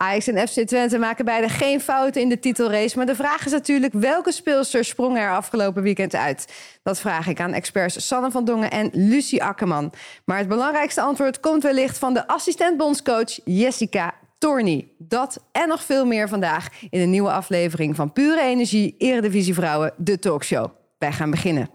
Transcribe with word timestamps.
Ajax 0.00 0.26
en 0.26 0.48
FC 0.48 0.60
Twente 0.60 0.98
maken 0.98 1.24
beide 1.24 1.48
geen 1.48 1.80
fouten 1.80 2.20
in 2.20 2.28
de 2.28 2.38
titelrace. 2.38 2.96
Maar 2.96 3.06
de 3.06 3.14
vraag 3.14 3.46
is 3.46 3.52
natuurlijk 3.52 3.92
welke 3.92 4.32
speelster 4.32 4.84
sprong 4.84 5.18
er 5.18 5.30
afgelopen 5.30 5.82
weekend 5.82 6.14
uit? 6.14 6.52
Dat 6.82 7.00
vraag 7.00 7.26
ik 7.26 7.40
aan 7.40 7.52
experts 7.52 8.06
Sanne 8.06 8.30
van 8.30 8.44
Dongen 8.44 8.70
en 8.70 8.90
Lucie 8.92 9.44
Akkerman. 9.44 9.92
Maar 10.24 10.38
het 10.38 10.48
belangrijkste 10.48 11.00
antwoord 11.00 11.40
komt 11.40 11.62
wellicht 11.62 11.98
van 11.98 12.14
de 12.14 12.26
assistent-bondscoach 12.26 13.38
Jessica 13.44 14.14
Torny. 14.38 14.88
Dat 14.98 15.44
en 15.52 15.68
nog 15.68 15.82
veel 15.82 16.06
meer 16.06 16.28
vandaag 16.28 16.68
in 16.90 17.00
een 17.00 17.10
nieuwe 17.10 17.30
aflevering 17.30 17.96
van 17.96 18.12
Pure 18.12 18.40
Energie 18.40 18.94
Eredivisie 18.98 19.54
Vrouwen, 19.54 19.92
de 19.96 20.18
talkshow. 20.18 20.70
Wij 20.98 21.12
gaan 21.12 21.30
beginnen. 21.30 21.70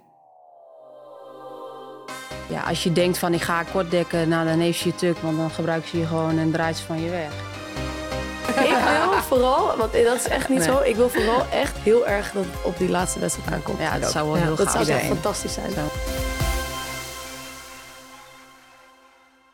Ja, 2.50 2.62
als 2.62 2.84
je 2.84 2.94
denkt 2.94 3.18
van 3.18 3.34
ik 3.34 3.42
ga 3.42 3.64
kort 3.64 3.92
dekken, 3.92 4.30
nou 4.30 4.48
dan 4.48 4.60
heeft 4.60 4.80
ze 4.80 4.88
je 4.88 4.96
tuk, 4.96 5.18
want 5.18 5.38
dan 5.38 5.50
gebruikt 5.50 5.88
ze 5.88 5.98
je 5.98 6.06
gewoon 6.06 6.38
en 6.38 6.52
draait 6.52 6.78
ze 6.78 6.84
van 6.84 7.02
je 7.02 7.10
weg. 7.10 7.53
Ik 8.48 8.56
wil 8.56 9.22
vooral, 9.28 9.78
want 9.78 9.94
dat 9.94 10.16
is 10.16 10.28
echt 10.28 10.50
niet 10.50 10.58
Nee. 10.60 10.68
zo, 10.68 10.80
ik 10.84 10.96
wil 10.96 11.10
vooral 11.10 11.46
echt 11.52 11.78
heel 11.84 12.08
erg 12.08 12.32
dat 12.32 12.44
het 12.44 12.64
op 12.64 12.78
die 12.78 12.90
laatste 12.90 13.20
wedstrijd 13.20 13.52
aankomt. 13.52 13.80
Ja, 13.80 14.00
dat 14.00 14.12
zou 14.12 14.26
wel 14.32 14.36
heel 14.36 14.56
Dat 14.56 14.68
gaaf 14.68 14.72
zou 14.86 14.88
echt 14.88 15.00
zijn. 15.00 15.14
fantastisch 15.14 15.54
zijn. 15.54 15.72
Zo. 15.72 15.82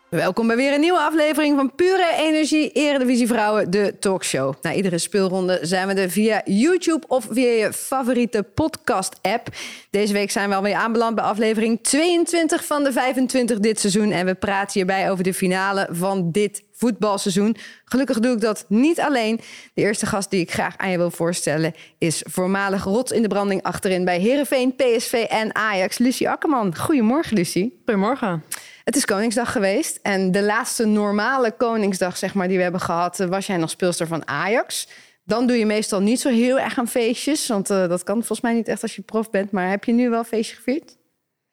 Welkom 0.10 0.48
bij 0.48 0.56
weer 0.56 0.74
een 0.74 0.80
nieuwe 0.80 1.00
aflevering 1.00 1.56
van 1.56 1.76
Pure 1.76 2.14
Energie 2.18 2.72
Eredivisie 2.72 3.28
Vrouwen, 3.28 3.72
de 3.72 3.96
talkshow. 4.00 4.54
Na 4.62 4.74
iedere 4.74 4.98
speelronde 4.98 5.60
zijn 5.62 5.88
we 5.88 5.94
er 5.94 6.10
via 6.10 6.42
YouTube 6.46 7.08
of 7.08 7.28
via 7.32 7.50
je 7.50 7.74
favoriete 7.74 8.44
podcast-app. 8.44 9.48
Deze 9.90 10.14
week 10.14 10.32
zijn 10.32 10.50
we 10.50 10.56
alweer 10.56 10.76
aanbeland 10.76 11.16
bij 11.16 11.24
aflevering 11.24 11.84
22 11.84 12.66
van 12.66 12.84
de 12.84 12.92
25 12.92 13.60
dit 13.60 13.80
seizoen. 13.80 14.12
En 14.12 14.26
we 14.26 14.36
praten 14.36 14.74
hierbij 14.74 15.12
over 15.12 15.24
de 15.24 15.34
finale 15.34 15.88
van 15.92 16.32
dit 16.32 16.64
voetbalseizoen. 16.74 17.56
Gelukkig 17.86 18.20
doe 18.20 18.34
ik 18.34 18.42
dat 18.42 18.66
niet 18.68 19.00
alleen. 19.00 19.40
De 19.74 19.82
eerste 19.82 20.06
gast 20.06 20.30
die 20.30 20.42
ik 20.42 20.52
graag 20.52 20.78
aan 20.78 20.92
je 20.92 20.98
wil 20.98 21.12
voorstellen 21.12 21.74
is 21.98 22.24
voormalig 22.30 22.84
rot 22.84 23.12
in 23.12 23.22
de 23.22 23.28
branding 23.28 23.64
achterin 23.64 24.06
bij 24.06 24.20
Heerenveen, 24.20 24.76
PSV 24.76 25.26
en 25.30 25.56
Ajax, 25.56 25.98
Lucie 25.98 26.30
Akkerman. 26.30 26.78
Goedemorgen, 26.78 27.36
Lucie. 27.36 27.82
Goedemorgen. 27.86 28.44
Het 28.90 28.98
is 28.98 29.06
Koningsdag 29.06 29.52
geweest. 29.52 30.00
En 30.02 30.32
de 30.32 30.44
laatste 30.44 30.86
normale 30.86 31.52
Koningsdag 31.52 32.18
zeg 32.18 32.34
maar, 32.34 32.48
die 32.48 32.58
we 32.58 32.64
hebben 32.64 32.82
gehad... 32.82 33.20
eh, 33.20 33.28
was 33.28 33.48
jij 33.48 33.58
nog 33.58 33.70
speelster 33.70 34.08
van 34.08 34.28
Ajax. 34.28 34.88
Dan 35.24 35.48
doe 35.48 35.58
je 35.58 35.66
meestal 35.66 36.00
niet 36.00 36.20
zo 36.20 36.30
heel 36.30 36.60
erg 36.60 36.78
aan 36.78 36.88
feestjes. 36.88 37.48
Want 37.48 37.70
eh, 37.70 37.88
dat 37.88 38.04
kan 38.04 38.16
volgens 38.16 38.42
mij 38.42 38.54
niet 38.54 38.68
echt 38.68 38.82
als 38.82 38.96
je 38.96 39.02
prof 39.02 39.30
bent. 39.30 39.52
Maar 39.52 39.70
heb 39.70 39.84
je 39.84 39.92
nu 39.92 40.10
wel 40.10 40.24
feestje 40.24 40.56
gevierd? 40.56 40.98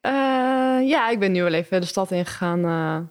Eh, 0.00 0.12
ja, 0.82 1.08
ik 1.08 1.18
ben 1.18 1.32
nu 1.32 1.42
wel 1.42 1.52
even 1.52 1.80
de 1.80 1.86
stad 1.86 2.10
ingegaan. 2.10 3.10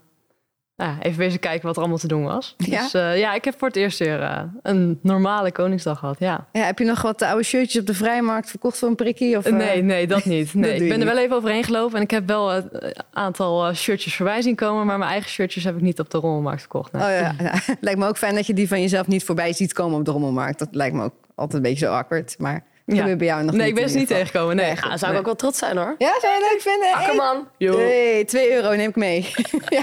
Nou, 0.78 0.96
even 1.00 1.18
bezig 1.18 1.40
kijken 1.40 1.66
wat 1.66 1.76
er 1.76 1.82
allemaal 1.82 2.00
te 2.00 2.08
doen 2.08 2.24
was. 2.24 2.56
Ja? 2.58 2.82
Dus 2.82 2.94
eh, 2.94 3.18
ja, 3.18 3.34
ik 3.34 3.46
heb 3.46 3.56
voor 3.58 3.68
het 3.68 3.78
eerst 3.78 4.00
weer 4.00 4.22
eh, 4.22 4.42
een 4.62 5.00
normale 5.02 5.52
Koningsdag 5.52 6.00
gehad. 6.00 6.16
Ja. 6.20 6.48
Ja, 6.52 6.62
heb 6.66 6.80
je 6.80 6.86
nog 6.86 7.02
wat 7.02 7.22
oude 7.22 7.44
shirtjes 7.44 7.82
op 7.82 7.88
de 7.88 7.94
vrijmarkt 7.94 8.50
verkocht 8.50 8.78
voor 8.78 8.88
een 8.90 8.96
prikkie? 8.96 9.38
Of, 9.38 9.46
eh, 9.46 9.54
Nee, 9.54 9.82
nee, 9.82 10.08
dat 10.08 10.26
niet. 10.26 10.54
Nee, 10.66 10.76
ik 10.84 10.90
ben 10.90 11.00
er 11.00 11.06
wel 11.06 11.18
even 11.18 11.36
overheen 11.36 11.64
gelopen 11.64 11.98
en 11.98 12.02
ik 12.04 12.12
heb 12.12 12.28
wel 12.28 12.54
een 12.54 12.70
aantal 13.14 13.74
shirtjes 13.74 14.16
voorbij 14.16 14.42
zien 14.42 14.56
komen, 14.56 14.86
maar 14.86 14.98
mijn 14.98 15.12
eigen 15.12 15.30
shirtjes 15.30 15.64
heb 15.64 15.76
ik 15.76 15.82
niet 15.82 16.00
op 16.00 16.10
de 16.10 16.18
rommelmarkt 16.18 16.60
verkocht. 16.60 16.92
nee. 16.92 17.02
Oh 17.04 17.10
ja, 17.10 17.36
ja. 17.44 17.54
lijkt 17.82 18.00
me 18.00 18.08
ook 18.08 18.18
fijn 18.18 18.36
dat 18.36 18.48
je 18.48 18.54
die 18.54 18.68
van 18.68 18.82
jezelf 18.82 19.08
niet 19.08 19.24
voorbij 19.24 19.54
ziet 19.54 19.74
komen 19.74 20.00
op 20.00 20.06
de 20.06 20.12
rommelmarkt. 20.12 20.60
Dat 20.60 20.70
lijkt 20.72 20.96
me 20.96 21.04
ook 21.04 21.16
altijd 21.36 21.64
een 21.64 21.70
beetje 21.70 21.86
zo 21.86 21.94
awkward. 21.94 22.36
Maar 22.38 22.64
dat 22.86 22.96
Ja. 22.96 23.02
gebeurt 23.02 23.18
bij 23.18 23.28
jou 23.28 23.44
nog 23.44 23.52
nee, 23.56 23.60
niet. 23.60 23.70
ik 23.70 23.76
ben 23.76 23.90
ze 23.90 23.98
niet 23.98 24.10
ieder 24.10 24.26
geval. 24.26 24.32
tegengekomen. 24.42 24.56
Nee, 24.56 24.66
Nee, 24.66 24.92
goed. 24.92 25.00
Zou 25.00 25.02
ik 25.02 25.08
Nee. 25.10 25.18
ook 25.20 25.26
wel 25.26 25.36
trots 25.36 25.60
zijn 25.60 25.78
hoor. 25.78 25.96
Ja, 25.98 26.14
zou 26.22 26.34
je 26.34 26.48
leuk 26.52 26.62
vinden? 26.62 26.94
Akkerman. 26.94 27.48
Hey, 27.88 28.24
2 28.26 28.54
euro 28.54 28.76
neem 28.76 28.90
ik 28.90 28.96
mee. 28.96 29.32
ja. 29.70 29.82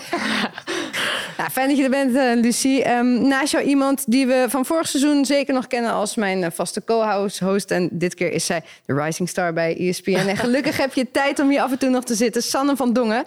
Nou, 1.39 1.51
fijn 1.51 1.69
dat 1.69 1.77
je 1.77 1.83
er 1.85 1.91
bent, 1.91 2.17
eh, 2.17 2.31
Lucie. 2.35 2.83
Ehm, 2.85 3.29
naast 3.29 3.53
jou 3.53 3.65
iemand 3.65 4.05
die 4.11 4.27
we 4.27 4.47
van 4.49 4.65
vorig 4.65 4.89
seizoen 4.89 5.25
zeker 5.25 5.55
nog 5.55 5.67
kennen 5.67 5.93
als 5.93 6.15
mijn 6.17 6.45
eh, 6.45 6.51
vaste 6.53 6.85
co-host. 6.85 7.39
host. 7.39 7.71
En 7.71 7.89
dit 7.93 8.15
keer 8.15 8.33
is 8.33 8.47
zij 8.47 8.63
de 8.87 8.95
rising 8.95 9.29
star 9.29 9.53
bij 9.53 9.77
ESPN. 9.79 10.11
En 10.29 10.37
gelukkig 10.37 10.77
heb 10.77 10.93
je 10.95 11.11
tijd 11.11 11.41
om 11.41 11.49
hier 11.49 11.61
af 11.61 11.71
en 11.71 11.79
toe 11.79 11.89
nog 11.91 12.05
te 12.05 12.15
zitten. 12.15 12.43
Sanne 12.43 12.77
van 12.77 12.93
Dongen. 12.93 13.25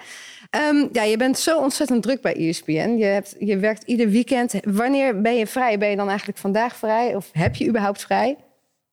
Ehm, 0.49 0.85
ja, 0.91 1.03
je 1.03 1.17
bent 1.17 1.39
zo 1.39 1.57
ontzettend 1.57 2.03
druk 2.03 2.21
bij 2.21 2.35
ESPN. 2.35 2.95
Je, 2.97 3.05
hebt, 3.05 3.35
je 3.39 3.57
werkt 3.57 3.83
ieder 3.83 4.09
weekend. 4.09 4.53
Wanneer 4.63 5.21
ben 5.21 5.35
je 5.35 5.47
vrij? 5.47 5.77
Ben 5.77 5.89
je 5.89 5.95
dan 5.95 6.07
eigenlijk 6.09 6.37
vandaag 6.37 6.75
vrij? 6.75 7.15
Of 7.15 7.29
heb 7.31 7.55
je 7.55 7.67
überhaupt 7.67 8.01
vrij? 8.01 8.35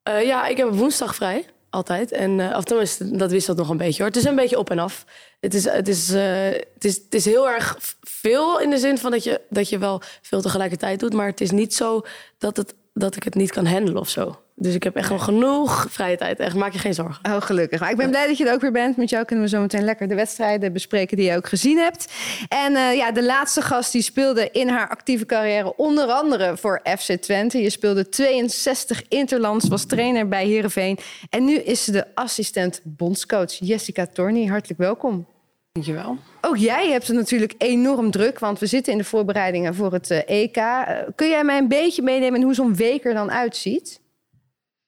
Eh, 0.03 0.27
ja, 0.27 0.47
ik 0.47 0.57
heb 0.57 0.69
woensdag 0.69 1.15
vrij. 1.15 1.45
Altijd. 1.71 2.13
En, 2.13 2.41
eh 2.41 2.57
of 2.57 2.65
tenminste, 2.65 3.17
dat 3.17 3.31
wisselt 3.31 3.57
nog 3.57 3.69
een 3.69 3.77
beetje 3.77 4.03
hoor. 4.03 4.13
Het 4.13 4.21
is 4.21 4.25
een 4.25 4.35
beetje 4.35 4.59
op 4.59 4.71
en 4.71 4.79
af. 4.79 5.05
Het 5.41 5.55
is, 5.55 5.65
het 5.65 5.89
is, 5.89 6.11
eh, 6.11 6.45
het 6.75 6.85
is, 6.85 6.97
het 6.97 7.15
is 7.15 7.25
heel 7.25 7.49
erg 7.49 7.77
veel 8.01 8.61
in 8.61 8.71
de 8.71 8.79
zin 8.79 8.99
van 8.99 9.11
dat 9.11 9.25
je, 9.25 9.41
dat 9.49 9.69
je 9.69 9.79
wel 9.79 10.01
veel 10.23 10.41
tegelijkertijd 10.43 11.01
doet. 11.01 11.13
Maar 11.13 11.27
het 11.27 11.41
is 11.41 11.51
niet 11.51 11.75
zo 11.75 12.03
dat, 12.39 12.57
het, 12.57 12.75
dat 12.95 13.17
ik 13.17 13.23
het 13.23 13.35
niet 13.35 13.53
kan 13.53 13.67
handelen 13.67 14.01
of 14.01 14.09
zo. 14.09 14.42
Dus 14.55 14.75
ik 14.75 14.83
heb 14.83 14.97
echt 14.97 15.09
wel 15.09 15.19
genoeg 15.19 15.87
vrije 15.91 16.17
tijd. 16.17 16.39
Echt, 16.39 16.55
maak 16.55 16.73
je 16.73 16.79
geen 16.79 16.95
zorgen. 16.95 17.25
Oh, 17.35 17.41
gelukkig. 17.41 17.81
Maar 17.81 17.91
ik 17.91 17.97
ben 17.97 18.11
blij 18.11 18.27
dat 18.27 18.39
je 18.39 18.49
er 18.49 18.55
ook 18.55 18.61
weer 18.61 18.73
bent. 18.73 18.97
Met 18.97 19.11
jou 19.11 19.25
kunnen 19.25 19.45
we 19.45 19.51
zo 19.51 19.61
meteen 19.61 19.85
lekker 19.85 20.09
de 20.09 20.15
wedstrijden 20.15 20.73
bespreken 20.73 21.17
die 21.17 21.31
je 21.31 21.37
ook 21.37 21.49
gezien 21.49 21.79
hebt. 21.79 22.13
En 22.49 22.77
eh, 22.77 22.97
ja, 22.97 23.13
de 23.13 23.25
laatste 23.25 23.63
gast 23.63 23.93
die 23.93 24.03
speelde 24.03 24.51
in 24.51 24.69
haar 24.69 24.89
actieve 24.89 25.27
carrière 25.27 25.77
onder 25.77 26.07
andere 26.07 26.57
voor 26.57 26.81
FC 26.99 27.13
Twente. 27.13 27.63
Je 27.63 27.71
speelde 27.71 28.09
62 28.09 29.03
interlands, 29.09 29.69
was 29.69 29.85
trainer 29.85 30.29
bij 30.29 30.47
Heerenveen. 30.47 30.99
En 31.31 31.45
nu 31.45 31.55
is 31.55 31.85
ze 31.85 31.93
de 31.93 32.07
assistent 32.15 32.81
bondscoach 32.85 33.53
Jessica 33.59 34.07
Torny. 34.07 34.47
Hartelijk 34.47 34.81
welkom. 34.81 35.27
Dankjewel. 35.73 36.17
Ook 36.41 36.57
jij 36.57 36.91
hebt 36.91 37.07
het 37.07 37.17
natuurlijk 37.17 37.55
enorm 37.59 38.11
druk, 38.11 38.39
want 38.39 38.59
we 38.59 38.67
zitten 38.67 38.93
in 38.93 38.99
de 38.99 39.05
voorbereidingen 39.05 39.75
voor 39.75 39.93
het 39.93 40.11
eh, 40.11 40.43
EK. 40.43 40.57
Eh, 40.57 40.97
kun 41.15 41.29
jij 41.29 41.45
mij 41.45 41.59
een 41.59 41.69
beetje 41.69 42.03
meenemen 42.03 42.39
in 42.39 42.45
hoe 42.45 42.55
zo'n 42.55 42.77
week 42.77 43.05
er 43.05 43.15
dan 43.15 43.31
uitziet? 43.31 44.01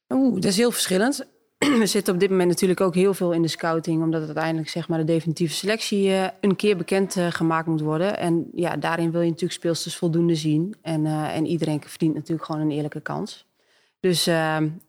Oeh, 0.09 0.34
dat 0.34 0.44
is 0.44 0.56
heel 0.56 0.70
verschillend. 0.70 1.26
We 1.78 1.87
zitten 1.87 2.15
op 2.15 2.20
dit 2.20 2.31
moment 2.31 2.48
natuurlijk 2.48 2.81
ook 2.81 2.94
heel 2.94 3.15
veel 3.15 3.32
in 3.32 3.42
de 3.42 3.48
scouting, 3.48 4.03
omdat 4.03 4.25
uiteindelijk 4.25 4.69
zeg 4.69 4.88
maar, 4.88 4.98
de 4.98 5.04
definitieve 5.04 5.54
selectie 5.54 6.10
eh, 6.10 6.28
een 6.41 6.56
keer 6.56 6.76
bekend 6.76 7.16
eh, 7.16 7.26
gemaakt 7.31 7.66
moet 7.66 7.81
worden. 7.81 8.19
En 8.19 8.48
ja, 8.54 8.76
daarin 8.76 9.10
wil 9.10 9.20
je 9.20 9.26
natuurlijk 9.26 9.60
speelsters 9.60 9.97
voldoende 9.97 10.34
zien. 10.34 10.75
En, 10.82 11.06
eh, 11.06 11.37
en 11.37 11.47
iedereen 11.47 11.82
verdient 11.87 12.14
natuurlijk 12.14 12.44
gewoon 12.44 12.60
een 12.60 12.70
eerlijke 12.70 13.00
kans. 13.00 13.47
Dus 14.00 14.25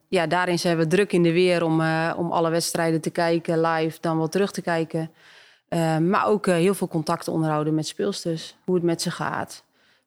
ja, 0.08 0.28
daarin 0.28 0.60
zijn 0.60 0.78
we 0.78 0.88
druk 0.88 1.14
in 1.14 1.24
de 1.24 1.32
weer 1.32 1.64
om, 1.64 1.74
om 2.18 2.32
alle 2.32 2.50
wedstrijden 2.50 3.02
te 3.02 3.10
kijken, 3.10 3.62
live, 3.62 3.98
dan 4.02 4.18
wel 4.18 4.28
terug 4.28 4.52
te 4.52 4.62
kijken. 4.62 5.12
Maar 6.10 6.28
ook 6.28 6.46
heel 6.46 6.74
veel 6.74 6.88
contacten 6.88 7.34
onderhouden 7.34 7.74
met 7.76 7.88
speelsters, 7.88 8.56
hoe 8.66 8.76
het 8.76 8.84
met 8.84 9.02
ze 9.02 9.12
gaat. 9.12 9.64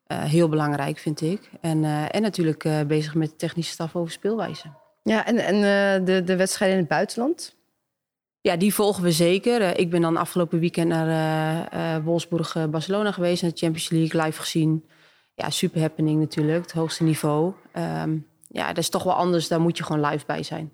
Heel 0.07 0.49
belangrijk 0.49 0.97
vind 0.97 1.21
ik. 1.21 1.49
En, 1.61 1.83
en 2.11 2.21
natuurlijk 2.21 2.87
bezig 2.87 3.15
met 3.15 3.29
de 3.29 3.35
technische 3.35 3.71
staf 3.71 3.95
over 3.95 4.11
speelwijze. 4.11 4.67
Ja, 5.09 5.25
en, 5.25 5.37
en 5.37 5.55
eh, 5.55 6.05
de, 6.05 6.23
de 6.23 6.35
wedstrijden 6.35 6.77
in 6.77 6.83
het 6.83 6.91
buitenland? 6.91 7.55
Ja, 8.41 8.55
die 8.55 8.73
volgen 8.73 9.03
we 9.03 9.11
zeker. 9.11 9.61
Eh, 9.61 9.77
ik 9.77 9.89
ben 9.89 10.01
dan 10.01 10.17
afgelopen 10.17 10.59
weekend 10.59 10.87
naar 10.87 11.67
eh, 11.67 12.03
Wolfsburg, 12.03 12.69
Barcelona 12.69 13.11
geweest. 13.11 13.41
Naar 13.41 13.51
de 13.51 13.57
Champions 13.57 13.89
League 13.89 14.21
live 14.23 14.39
gezien. 14.39 14.85
Ja, 15.35 15.49
super 15.49 15.81
happening 15.81 16.19
natuurlijk. 16.19 16.61
Het 16.61 16.71
hoogste 16.71 17.03
niveau. 17.03 17.53
Ehm, 17.71 18.17
ja, 18.47 18.67
dat 18.67 18.77
is 18.77 18.89
toch 18.89 19.03
wel 19.03 19.13
anders. 19.13 19.47
Daar 19.47 19.61
moet 19.61 19.77
je 19.77 19.83
gewoon 19.83 20.05
live 20.05 20.25
bij 20.25 20.43
zijn. 20.43 20.73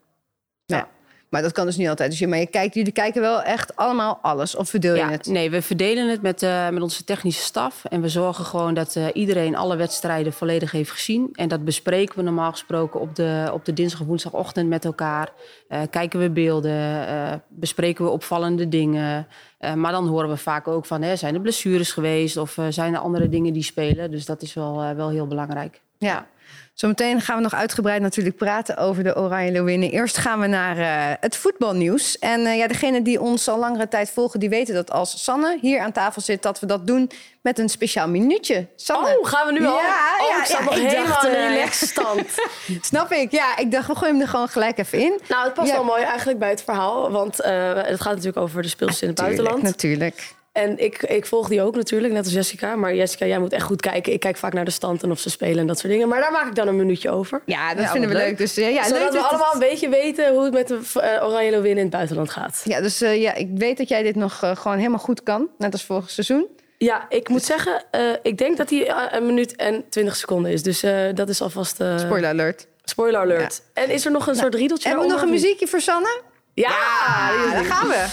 Maar 1.35 1.43
dat 1.43 1.53
kan 1.53 1.65
dus 1.65 1.77
niet 1.77 1.87
altijd. 1.87 2.09
Dus 2.09 2.19
je, 2.19 2.27
maar 2.27 2.39
je 2.39 2.47
kijkt, 2.47 2.75
jullie 2.75 2.91
kijken 2.91 3.21
wel 3.21 3.41
echt 3.41 3.75
allemaal 3.75 4.19
alles. 4.21 4.55
Of 4.55 4.69
verdeel 4.69 4.93
je 4.93 4.99
Ja, 4.99 5.09
het? 5.09 5.25
nee, 5.25 5.49
we 5.49 5.61
verdelen 5.61 6.09
het 6.09 6.21
met, 6.21 6.43
eh, 6.43 6.69
met 6.69 6.81
onze 6.81 7.03
technische 7.03 7.43
staf. 7.43 7.85
En 7.85 8.01
we 8.01 8.09
zorgen 8.09 8.45
gewoon 8.45 8.73
dat 8.73 8.95
eh, 8.95 9.05
iedereen 9.13 9.55
alle 9.55 9.75
wedstrijden 9.75 10.33
volledig 10.33 10.71
heeft 10.71 10.91
gezien. 10.91 11.29
En 11.33 11.47
dat 11.47 11.65
bespreken 11.65 12.17
we 12.17 12.23
normaal 12.23 12.51
gesproken 12.51 12.99
op 12.99 13.15
de, 13.15 13.49
op 13.53 13.65
de 13.65 13.73
dinsdag 13.73 14.01
of 14.01 14.07
woensdagochtend 14.07 14.69
met 14.69 14.85
elkaar. 14.85 15.29
Eh, 15.67 15.81
kijken 15.89 16.19
we 16.19 16.29
beelden, 16.29 17.43
bespreken 17.49 18.05
we 18.05 18.11
opvallende 18.11 18.69
dingen. 18.69 19.27
Maar 19.75 19.91
dan 19.91 20.07
horen 20.07 20.29
we 20.29 20.37
vaak 20.37 20.67
ook 20.67 20.85
van, 20.85 21.01
hè, 21.01 21.15
zijn 21.15 21.33
er 21.33 21.41
blessures 21.41 21.91
geweest? 21.91 22.37
Of 22.37 22.57
zijn 22.69 22.93
er 22.93 22.99
andere 22.99 23.29
dingen 23.29 23.53
die 23.53 23.63
spelen? 23.63 24.11
Dus 24.11 24.25
dat 24.25 24.41
is 24.41 24.53
wel, 24.53 24.95
wel 24.95 25.09
heel 25.09 25.27
belangrijk. 25.27 25.81
Ja. 25.97 26.25
Zometeen 26.73 27.21
gaan 27.21 27.35
we 27.35 27.41
nog 27.41 27.53
uitgebreid 27.53 28.01
natuurlijk 28.01 28.35
praten 28.37 28.77
over 28.77 29.03
de 29.03 29.15
Oranje 29.17 29.51
Leeuwinnen. 29.51 29.91
Eerst 29.91 30.17
gaan 30.17 30.39
we 30.39 30.47
naar 30.47 30.77
eh, 30.77 31.15
het 31.19 31.35
voetbalnieuws. 31.35 32.19
En 32.19 32.45
eh, 32.45 32.57
ja, 32.57 32.67
degenen 32.67 33.03
die 33.03 33.21
ons 33.21 33.47
al 33.47 33.59
langere 33.59 33.87
tijd 33.87 34.09
volgen, 34.09 34.39
die 34.39 34.49
weten 34.49 34.73
dat 34.73 34.91
als 34.91 35.23
Sanne 35.23 35.57
hier 35.61 35.79
aan 35.79 35.91
tafel 35.91 36.21
zit, 36.21 36.41
dat 36.41 36.59
we 36.59 36.65
dat 36.65 36.87
doen 36.87 37.11
met 37.41 37.59
een 37.59 37.69
speciaal 37.69 38.07
minuutje. 38.07 38.67
Sanne. 38.75 39.19
Oh, 39.19 39.27
gaan 39.27 39.45
we 39.47 39.51
nu 39.59 39.65
al? 39.65 39.73
Ja, 39.75 40.15
oh, 40.21 40.29
ja, 40.29 40.39
ik 40.39 40.45
zat 40.45 40.57
ja, 40.57 40.63
nog 40.63 40.75
ik 40.75 40.87
helemaal 40.87 41.07
dacht, 41.07 41.23
in 41.25 41.31
de 41.31 41.37
eh, 41.37 41.47
relaxstand. 41.49 42.25
Snap 42.81 43.11
ik. 43.11 43.31
Ja, 43.31 43.57
ik 43.57 43.71
dacht, 43.71 43.87
we 43.87 43.95
gooien 43.95 44.13
hem 44.13 44.23
er 44.23 44.29
gewoon 44.29 44.47
gelijk 44.47 44.77
even 44.77 44.99
in. 44.99 45.19
nou, 45.27 45.43
het 45.43 45.53
past 45.53 45.67
Ja. 45.67 45.73
wel 45.75 45.83
mooi 45.83 46.03
eigenlijk 46.03 46.39
bij 46.39 46.49
het 46.49 46.63
verhaal. 46.63 47.11
Want 47.11 47.41
eh, 47.41 47.73
het 47.73 48.01
gaat 48.01 48.11
natuurlijk 48.15 48.37
over 48.37 48.61
de 48.61 48.67
speelsters 48.67 49.01
in 49.01 49.07
het 49.07 49.17
buitenland. 49.17 49.61
Natuurlijk. 49.61 50.34
En 50.55 50.77
ik, 50.79 51.03
ik 51.03 51.25
volg 51.25 51.47
die 51.47 51.61
ook 51.61 51.75
natuurlijk, 51.75 52.13
net 52.13 52.23
als 52.25 52.33
Jessica. 52.33 52.75
Maar 52.75 52.95
Jessica, 52.95 53.25
jij 53.25 53.39
moet 53.39 53.53
echt 53.53 53.63
goed 53.63 53.81
kijken. 53.81 54.13
Ik 54.13 54.19
kijk 54.19 54.37
vaak 54.37 54.53
naar 54.53 54.65
de 54.65 54.71
stand 54.71 55.03
en 55.03 55.11
of 55.11 55.19
ze 55.19 55.29
spelen 55.29 55.57
en 55.59 55.67
dat 55.67 55.79
soort 55.79 55.91
dingen. 55.93 56.07
Maar 56.07 56.19
daar 56.21 56.31
maak 56.31 56.47
ik 56.47 56.55
dan 56.55 56.67
een 56.67 56.75
minuutje 56.75 57.09
over. 57.09 57.41
Ja, 57.45 57.73
dat 57.73 57.83
Ja, 57.83 57.91
vinden 57.91 58.09
we 58.09 58.15
leuk. 58.15 58.25
leuk. 58.27 58.37
Dus 58.37 58.57
eh, 58.57 58.73
ja, 58.73 58.83
Zodat 58.83 58.99
leuk 58.99 59.07
we 59.07 59.13
dat 59.13 59.23
het- 59.23 59.31
allemaal 59.31 59.53
een 59.53 59.59
beetje 59.69 59.89
weten 59.89 60.33
hoe 60.33 60.43
het 60.43 60.53
met 60.53 60.67
de 60.67 60.79
eh, 60.93 61.27
Oranje 61.27 61.49
Leeuwinnen 61.51 61.77
in 61.77 61.85
het 61.85 61.89
buitenland 61.95 62.29
gaat. 62.29 62.61
Ja, 62.63 62.81
dus 62.81 63.01
eh, 63.01 63.21
ja, 63.21 63.33
ik 63.33 63.47
weet 63.55 63.77
dat 63.77 63.87
jij 63.87 64.03
dit 64.03 64.15
nog 64.15 64.39
gewoon 64.53 64.77
helemaal 64.77 64.99
goed 64.99 65.23
kan. 65.23 65.49
Net 65.57 65.71
als 65.71 65.83
vorig 65.83 66.09
seizoen. 66.09 66.47
Ja, 66.77 67.05
ik 67.09 67.29
moet 67.29 67.43
zeggen, 67.43 67.83
eh, 67.91 68.01
ik 68.21 68.37
denk 68.37 68.57
dat 68.57 68.69
hij 68.69 68.87
eh, 68.87 68.97
een 69.11 69.25
minuut 69.25 69.55
en 69.55 69.83
20 69.89 70.15
seconden 70.15 70.51
is. 70.51 70.63
Dus 70.63 70.83
eh, 70.83 71.03
dat 71.13 71.29
is 71.29 71.41
alvast... 71.41 71.79
eh, 71.79 71.97
Spoiler 71.97 72.29
alert. 72.29 72.67
spoiler 72.83 73.19
alert. 73.19 73.61
En 73.73 73.89
is 73.89 74.05
er 74.05 74.11
nog 74.11 74.27
een 74.27 74.35
soort 74.35 74.55
riedeltje 74.55 74.87
Hebben 74.89 75.07
we 75.07 75.13
nog 75.13 75.21
een 75.21 75.29
muziekje 75.29 75.67
voor 75.67 75.81
Sanne? 75.81 76.21
Ja, 76.53 76.69
Ah, 76.69 77.51
daar 77.51 77.65
gaan 77.65 77.87
we. 77.87 78.05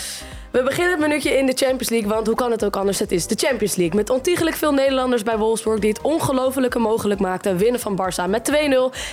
We 0.53 0.63
beginnen 0.63 0.91
het 0.91 1.01
minuutje 1.01 1.39
in 1.39 1.47
de 1.47 1.53
Champions 1.55 1.89
League, 1.89 2.09
want 2.09 2.27
hoe 2.27 2.37
kan 2.37 2.51
het 2.51 2.65
ook 2.65 2.77
anders? 2.77 2.99
Het 2.99 3.13
is 3.13 3.27
de 3.27 3.35
Champions 3.39 3.77
League. 3.77 3.97
Met 3.97 4.11
ontiegelijk 4.11 4.57
veel 4.57 4.73
Nederlanders 4.73 5.23
bij 5.23 5.39
Wolfsburg 5.39 5.81
die 5.81 5.91
het 5.91 6.01
ongelofelijke 6.01 6.79
mogelijk 6.79 7.21
maakten. 7.21 7.57
Winnen 7.57 7.81
van 7.81 8.01
Barça 8.01 8.29
met 8.29 8.53
2-0. 8.53 8.55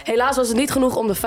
Helaas 0.04 0.36
was 0.36 0.48
het 0.48 0.58
niet 0.58 0.72
genoeg 0.72 0.96
om 0.96 1.08
de 1.08 1.18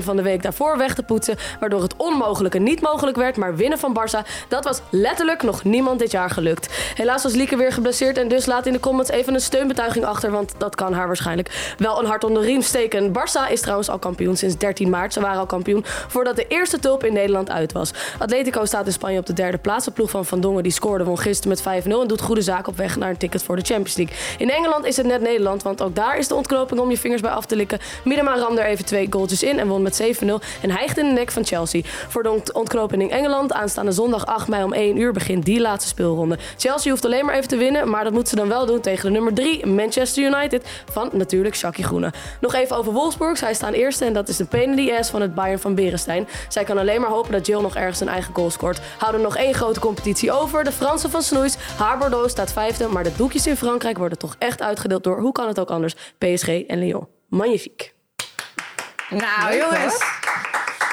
5-1 0.00 0.04
van 0.04 0.16
de 0.16 0.22
week 0.22 0.42
daarvoor 0.42 0.76
weg 0.78 0.94
te 0.94 1.02
poetsen. 1.02 1.36
Waardoor 1.60 1.82
het 1.82 1.96
onmogelijke 1.96 2.58
niet 2.58 2.80
mogelijk 2.80 3.16
werd. 3.16 3.36
Maar 3.36 3.56
winnen 3.56 3.78
van 3.78 3.98
Barça, 3.98 4.28
dat 4.48 4.64
was 4.64 4.80
letterlijk 4.90 5.42
nog 5.42 5.64
niemand 5.64 5.98
dit 5.98 6.10
jaar 6.10 6.30
gelukt. 6.30 6.68
Helaas 6.94 7.22
was 7.22 7.34
Lieke 7.34 7.56
weer 7.56 7.72
geblesseerd 7.72 8.18
en 8.18 8.28
dus 8.28 8.46
laat 8.46 8.66
in 8.66 8.72
de 8.72 8.80
comments 8.80 9.10
even 9.10 9.34
een 9.34 9.40
steunbetuiging 9.40 10.04
achter. 10.04 10.30
Want 10.30 10.54
dat 10.58 10.74
kan 10.74 10.92
haar 10.92 11.06
waarschijnlijk 11.06 11.74
wel 11.78 11.98
een 11.98 12.06
hart 12.06 12.24
onder 12.24 12.42
de 12.42 12.48
riem 12.48 12.62
steken. 12.62 13.12
Barça 13.12 13.50
is 13.50 13.60
trouwens 13.60 13.88
al 13.88 13.98
kampioen 13.98 14.36
sinds 14.36 14.56
13 14.56 14.90
maart. 14.90 15.12
Ze 15.12 15.20
waren 15.20 15.38
al 15.38 15.46
kampioen 15.46 15.84
voordat 15.84 16.36
de 16.36 16.46
eerste 16.46 16.78
tulp 16.78 17.04
in 17.04 17.12
Nederland 17.12 17.50
uit 17.50 17.72
was. 17.72 17.90
Atletico 18.18 18.64
staat 18.64 18.86
in 18.86 18.92
Spanje 18.92 19.18
op 19.18 19.26
de 19.26 19.32
derde 19.32 19.60
plaats. 19.62 19.84
De 19.84 19.90
ploeg 19.90 20.10
van 20.10 20.24
Van 20.24 20.40
Dongen 20.40 20.62
die 20.62 20.72
scoorde 20.72 21.04
won 21.04 21.18
gisteren 21.18 21.58
met 21.64 21.84
5-0 21.84 22.00
en 22.00 22.06
doet 22.06 22.20
goede 22.20 22.42
zaak 22.42 22.66
op 22.66 22.76
weg 22.76 22.96
naar 22.96 23.10
een 23.10 23.16
ticket 23.16 23.42
voor 23.42 23.56
de 23.56 23.62
Champions 23.62 23.96
League. 23.96 24.16
In 24.38 24.50
Engeland 24.50 24.84
is 24.84 24.96
het 24.96 25.06
net 25.06 25.20
Nederland, 25.20 25.62
want 25.62 25.82
ook 25.82 25.94
daar 25.94 26.18
is 26.18 26.28
de 26.28 26.34
ontknoping 26.34 26.80
om 26.80 26.90
je 26.90 26.98
vingers 26.98 27.20
bij 27.20 27.30
af 27.30 27.46
te 27.46 27.56
likken. 27.56 27.78
Miedema 28.04 28.36
ramde 28.38 28.60
er 28.60 28.66
even 28.66 28.84
twee 28.84 29.06
goaltjes 29.10 29.42
in 29.42 29.58
en 29.58 29.68
won 29.68 29.82
met 29.82 30.02
7-0 30.02 30.26
en 30.60 30.70
hijgt 30.70 30.98
in 30.98 31.06
de 31.06 31.12
nek 31.12 31.30
van 31.30 31.44
Chelsea. 31.44 31.80
Voor 32.08 32.22
de 32.22 32.30
ont- 32.30 32.52
ontknoping 32.52 33.02
in 33.02 33.10
Engeland 33.10 33.52
aanstaande 33.52 33.92
zondag 33.92 34.26
8 34.26 34.48
mei 34.48 34.64
om 34.64 34.72
1 34.72 34.96
uur 34.96 35.12
begint 35.12 35.44
die 35.44 35.60
laatste 35.60 35.88
speelronde. 35.88 36.38
Chelsea 36.56 36.90
hoeft 36.90 37.04
alleen 37.04 37.24
maar 37.24 37.34
even 37.34 37.48
te 37.48 37.56
winnen, 37.56 37.90
maar 37.90 38.04
dat 38.04 38.12
moet 38.12 38.28
ze 38.28 38.36
dan 38.36 38.48
wel 38.48 38.66
doen 38.66 38.80
tegen 38.80 39.04
de 39.04 39.10
nummer 39.10 39.34
3 39.34 39.66
Manchester 39.66 40.24
United 40.24 40.66
van 40.90 41.10
natuurlijk 41.12 41.54
Shaki 41.56 41.82
Groene. 41.82 42.12
Nog 42.40 42.54
even 42.54 42.76
over 42.76 42.92
Wolfsburg. 42.92 43.38
Zij 43.38 43.54
staan 43.54 43.72
eerste 43.72 44.04
en 44.04 44.12
dat 44.12 44.28
is 44.28 44.36
de 44.36 44.48
the 44.48 44.96
ass 44.98 45.10
van 45.10 45.20
het 45.20 45.34
Bayern 45.34 45.58
van 45.58 45.74
Berenstein. 45.74 46.28
Zij 46.48 46.64
kan 46.64 46.78
alleen 46.78 47.00
maar 47.00 47.10
hopen 47.10 47.32
dat 47.32 47.46
Jill 47.46 47.60
nog 47.60 47.76
ergens 47.76 48.00
een 48.00 48.08
eigen 48.08 48.34
goal 48.34 48.50
scoort. 48.50 48.80
Houden 48.98 49.20
nog 49.20 49.36
één 49.36 49.51
grote 49.54 49.80
competitie 49.80 50.32
over. 50.32 50.64
De 50.64 50.72
Fransen 50.72 51.10
van 51.10 51.22
Snoeis. 51.22 51.56
Haar 51.76 51.98
Bordeaux 51.98 52.30
staat 52.30 52.52
vijfde, 52.52 52.88
maar 52.88 53.04
de 53.04 53.12
doekjes 53.16 53.46
in 53.46 53.56
Frankrijk 53.56 53.98
worden 53.98 54.18
toch 54.18 54.36
echt 54.38 54.62
uitgedeeld 54.62 55.04
door, 55.04 55.20
hoe 55.20 55.32
kan 55.32 55.48
het 55.48 55.60
ook 55.60 55.70
anders, 55.70 55.94
PSG 56.18 56.48
en 56.48 56.78
Lyon. 56.78 57.08
Magnifiek. 57.28 57.94
Nou, 59.10 59.56
jongens. 59.56 60.20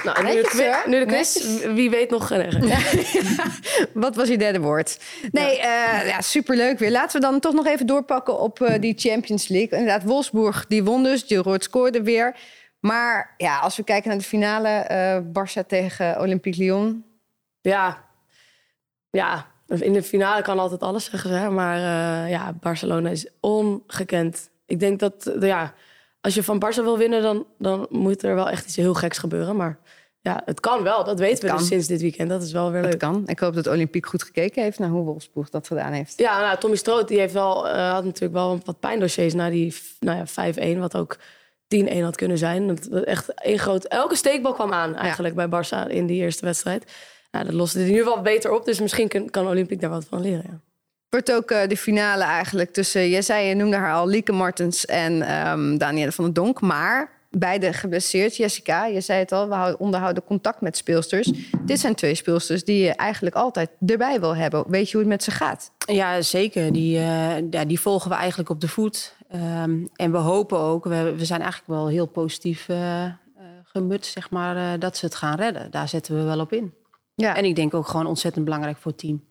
Nou, 0.04 0.18
en 0.18 0.26
nu 0.26 0.42
de, 0.42 0.48
Netjes, 0.56 0.86
nu 0.86 1.00
de 1.00 1.06
quiz. 1.06 1.58
Wie 1.74 1.90
weet 1.90 2.10
nog 2.10 2.30
Wat 3.94 4.16
was 4.16 4.28
je 4.28 4.38
derde 4.38 4.60
woord? 4.60 5.00
Nee, 5.32 5.58
ja, 5.58 6.02
ja 6.02 6.22
superleuk 6.22 6.80
weer. 6.80 6.92
Laten 6.92 7.22
we 7.22 7.28
dan 7.28 7.40
toch 7.40 7.54
nog 7.54 7.68
even 7.68 7.88
doorpakken 7.88 8.40
op 8.40 8.62
eh, 8.62 8.82
die 8.82 8.94
Champions 8.98 9.48
League. 9.48 9.80
Inderdaad, 9.80 10.04
Wolfsburg, 10.04 10.66
die 10.68 10.84
won 10.84 11.04
dus. 11.04 11.24
Gilroyd 11.28 11.64
scoorde 11.64 12.04
weer. 12.04 12.36
Maar 12.80 13.34
ja, 13.38 13.60
als 13.60 13.76
we 13.76 13.84
kijken 13.84 14.10
naar 14.10 14.18
de 14.18 14.24
finale, 14.24 14.68
eh 14.70 15.20
Barça 15.20 15.68
tegen 15.68 16.20
Olympique 16.20 16.64
Lyon. 16.64 17.06
Ja, 17.62 18.09
ja, 19.10 19.46
in 19.68 19.94
de 19.94 20.04
finale 20.04 20.42
kan 20.42 20.60
altijd 20.60 20.82
alles 20.82 21.06
zeggen, 21.06 21.32
hè? 21.32 21.50
maar 21.50 21.78
eh, 21.78 22.30
ja, 22.32 22.54
Barcelona 22.54 23.10
is 23.10 23.28
ongekend. 23.40 24.50
Ik 24.66 24.80
denk 24.80 25.00
dat, 25.00 25.26
eh, 25.26 25.48
ja, 25.48 25.74
als 26.22 26.34
je 26.34 26.44
van 26.44 26.64
Barça 26.66 26.84
wil 26.84 26.98
winnen, 26.98 27.22
dan, 27.22 27.46
dan 27.58 27.88
moet 27.90 28.24
er 28.24 28.36
wel 28.36 28.50
echt 28.50 28.66
iets 28.66 28.76
heel 28.76 28.94
geks 28.94 29.18
gebeuren. 29.18 29.56
Maar 29.56 29.80
ja, 30.22 30.42
het 30.46 30.60
kan 30.60 30.84
wel, 30.84 31.04
dat 31.04 31.20
weten 31.20 31.44
we 31.44 31.50
kan. 31.50 31.58
dus 31.58 31.68
sinds 31.68 31.88
dit 31.88 32.02
weekend. 32.02 32.30
Dat 32.30 32.44
is 32.44 32.52
wel 32.52 32.72
weer 32.72 32.82
leuk. 32.82 33.00
kan. 33.00 33.24
Ik 33.26 33.40
hoop 33.40 33.54
dat 33.54 33.68
Olympique 33.68 34.10
goed 34.10 34.24
gekeken 34.24 34.64
heeft 34.64 34.80
naar 34.80 34.90
hoe 34.90 35.04
Wolfsburg 35.04 35.50
dat 35.50 35.68
gedaan 35.68 35.92
heeft. 35.92 36.14
Ja, 36.18 36.40
nou, 36.40 36.58
Tommy 36.58 36.76
Stroot 36.76 37.08
die 37.08 37.20
heeft 37.20 37.34
wel, 37.34 37.68
eh, 37.68 37.92
had 37.92 38.04
natuurlijk 38.04 38.34
wel 38.34 38.60
wat 38.66 38.80
pijndossiers 38.80 39.34
na 39.34 39.50
die 39.50 39.76
nou 40.00 40.18
ja, 40.18 40.28
5-1, 40.28 40.80
wat 40.80 40.96
ook 40.96 41.18
10-1 41.68 42.04
had 42.04 42.16
kunnen 42.16 42.38
zijn. 42.38 42.68
Dat, 42.68 42.88
dat 42.90 43.04
echt 43.04 43.34
één 43.34 43.60
groot, 43.60 43.84
elke 43.86 44.16
steekbal 44.16 44.54
kwam 44.54 44.74
aan 44.74 44.96
eigenlijk 44.96 45.36
bij 45.36 45.48
Barça 45.48 45.92
in 45.92 46.06
die 46.06 46.22
eerste 46.22 46.46
wedstrijd. 46.46 46.92
Nou, 47.32 47.46
dat 47.46 47.54
loste 47.54 47.80
hij 47.80 47.92
nu 47.92 48.04
wel 48.04 48.22
beter 48.22 48.52
op, 48.52 48.66
dus 48.66 48.80
misschien 48.80 49.08
kan, 49.08 49.30
kan 49.30 49.48
Olympique 49.48 49.82
daar 49.82 49.90
wat 49.90 50.06
van 50.10 50.22
leren. 50.22 50.44
Ja. 50.48 50.60
Wordt 51.10 51.34
ook 51.34 51.52
eh, 51.52 51.68
de 51.68 51.78
finale 51.78 52.24
eigenlijk 52.24 52.72
tussen, 52.72 53.10
jij 53.10 53.22
zei, 53.22 53.48
je 53.48 53.56
noemde 53.56 53.76
haar 53.76 53.94
al, 53.94 54.08
Lieke 54.08 54.32
Martens 54.32 54.86
en 54.86 55.22
ehm 55.22 55.78
Danielle 55.78 56.12
van 56.12 56.24
der 56.24 56.34
Donk. 56.34 56.62
Maar 56.62 57.12
beide 57.30 57.74
geblesseerd. 57.74 58.36
Jessica, 58.36 58.86
je 58.86 59.02
zei 59.02 59.20
het 59.20 59.32
al, 59.32 59.48
we 59.48 59.54
houden- 59.54 59.80
onderhouden 59.80 60.24
contact 60.24 60.62
met 60.62 60.78
speelsters. 60.78 61.32
Dit 61.66 61.80
zijn 61.80 61.96
twee 61.96 62.16
speelsters 62.16 62.64
die 62.64 62.84
je 62.84 62.92
eigenlijk 62.92 63.36
altijd 63.36 63.70
erbij 63.86 64.20
wil 64.20 64.36
hebben. 64.36 64.64
Weet 64.68 64.86
je 64.86 64.92
hoe 64.92 65.02
het 65.02 65.10
met 65.10 65.24
ze 65.24 65.32
gaat? 65.32 65.72
Ja, 65.86 66.22
zeker. 66.22 66.72
Die, 66.74 66.98
eh, 66.98 67.50
ja, 67.50 67.66
die 67.66 67.80
volgen 67.80 68.10
we 68.10 68.16
eigenlijk 68.16 68.50
op 68.50 68.62
de 68.62 68.68
voet. 68.68 69.16
Ehm, 69.30 69.86
en 69.96 70.12
we 70.12 70.18
hopen 70.18 70.58
ook, 70.58 70.84
we, 70.84 71.16
we 71.18 71.26
zijn 71.26 71.42
eigenlijk 71.42 71.72
wel 71.72 71.88
heel 71.88 72.06
positief 72.08 72.70
eh 72.70 73.04
gemut, 73.64 74.06
zeg 74.06 74.30
maar, 74.30 74.56
eh, 74.74 74.80
dat 74.80 74.98
ze 74.98 75.06
het 75.06 75.16
gaan 75.16 75.36
redden. 75.36 75.72
Daar 75.72 75.90
zetten 75.90 76.16
we 76.16 76.24
wel 76.24 76.40
op 76.40 76.54
in. 76.54 76.74
Ja. 77.22 77.36
En 77.36 77.46
ik 77.46 77.56
denk 77.56 77.74
ook 77.74 77.88
gewoon 77.88 78.06
ontzettend 78.06 78.46
belangrijk 78.46 78.78
voor 78.78 78.92
het 78.92 79.00
team. 79.00 79.24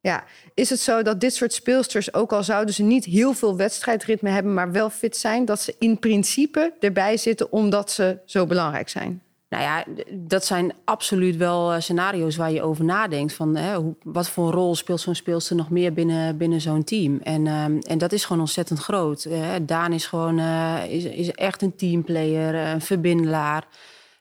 Ja, 0.00 0.24
is 0.54 0.70
het 0.70 0.80
zo 0.80 1.02
dat 1.02 1.20
dit 1.20 1.34
soort 1.34 1.52
speelsters, 1.52 2.14
ook 2.14 2.32
al 2.32 2.42
zouden 2.42 2.74
ze 2.74 2.82
niet 2.82 3.04
heel 3.04 3.32
veel 3.32 3.56
wedstrijdritme 3.56 4.30
hebben, 4.30 4.54
maar 4.54 4.72
wel 4.72 4.90
fit 4.90 5.16
zijn, 5.16 5.44
dat 5.44 5.60
ze 5.60 5.74
in 5.78 5.98
principe 5.98 6.72
erbij 6.80 7.16
zitten 7.16 7.52
omdat 7.52 7.90
ze 7.90 8.18
zo 8.24 8.46
belangrijk 8.46 8.88
zijn? 8.88 9.22
Nou 9.48 9.62
ja, 9.62 9.84
dat 10.12 10.44
zijn 10.44 10.72
absoluut 10.84 11.36
wel 11.36 11.72
eh, 11.72 11.80
scenario's 11.80 12.36
waar 12.36 12.52
je 12.52 12.62
over 12.62 12.84
nadenkt. 12.84 13.32
Van, 13.32 13.56
hè, 13.56 13.76
hoe, 13.76 13.94
wat 14.02 14.28
voor 14.28 14.46
een 14.46 14.52
rol 14.52 14.74
speelt 14.74 15.00
zo'n 15.00 15.14
speelster 15.14 15.56
nog 15.56 15.70
meer 15.70 15.92
binnen, 15.92 16.36
binnen 16.36 16.60
zo'n 16.60 16.84
team? 16.84 17.20
En, 17.22 17.46
ehm, 17.46 17.78
en 17.78 17.98
dat 17.98 18.12
is 18.12 18.24
gewoon 18.24 18.40
ontzettend 18.40 18.78
groot. 18.78 19.24
Eh, 19.24 19.40
Daan 19.62 19.92
is 19.92 20.06
gewoon 20.06 20.38
eh, 20.38 20.76
is, 20.88 21.04
is 21.04 21.30
echt 21.30 21.62
een 21.62 21.76
teamplayer, 21.76 22.54
eh, 22.54 22.70
een 22.70 22.80
verbindelaar. 22.80 23.66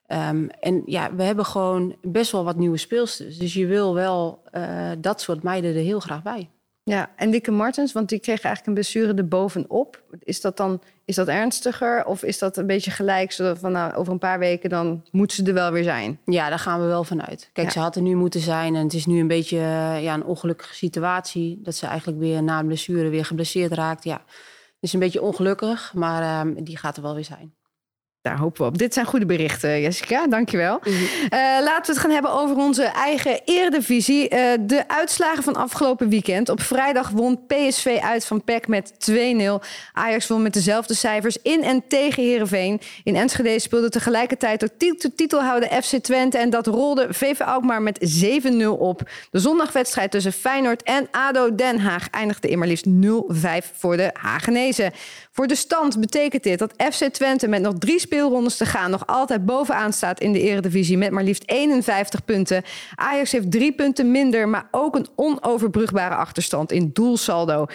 Ehm, 0.10 0.48
en 0.60 0.82
ja, 0.86 1.16
we 1.16 1.24
hebben 1.24 1.46
gewoon 1.46 1.96
best 2.02 2.32
wel 2.32 2.44
wat 2.44 2.56
nieuwe 2.56 2.78
speelsters. 2.78 3.38
Dus 3.38 3.54
je 3.54 3.66
wil 3.66 3.94
wel 3.94 4.42
eh, 4.52 4.90
dat 4.98 5.22
soort 5.22 5.44
meiden 5.44 5.76
er 5.76 5.82
heel 5.82 6.00
graag 6.00 6.22
bij. 6.24 6.50
Ja, 6.84 7.10
en 7.16 7.30
Lieke 7.30 7.52
Martens, 7.52 7.92
want 7.94 8.10
die 8.10 8.20
kreeg 8.20 8.42
eigenlijk 8.42 8.68
een 8.68 8.74
blessure 8.74 9.14
erbovenop. 9.14 10.04
Is 10.20 10.42
dat 10.42 10.58
dan 10.58 10.82
is 11.06 11.16
dat 11.16 11.28
ernstiger 11.28 12.06
of 12.06 12.24
is 12.24 12.40
dat 12.40 12.58
een 12.58 12.68
beetje 12.68 12.92
gelijk? 12.92 13.32
Zodat 13.32 13.60
van 13.60 13.72
nou, 13.72 13.94
over 13.94 14.14
een 14.14 14.20
paar 14.20 14.40
weken 14.40 14.70
dan 14.70 15.06
moet 15.12 15.34
ze 15.34 15.44
er 15.44 15.54
wel 15.54 15.72
weer 15.72 15.84
zijn. 15.84 16.20
Ja, 16.26 16.50
daar 16.50 16.60
gaan 16.60 16.80
we 16.82 16.86
wel 16.86 17.04
vanuit. 17.04 17.50
Kijk, 17.54 17.68
Ja. 17.68 17.74
ze 17.74 17.80
had 17.80 17.96
er 17.96 18.02
nu 18.02 18.16
moeten 18.16 18.40
zijn 18.42 18.76
en 18.76 18.84
het 18.84 18.94
is 18.94 19.06
nu 19.06 19.20
een 19.20 19.28
beetje 19.28 19.58
eh, 19.58 20.04
ja, 20.04 20.14
een 20.14 20.26
ongelukkige 20.26 20.76
situatie. 20.76 21.60
Dat 21.64 21.76
ze 21.76 21.86
eigenlijk 21.88 22.20
weer 22.20 22.44
na 22.44 22.60
een 22.60 22.68
blessure 22.68 23.10
weer 23.10 23.26
geblesseerd 23.26 23.72
raakt. 23.72 24.04
Ja, 24.04 24.22
het 24.26 24.78
is 24.80 24.94
een 24.94 25.00
beetje 25.00 25.22
ongelukkig, 25.22 25.94
maar 25.94 26.22
ehm, 26.22 26.64
die 26.64 26.78
gaat 26.78 26.98
er 26.98 27.04
wel 27.04 27.16
weer 27.16 27.24
zijn. 27.24 27.54
Daar 28.30 28.38
hopen 28.38 28.62
we 28.62 28.68
op. 28.68 28.78
Dit 28.78 28.94
zijn 28.94 29.06
goede 29.06 29.26
berichten, 29.26 29.82
Jessica. 29.82 30.28
Dankjewel. 30.28 30.80
Eh 31.30 31.40
laten 31.40 31.86
we 31.86 31.92
het 31.92 31.98
gaan 31.98 32.12
hebben 32.12 32.32
over 32.32 32.56
onze 32.56 32.84
eigen 32.84 33.40
eredivisie. 33.46 34.30
Eh, 34.30 34.58
de 34.62 34.88
uitslagen 34.88 35.44
van 35.44 35.56
afgelopen 35.56 36.10
weekend. 36.10 36.50
Op 36.50 36.62
vrijdag 36.62 37.10
won 37.10 37.40
PSV 37.48 37.98
uit 38.02 38.26
van 38.26 38.44
PEC 38.44 38.68
met 38.68 38.94
2-0. 38.98 39.62
Ajax 39.94 40.28
won 40.28 40.42
met 40.42 40.54
dezelfde 40.54 40.94
cijfers 40.94 41.38
in 41.42 41.64
en 41.64 41.84
tegen 41.88 42.24
Heerenveen. 42.24 42.82
In 43.04 43.16
Enschede 43.16 43.60
speelde 43.60 43.90
tegelijkertijd 43.90 44.70
titel- 44.78 45.10
titelhouder 45.16 45.84
FC 45.84 45.96
Twente. 45.96 46.38
En 46.38 46.50
dat 46.50 46.68
rolde 46.68 47.08
VV 47.10 47.42
Alkmaar 47.42 47.82
met 47.82 48.00
7-0 48.02 48.78
op. 48.78 49.10
De 49.32 49.40
zondagwedstrijd 49.40 50.12
tussen 50.12 50.34
Feyenoord 50.34 50.84
en 50.84 51.08
ADO 51.12 51.56
Den 51.56 51.80
Haag 51.80 52.10
eindigde 52.10 52.50
in 52.50 52.58
maar 52.58 52.68
liefst 52.68 52.86
0-5 52.86 53.72
voor 53.78 53.98
de 53.98 54.10
Hagenezen. 54.14 54.92
Voor 55.40 55.48
de 55.48 55.56
stand 55.56 56.00
betekent 56.00 56.44
dit 56.44 56.60
dat 56.60 56.74
FC 56.92 57.04
Twente 57.04 57.48
met 57.48 57.62
nog 57.62 57.74
drie 57.78 58.00
speelrondes 58.00 58.58
te 58.58 58.66
gaan 58.66 58.92
nog 58.92 59.08
altijd 59.08 59.46
bovenaan 59.46 59.94
staat 59.94 60.20
in 60.20 60.34
de 60.34 60.42
Eredivisie 60.42 60.98
met 60.98 61.12
maar 61.12 61.24
liefst 61.24 61.44
51 61.46 62.26
punten. 62.26 62.64
Ajax 62.96 63.32
heeft 63.32 63.52
drie 63.52 63.72
punten 63.72 64.12
minder, 64.12 64.50
maar 64.50 64.68
ook 64.72 64.96
een 64.96 65.08
onoverbrugbare 65.16 66.16
achterstand 66.16 66.72
in 66.72 66.90
doelsaldo. 66.94 67.66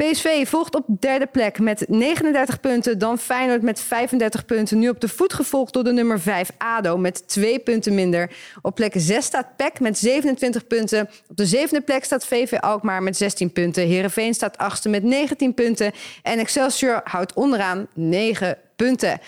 PSV 0.00 0.48
volgt 0.48 0.74
op 0.74 0.86
derde 1.00 1.26
plek 1.26 1.58
met 1.58 1.84
39 1.88 2.60
punten, 2.60 2.98
dan 2.98 3.18
Feyenoord 3.18 3.62
met 3.62 3.80
35 3.80 4.44
punten. 4.44 4.78
Nu 4.78 4.88
op 4.88 5.00
de 5.00 5.08
voet 5.08 5.32
gevolgd 5.32 5.72
door 5.72 5.84
de 5.84 5.92
nummer 5.92 6.20
5 6.20 6.50
ADO 6.58 6.96
met 6.96 7.28
twee 7.28 7.58
punten 7.58 7.94
minder. 7.94 8.30
Op 8.62 8.74
plek 8.74 8.92
6 8.96 9.24
staat 9.24 9.56
PEC 9.56 9.80
met 9.80 9.98
27 9.98 10.66
punten. 10.66 11.08
Op 11.28 11.36
de 11.36 11.46
zevende 11.46 11.80
plek 11.80 12.04
staat 12.04 12.26
VV 12.26 12.52
Alkmaar 12.52 13.02
met 13.02 13.16
16 13.16 13.52
punten. 13.52 13.86
Heerenveen 13.86 14.34
staat 14.34 14.58
achtste 14.58 14.88
met 14.88 15.02
19 15.02 15.54
punten. 15.54 15.92
En 16.22 16.38
Excelsior 16.38 17.00
houdt 17.04 17.34
onderaan 17.34 17.88
9 17.94 18.58
punten. 18.76 19.20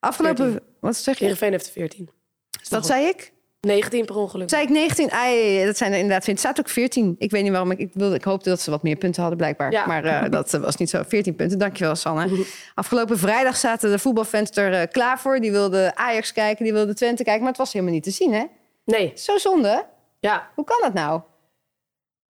Afgelopen... 0.00 0.50
14. 0.50 0.66
Wat 0.80 0.96
zeg 0.96 1.18
je? 1.18 1.24
Heerenveen 1.24 1.50
heeft 1.50 1.66
er 1.66 1.72
14. 1.72 2.10
Dat 2.68 2.86
zei 2.86 3.06
ik? 3.06 3.32
19 3.60 4.04
per 4.04 4.16
ongeluk. 4.16 4.48
Zei 4.50 4.62
ik 4.62 4.68
19? 4.68 5.10
Ai, 5.10 5.64
dat 5.64 5.76
zijn 5.76 5.92
er 5.92 5.98
inderdaad 5.98 6.22
20. 6.22 6.44
Het 6.44 6.54
staat 6.54 6.66
ook 6.66 6.72
14. 6.72 7.14
Ik 7.18 7.30
weet 7.30 7.42
niet 7.42 7.50
waarom. 7.50 7.70
Ik, 7.70 7.78
ik, 7.78 7.90
wilde, 7.92 8.14
ik 8.14 8.24
hoopte 8.24 8.48
dat 8.48 8.60
ze 8.60 8.70
wat 8.70 8.82
meer 8.82 8.96
punten 8.96 9.20
hadden, 9.20 9.38
blijkbaar. 9.38 9.72
Ja. 9.72 9.86
Maar 9.86 10.04
eh, 10.04 10.30
dat 10.30 10.54
eh, 10.54 10.60
was 10.60 10.76
niet 10.76 10.90
zo. 10.90 11.02
14 11.08 11.34
punten. 11.34 11.58
Dankjewel, 11.58 11.94
Sanne. 11.94 12.44
Afgelopen 12.74 13.18
vrijdag 13.18 13.56
zaten 13.56 13.90
de 13.90 13.98
voetbalfans 13.98 14.50
er 14.50 14.72
eh, 14.72 14.88
klaar 14.90 15.20
voor. 15.20 15.40
Die 15.40 15.50
wilden 15.50 15.96
Ajax 15.96 16.32
kijken, 16.32 16.64
die 16.64 16.72
wilden 16.72 16.94
Twente 16.94 17.22
kijken. 17.22 17.40
Maar 17.40 17.50
het 17.50 17.60
was 17.60 17.72
helemaal 17.72 17.94
niet 17.94 18.02
te 18.02 18.10
zien, 18.10 18.32
hè? 18.32 18.44
Nee, 18.84 19.12
Zo 19.14 19.38
zonde. 19.38 19.86
ja. 20.20 20.50
Hoe 20.54 20.64
kan 20.64 20.78
dat 20.82 20.94
nou? 20.94 21.20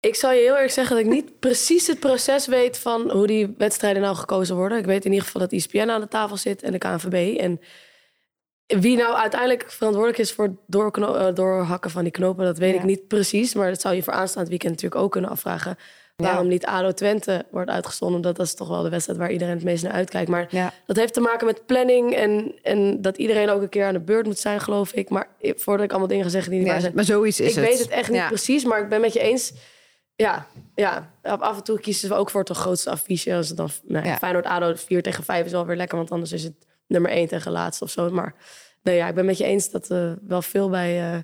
Ik 0.01 0.15
zal 0.15 0.33
je 0.33 0.41
heel 0.41 0.59
erg 0.59 0.73
zeggen 0.73 0.97
dat 0.97 1.05
ik 1.05 1.11
niet 1.13 1.39
precies 1.39 1.87
het 1.87 2.01
proces 2.01 2.47
weet 2.47 2.79
van 2.79 3.11
hoe 3.11 3.27
die 3.27 3.55
wedstrijden 3.59 4.03
nou 4.03 4.17
gekozen 4.17 4.57
worden. 4.57 4.79
Ik 4.79 4.85
weet 4.85 5.05
in 5.05 5.11
ieder 5.11 5.27
geval 5.27 5.41
dat 5.41 5.53
ESPN 5.53 5.89
aan 5.89 6.01
de 6.01 6.09
tafel 6.09 6.37
zit 6.37 6.63
en 6.63 6.73
de 6.73 6.79
KNVB. 6.79 7.39
En 7.39 7.61
wie 8.69 8.97
nou 8.97 9.15
uiteindelijk 9.15 9.71
verantwoordelijk 9.71 10.21
is 10.23 10.33
voor 10.33 10.45
het 10.45 10.55
doorkno- 10.67 11.15
eh, 11.15 11.35
doorhakken 11.35 11.91
van 11.91 12.03
die 12.03 12.13
knopen, 12.13 12.45
dat 12.45 12.59
weet 12.59 12.73
Ja. 12.75 12.79
ik 12.79 12.85
niet 12.85 13.09
precies. 13.09 13.55
Maar 13.55 13.71
dat 13.71 13.81
zou 13.81 13.95
je 13.95 14.03
voor 14.03 14.13
aanstaand 14.13 14.49
weekend 14.49 14.71
natuurlijk 14.73 15.01
ook 15.03 15.13
kunnen 15.13 15.31
afvragen. 15.31 15.77
Waarom 16.17 16.45
Ja. 16.45 16.51
niet 16.51 16.67
ADO 16.67 16.93
Twente 16.93 17.45
wordt 17.51 17.71
uitgezonden. 17.71 18.17
Omdat 18.17 18.37
dat 18.37 18.47
is 18.47 18.55
toch 18.55 18.69
wel 18.69 18.83
de 18.83 18.89
wedstrijd 18.89 19.19
waar 19.19 19.31
iedereen 19.31 19.55
het 19.55 19.65
meest 19.65 19.83
naar 19.83 19.93
uitkijkt. 19.93 20.29
Maar 20.31 20.47
Ja. 20.51 20.73
dat 20.87 20.97
heeft 20.97 21.15
te 21.15 21.21
maken 21.21 21.47
met 21.47 21.67
planning 21.67 22.15
en, 22.15 22.55
en 22.63 23.03
dat 23.03 23.17
iedereen 23.17 23.51
ook 23.51 23.63
een 23.63 23.69
keer 23.69 23.87
aan 23.87 23.93
de 23.93 24.01
beurt 24.01 24.27
moet 24.27 24.39
zijn, 24.39 24.61
geloof 24.61 24.93
ik. 24.93 25.09
Maar 25.11 25.29
ik- 25.39 25.61
voordat 25.61 25.85
ik 25.85 25.91
allemaal 25.91 26.09
dingen 26.09 26.25
ga 26.25 26.31
zeggen 26.31 26.51
die 26.51 26.61
niet 26.61 26.69
waar 26.69 26.81
zijn. 26.81 26.93
maar 26.95 27.05
zoiets 27.05 27.41
is 27.41 27.49
ik 27.49 27.55
het. 27.55 27.65
weet 27.65 27.79
het 27.79 27.89
echt 27.89 28.11
niet 28.11 28.27
precies, 28.27 28.65
maar 28.65 28.81
ik 28.83 28.89
ben 28.89 29.01
met 29.01 29.13
je 29.13 29.21
eens. 29.21 29.53
Ja, 30.17 30.47
ja, 30.75 31.11
af 31.23 31.57
en 31.57 31.65
toe 31.65 31.81
kiezen 31.81 32.09
we 32.09 32.15
ook 32.15 32.31
voor 32.31 32.41
het 32.41 32.57
grootste 32.57 32.91
affiche. 32.91 33.35
Als 33.35 33.49
het 33.49 33.57
dan 33.57 33.69
nou. 33.87 34.17
Feyenoord-ADO 34.17 34.75
4 34.75 35.03
tegen 35.03 35.25
5 35.25 35.45
is 35.47 35.53
wel 35.53 35.67
weer 35.67 35.77
lekker, 35.77 35.97
want 35.97 36.11
anders 36.11 36.33
is 36.33 36.43
het 36.45 36.67
nummer 36.89 37.11
1 37.11 37.29
tegen 37.29 37.53
laatste 37.53 37.85
of 37.85 37.91
zo. 37.91 38.11
Maar 38.11 38.35
nee, 38.83 38.97
ja, 38.97 39.09
ik 39.09 39.15
ben 39.15 39.25
met 39.25 39.39
je 39.39 39.45
eens 39.45 39.71
dat 39.71 39.89
we 39.89 40.19
wel 40.27 40.43
veel 40.43 40.69
bij 40.69 41.13
eh 41.13 41.19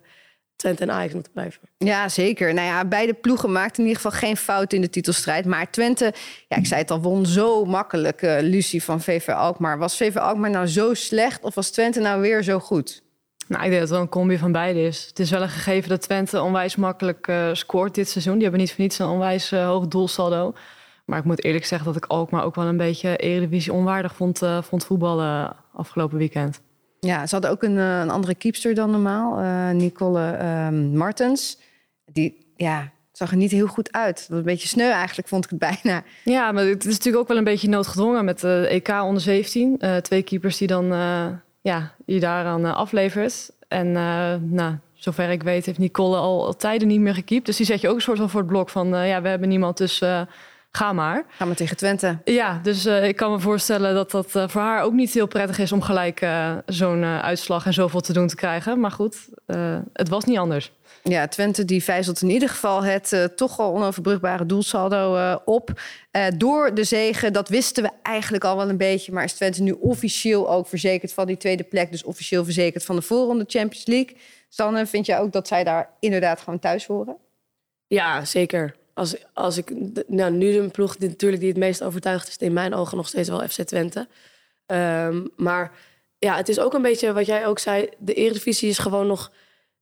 Twente 0.56 0.82
en 0.82 0.90
Ajax 0.90 1.14
moeten 1.14 1.32
blijven. 1.32 1.60
Ja, 1.78 2.08
zeker. 2.08 2.54
Nou 2.54 2.66
ja, 2.66 2.84
beide 2.84 3.14
ploegen 3.14 3.52
maakten 3.52 3.82
in 3.82 3.88
ieder 3.88 4.02
geval 4.02 4.18
geen 4.18 4.36
fout 4.36 4.72
in 4.72 4.80
de 4.80 4.90
titelstrijd. 4.90 5.44
Maar 5.44 5.70
Twente, 5.70 6.12
ja, 6.48 6.56
ik 6.56 6.66
zei 6.66 6.80
het 6.80 6.90
al, 6.90 7.00
won 7.00 7.26
zo 7.26 7.64
makkelijk. 7.64 8.22
eh 8.22 8.36
Lucie 8.40 8.82
van 8.82 9.00
VV 9.00 9.28
Alkmaar. 9.28 9.78
Was 9.78 9.96
VV 9.96 10.16
Alkmaar 10.16 10.50
nou 10.50 10.66
zo 10.66 10.94
slecht 10.94 11.42
of 11.42 11.54
was 11.54 11.70
Twente 11.70 12.00
nou 12.00 12.20
weer 12.20 12.42
zo 12.42 12.58
goed? 12.58 13.02
Nou, 13.48 13.64
ik 13.64 13.68
denk 13.68 13.80
dat 13.80 13.80
het 13.80 13.90
wel 13.90 14.00
een 14.00 14.08
combi 14.08 14.38
van 14.38 14.52
beide 14.52 14.82
is. 14.82 15.06
Het 15.08 15.18
is 15.18 15.30
wel 15.30 15.42
een 15.42 15.48
gegeven 15.48 15.88
dat 15.88 16.02
Twente 16.02 16.42
onwijs 16.42 16.76
makkelijk 16.76 17.28
eh, 17.28 17.48
scoort 17.52 17.94
dit 17.94 18.08
seizoen. 18.08 18.32
Die 18.34 18.42
hebben 18.42 18.60
niet 18.60 18.72
voor 18.72 18.80
niets 18.80 18.98
een 18.98 19.06
onwijs 19.06 19.52
eh, 19.52 19.66
hoog 19.66 19.86
doelsaldo. 19.88 20.54
Maar 21.04 21.18
ik 21.18 21.24
moet 21.24 21.44
eerlijk 21.44 21.64
zeggen 21.64 21.86
dat 21.86 21.96
ik 21.96 22.06
Alkmaar 22.06 22.44
ook 22.44 22.54
wel 22.54 22.66
een 22.66 22.76
beetje 22.76 23.16
Eredivisie 23.16 23.72
onwaardig 23.72 24.14
vond, 24.14 24.42
eh, 24.42 24.62
vond 24.62 24.84
voetballen 24.84 25.56
afgelopen 25.72 26.18
weekend. 26.18 26.60
Ja, 27.04 27.26
ze 27.26 27.34
hadden 27.34 27.50
ook 27.50 27.62
een, 27.62 27.78
eh, 27.78 28.00
een 28.00 28.10
andere 28.10 28.34
keepster 28.34 28.74
dan 28.74 28.90
normaal. 28.90 29.38
eh, 29.38 29.70
Nicole 29.70 30.30
ehm, 30.30 30.96
Martens. 30.96 31.58
Die 32.12 32.52
ja, 32.56 32.92
zag 33.12 33.30
er 33.30 33.36
niet 33.36 33.50
heel 33.50 33.66
goed 33.66 33.92
uit. 33.92 34.16
Dat 34.16 34.28
was 34.28 34.38
een 34.38 34.44
beetje 34.44 34.68
sneu 34.68 34.90
eigenlijk, 34.90 35.28
vond 35.28 35.44
ik 35.44 35.50
het 35.50 35.58
bijna. 35.82 36.02
Ja, 36.24 36.52
maar 36.52 36.64
het 36.64 36.84
is 36.84 36.92
natuurlijk 36.92 37.22
ook 37.22 37.28
wel 37.28 37.36
een 37.36 37.44
beetje 37.44 37.68
noodgedwongen 37.68 38.24
met 38.24 38.40
de 38.40 38.66
EK 38.70 38.88
onder 38.88 39.22
17. 39.22 39.78
Eh, 39.78 39.96
twee 39.96 40.22
keepers 40.22 40.56
die 40.56 40.68
dan 40.68 40.86
ja, 41.60 41.94
die 42.06 42.20
daaraan 42.20 42.64
aflevert. 42.64 43.50
En 43.68 43.92
nou, 44.50 44.74
zover 44.94 45.30
ik 45.30 45.42
weet 45.42 45.66
heeft 45.66 45.78
Nicole 45.78 46.16
al, 46.16 46.46
al 46.46 46.56
tijden 46.56 46.88
niet 46.88 47.00
meer 47.00 47.14
gekiept. 47.14 47.46
Dus 47.46 47.56
die 47.56 47.66
zet 47.66 47.80
je 47.80 47.88
ook 47.88 47.94
een 47.94 48.00
soort 48.00 48.18
van 48.18 48.30
voor 48.30 48.40
het 48.40 48.48
blok 48.48 48.68
van... 48.68 48.88
ja, 48.88 49.22
we 49.22 49.28
hebben 49.28 49.48
niemand, 49.48 49.76
dus 49.76 50.02
ga 50.76 50.92
maar. 50.92 51.24
Gaan 51.28 51.48
we 51.48 51.54
tegen 51.54 51.76
Twente. 51.76 52.18
Ja, 52.24 52.60
dus 52.62 52.84
eh, 52.84 53.08
ik 53.08 53.16
kan 53.16 53.30
me 53.30 53.38
voorstellen 53.38 53.94
dat 53.94 54.10
dat 54.10 54.34
eh, 54.34 54.48
voor 54.48 54.60
haar 54.60 54.82
ook 54.82 54.92
niet 54.92 55.14
heel 55.14 55.26
prettig 55.26 55.58
is... 55.58 55.72
om 55.72 55.82
gelijk 55.82 56.20
eh, 56.20 56.56
zo'n 56.66 57.04
uitslag 57.04 57.66
en 57.66 57.72
zoveel 57.72 58.00
te 58.00 58.12
doen 58.12 58.26
te 58.26 58.36
krijgen. 58.36 58.80
Maar 58.80 58.90
goed, 58.90 59.28
eh, 59.46 59.78
het 59.92 60.08
was 60.08 60.24
niet 60.24 60.38
anders. 60.38 60.72
Ja, 61.08 61.28
Twente 61.28 61.64
die 61.64 61.84
vijzelt 61.84 62.22
in 62.22 62.30
ieder 62.30 62.48
geval 62.48 62.84
het 62.84 63.12
eh, 63.12 63.24
toch 63.24 63.58
al 63.58 63.74
onoverbrugbare 63.74 64.46
doelsaldo 64.46 65.16
eh, 65.16 65.36
op. 65.44 65.80
Eh, 66.10 66.26
door 66.36 66.74
de 66.74 66.84
zegen, 66.84 67.32
dat 67.32 67.48
wisten 67.48 67.82
we 67.82 67.90
eigenlijk 68.02 68.44
al 68.44 68.56
wel 68.56 68.68
een 68.68 68.76
beetje. 68.76 69.12
Maar 69.12 69.24
is 69.24 69.32
Twente 69.32 69.62
nu 69.62 69.72
officieel 69.72 70.50
ook 70.50 70.66
verzekerd 70.66 71.12
van 71.12 71.26
die 71.26 71.36
tweede 71.36 71.62
plek. 71.62 71.90
Dus 71.90 72.04
officieel 72.04 72.44
verzekerd 72.44 72.84
van 72.84 72.96
de 72.96 73.02
voorronde 73.02 73.44
Champions 73.46 73.86
League. 73.86 74.16
Sanne, 74.48 74.86
vind 74.86 75.06
jij 75.06 75.18
ook 75.18 75.32
dat 75.32 75.48
zij 75.48 75.64
daar 75.64 75.90
inderdaad 76.00 76.40
gewoon 76.40 76.58
thuis 76.58 76.86
horen? 76.86 77.16
Ja, 77.86 78.24
zeker. 78.24 78.74
Als, 78.94 79.14
als 79.32 79.56
ik, 79.56 79.72
nou, 80.06 80.32
nu 80.32 80.52
de 80.52 80.68
ploeg 80.68 80.96
die, 80.96 81.08
natuurlijk 81.08 81.40
die 81.40 81.50
het 81.50 81.58
meest 81.60 81.82
overtuigd 81.82 82.28
is, 82.28 82.36
in 82.36 82.52
mijn 82.52 82.74
ogen 82.74 82.96
nog 82.96 83.08
steeds 83.08 83.28
wel 83.28 83.48
FC 83.48 83.62
Twente. 83.62 84.08
Ehm, 84.66 85.26
maar 85.36 85.72
ja, 86.18 86.36
het 86.36 86.48
is 86.48 86.58
ook 86.58 86.74
een 86.74 86.82
beetje 86.82 87.12
wat 87.12 87.26
jij 87.26 87.46
ook 87.46 87.58
zei. 87.58 87.88
De 87.98 88.14
Eredivisie 88.14 88.68
is 88.68 88.78
gewoon 88.78 89.06
nog 89.06 89.32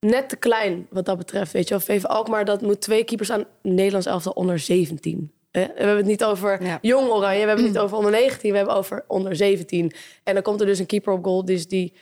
net 0.01 0.29
te 0.29 0.37
klein 0.37 0.87
wat 0.91 1.05
dat 1.05 1.19
betreft. 1.19 1.53
Weet 1.53 1.69
je 1.69 1.75
wel, 1.75 1.81
VV 1.81 2.05
Alkmaar, 2.05 2.45
dat 2.45 2.63
moet 2.63 2.81
twee 2.81 3.05
keepers 3.05 3.31
aan 3.31 3.45
Nederlands 3.63 4.07
elftal 4.07 4.33
onder 4.33 4.59
17. 4.59 5.33
hè? 5.51 5.61
We 5.67 5.73
hebben 5.77 5.97
het 5.97 6.07
niet 6.07 6.25
over 6.25 6.65
Ja. 6.65 6.79
jong 6.83 7.09
oranje, 7.09 7.41
we 7.41 7.47
hebben 7.47 7.65
het 7.65 7.75
niet 7.75 7.83
over 7.85 7.97
onder 7.97 8.11
19, 8.13 8.51
we 8.51 8.57
hebben 8.57 8.75
over 8.75 9.05
onder 9.09 9.37
17. 9.37 9.93
En 10.25 10.35
dan 10.35 10.43
komt 10.43 10.61
er 10.61 10.67
dus 10.67 10.79
een 10.79 10.87
keeper 10.87 11.13
op 11.13 11.25
goal, 11.25 11.45
dus 11.45 11.69
die 11.69 11.93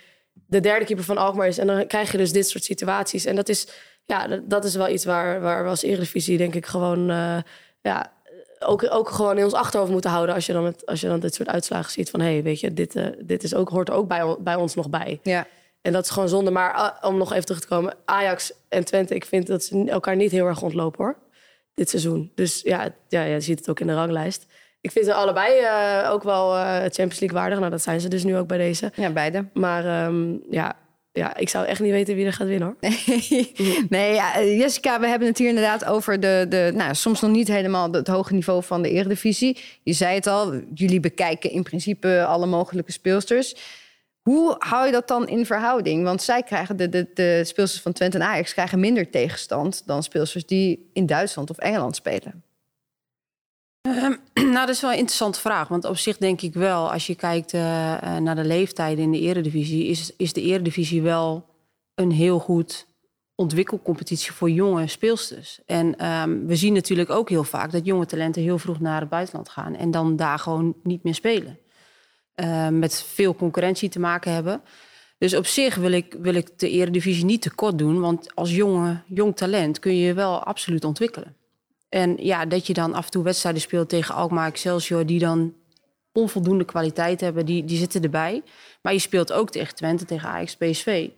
de 0.47 0.61
derde 0.61 0.85
keeper 0.85 1.05
van 1.05 1.17
Alkmaar 1.19 1.47
is. 1.47 1.59
En 1.59 1.67
dan 1.67 1.87
krijg 1.87 2.13
je 2.13 2.19
dus 2.19 2.33
dit 2.33 2.49
soort 2.49 2.65
situaties. 2.65 3.25
En 3.25 3.37
dat 3.37 3.49
is, 3.49 3.67
ja, 4.11 4.41
dat, 4.43 4.65
is 4.65 4.75
wel 4.75 4.89
iets 4.89 5.05
waar, 5.05 5.41
waar 5.41 5.63
we 5.63 5.69
als 5.69 5.83
Eredivisie 5.83 6.39
denk 6.39 6.55
ik 6.55 6.67
gewoon... 6.67 7.11
eh, 7.11 7.39
ja, 7.81 8.13
ook, 8.59 8.87
ook 8.91 9.09
gewoon 9.09 9.39
in 9.39 9.45
ons 9.45 9.53
achterhoofd 9.53 9.91
moeten 9.91 10.11
houden... 10.11 10.35
als 10.35 10.47
je 10.47 10.53
dan, 10.53 10.65
het, 10.65 10.87
als 10.87 11.01
je 11.01 11.07
dan 11.07 11.21
dit 11.21 11.35
soort 11.35 11.49
uitslagen 11.49 11.93
ziet 11.93 12.11
van... 12.11 12.21
hé, 12.21 12.33
hey, 12.33 12.43
weet 12.43 12.61
je, 12.61 12.75
dit, 12.75 12.97
eh, 12.97 13.07
dit 13.19 13.43
is 13.43 13.55
ook, 13.55 13.69
hoort 13.69 13.91
ook 13.91 14.09
bij, 14.09 14.37
bij 14.41 14.55
ons 14.55 14.75
nog 14.75 14.91
bij. 14.91 15.21
Ja. 15.23 15.47
En 15.83 15.93
dat 15.93 16.05
is 16.05 16.11
gewoon 16.11 16.29
zonde. 16.29 16.51
Maar 16.51 16.73
ah, 16.73 17.11
om 17.11 17.17
nog 17.17 17.33
even 17.33 17.45
terug 17.45 17.61
te 17.61 17.67
komen... 17.67 17.95
Ajax 18.05 18.53
en 18.69 18.85
Twente, 18.85 19.15
ik 19.15 19.25
vind 19.25 19.47
dat 19.47 19.65
ze 19.65 19.85
elkaar 19.87 20.17
niet 20.17 20.31
heel 20.31 20.47
erg 20.47 20.63
ontlopen, 20.63 21.05
hoor. 21.05 21.17
Dit 21.75 21.89
seizoen. 21.89 22.33
Dus 22.35 22.61
ja, 22.63 22.83
ja, 23.09 23.23
ja 23.23 23.35
je 23.35 23.41
ziet 23.41 23.59
het 23.59 23.71
ook 23.71 23.81
in 23.81 23.87
de 23.87 23.95
ranglijst. 23.95 24.47
Ik 24.81 24.91
vind 24.91 25.07
ze 25.07 25.15
allebei 25.15 25.59
eh, 25.59 26.11
ook 26.13 26.23
wel 26.23 26.51
Champions 26.81 27.21
League 27.21 27.39
waardig. 27.39 27.59
Nou, 27.59 27.71
dat 27.71 27.83
zijn 27.83 28.01
ze 28.01 28.09
dus 28.09 28.25
nu 28.25 28.37
ook 28.37 28.47
bij 28.47 28.59
deze. 28.59 28.93
Ja, 28.95 29.11
beide. 29.11 29.49
Maar 29.53 29.85
ehm, 29.85 30.37
ja, 30.51 30.77
ja, 31.13 31.37
ik 31.37 31.49
zou 31.49 31.67
echt 31.67 31.81
niet 31.81 31.91
weten 31.91 32.15
wie 32.15 32.27
er 32.27 32.33
gaat 32.33 32.47
winnen 32.47 32.69
hoor. 32.69 32.77
Nee, 32.81 33.53
nee 33.89 34.19
eh, 34.19 34.59
Jessica, 34.59 35.01
we 35.01 35.07
hebben 35.07 35.29
het 35.29 35.39
hier 35.39 35.49
inderdaad 35.49 35.85
over 35.85 36.21
de, 36.21 36.47
de 36.49 36.73
nou, 36.75 36.95
soms 36.95 37.21
nog 37.21 37.31
niet 37.31 37.49
helemaal 37.49 37.93
het 37.93 38.07
hoge 38.07 38.35
niveau 38.35 38.63
van 38.63 38.83
de 38.83 38.91
Eredivisie. 38.91 39.59
Je 39.83 39.93
zei 39.93 40.15
het 40.15 40.27
al, 40.27 40.55
jullie 40.75 41.01
bekijken 41.01 41.51
in 41.51 41.63
principe 41.63 42.25
alle 42.25 42.47
mogelijke 42.47 42.93
speelsters. 42.93 43.55
Hoe 44.21 44.57
hou 44.59 44.87
je 44.87 44.93
dat 44.93 45.09
dan 45.09 45.29
in 45.29 45.47
verhouding? 45.47 46.05
Want 46.05 46.23
zij 46.23 46.43
krijgen 46.43 46.77
de, 46.77 46.89
de, 46.89 47.11
de 47.15 47.43
speelsters 47.45 47.83
van 47.83 47.93
Twente 47.93 48.19
en 48.19 48.25
Ajax 48.25 48.53
krijgen 48.53 48.81
minder 48.81 49.11
tegenstand 49.11 49.83
dan 49.87 50.03
speelsters 50.03 50.47
die 50.47 50.91
in 50.93 51.07
Duitsland 51.07 51.51
of 51.51 51.59
Engeland 51.59 51.97
spelen. 51.97 52.45
Ehm, 53.81 54.15
nou, 54.55 54.67
dat 54.67 54.69
is 54.69 54.81
wel 54.81 54.91
een 54.91 54.99
interessante 54.99 55.41
vraag. 55.41 55.69
Want 55.69 55.85
op 55.85 55.97
zich 55.97 56.17
denk 56.17 56.41
ik 56.41 56.55
wel, 56.55 56.93
als 56.93 57.07
je 57.07 57.15
kijkt 57.15 57.55
eh, 57.55 57.93
eh, 58.03 58.23
naar 58.23 58.37
de 58.37 58.45
leeftijden 58.45 59.05
in 59.05 59.11
de 59.11 59.21
eredivisie... 59.21 59.87
Is, 59.87 60.13
is 60.17 60.33
de 60.33 60.43
eredivisie 60.43 61.03
wel 61.03 61.47
een 61.95 62.11
heel 62.11 62.39
goed 62.39 62.87
ontwikkelcompetitie 63.35 64.33
voor 64.33 64.51
jonge 64.51 64.87
speelsters. 64.87 65.61
En 65.67 65.97
ehm, 65.97 66.47
we 66.47 66.57
zien 66.57 66.73
natuurlijk 66.73 67.11
ook 67.11 67.29
heel 67.29 67.45
vaak 67.45 67.73
dat 67.73 67.85
jonge 67.85 68.07
talenten 68.07 68.43
heel 68.43 68.59
vroeg 68.59 68.81
naar 68.81 69.01
het 69.01 69.09
buitenland 69.09 69.49
gaan... 69.49 69.75
en 69.75 69.91
dan 69.91 70.17
daar 70.17 70.39
gewoon 70.39 70.75
niet 70.83 71.03
meer 71.03 71.15
spelen. 71.15 71.59
Ehm, 72.35 72.79
met 72.79 73.03
veel 73.03 73.35
concurrentie 73.35 73.89
te 73.89 74.01
maken 74.01 74.33
hebben. 74.33 74.63
Dus 75.19 75.35
op 75.35 75.47
zich 75.47 75.75
wil 75.75 75.93
ik, 75.93 76.17
wil 76.19 76.35
ik 76.35 76.59
de 76.59 76.71
eredivisie 76.71 77.25
niet 77.25 77.43
tekort 77.43 77.79
doen... 77.79 78.01
want 78.01 78.35
als 78.35 78.55
jonge, 78.55 79.03
jong 79.07 79.37
talent 79.37 79.79
kun 79.79 79.97
je 79.97 80.05
je 80.07 80.15
wel 80.15 80.45
absoluut 80.45 80.85
ontwikkelen. 80.85 81.37
En 81.91 82.17
ja, 82.19 82.47
dat 82.47 82.67
je 82.67 82.73
dan 82.73 82.95
af 82.95 83.05
en 83.05 83.11
toe 83.11 83.25
wedstrijden 83.25 83.61
speelt 83.61 83.89
tegen 83.89 84.15
Alkmaar 84.15 84.49
Excelsior... 84.49 85.07
die 85.07 85.19
dan 85.19 85.55
onvoldoende 86.13 86.65
kwaliteit 86.65 87.21
hebben, 87.21 87.47
die, 87.47 87.65
die 87.65 87.79
zitten 87.79 88.03
erbij. 88.03 88.43
Maar 88.83 88.93
je 88.93 88.99
speelt 88.99 89.33
ook 89.33 89.51
tegen 89.51 89.75
Twente, 89.75 90.05
tegen 90.05 90.29
Ajax, 90.29 90.57
PSV. 90.57 91.09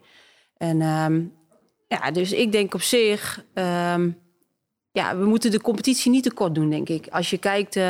En 0.57 0.81
ehm, 0.81 1.23
ja, 1.87 2.11
dus 2.11 2.31
ik 2.31 2.51
denk 2.51 2.73
op 2.73 2.81
zich... 2.81 3.45
ehm, 3.53 4.09
ja, 4.91 5.17
we 5.17 5.25
moeten 5.25 5.51
de 5.51 5.61
competitie 5.61 6.11
niet 6.11 6.23
tekort 6.23 6.55
doen, 6.55 6.69
denk 6.69 6.89
ik. 6.89 7.07
Als 7.07 7.29
je 7.29 7.37
kijkt 7.37 7.75
eh, 7.75 7.83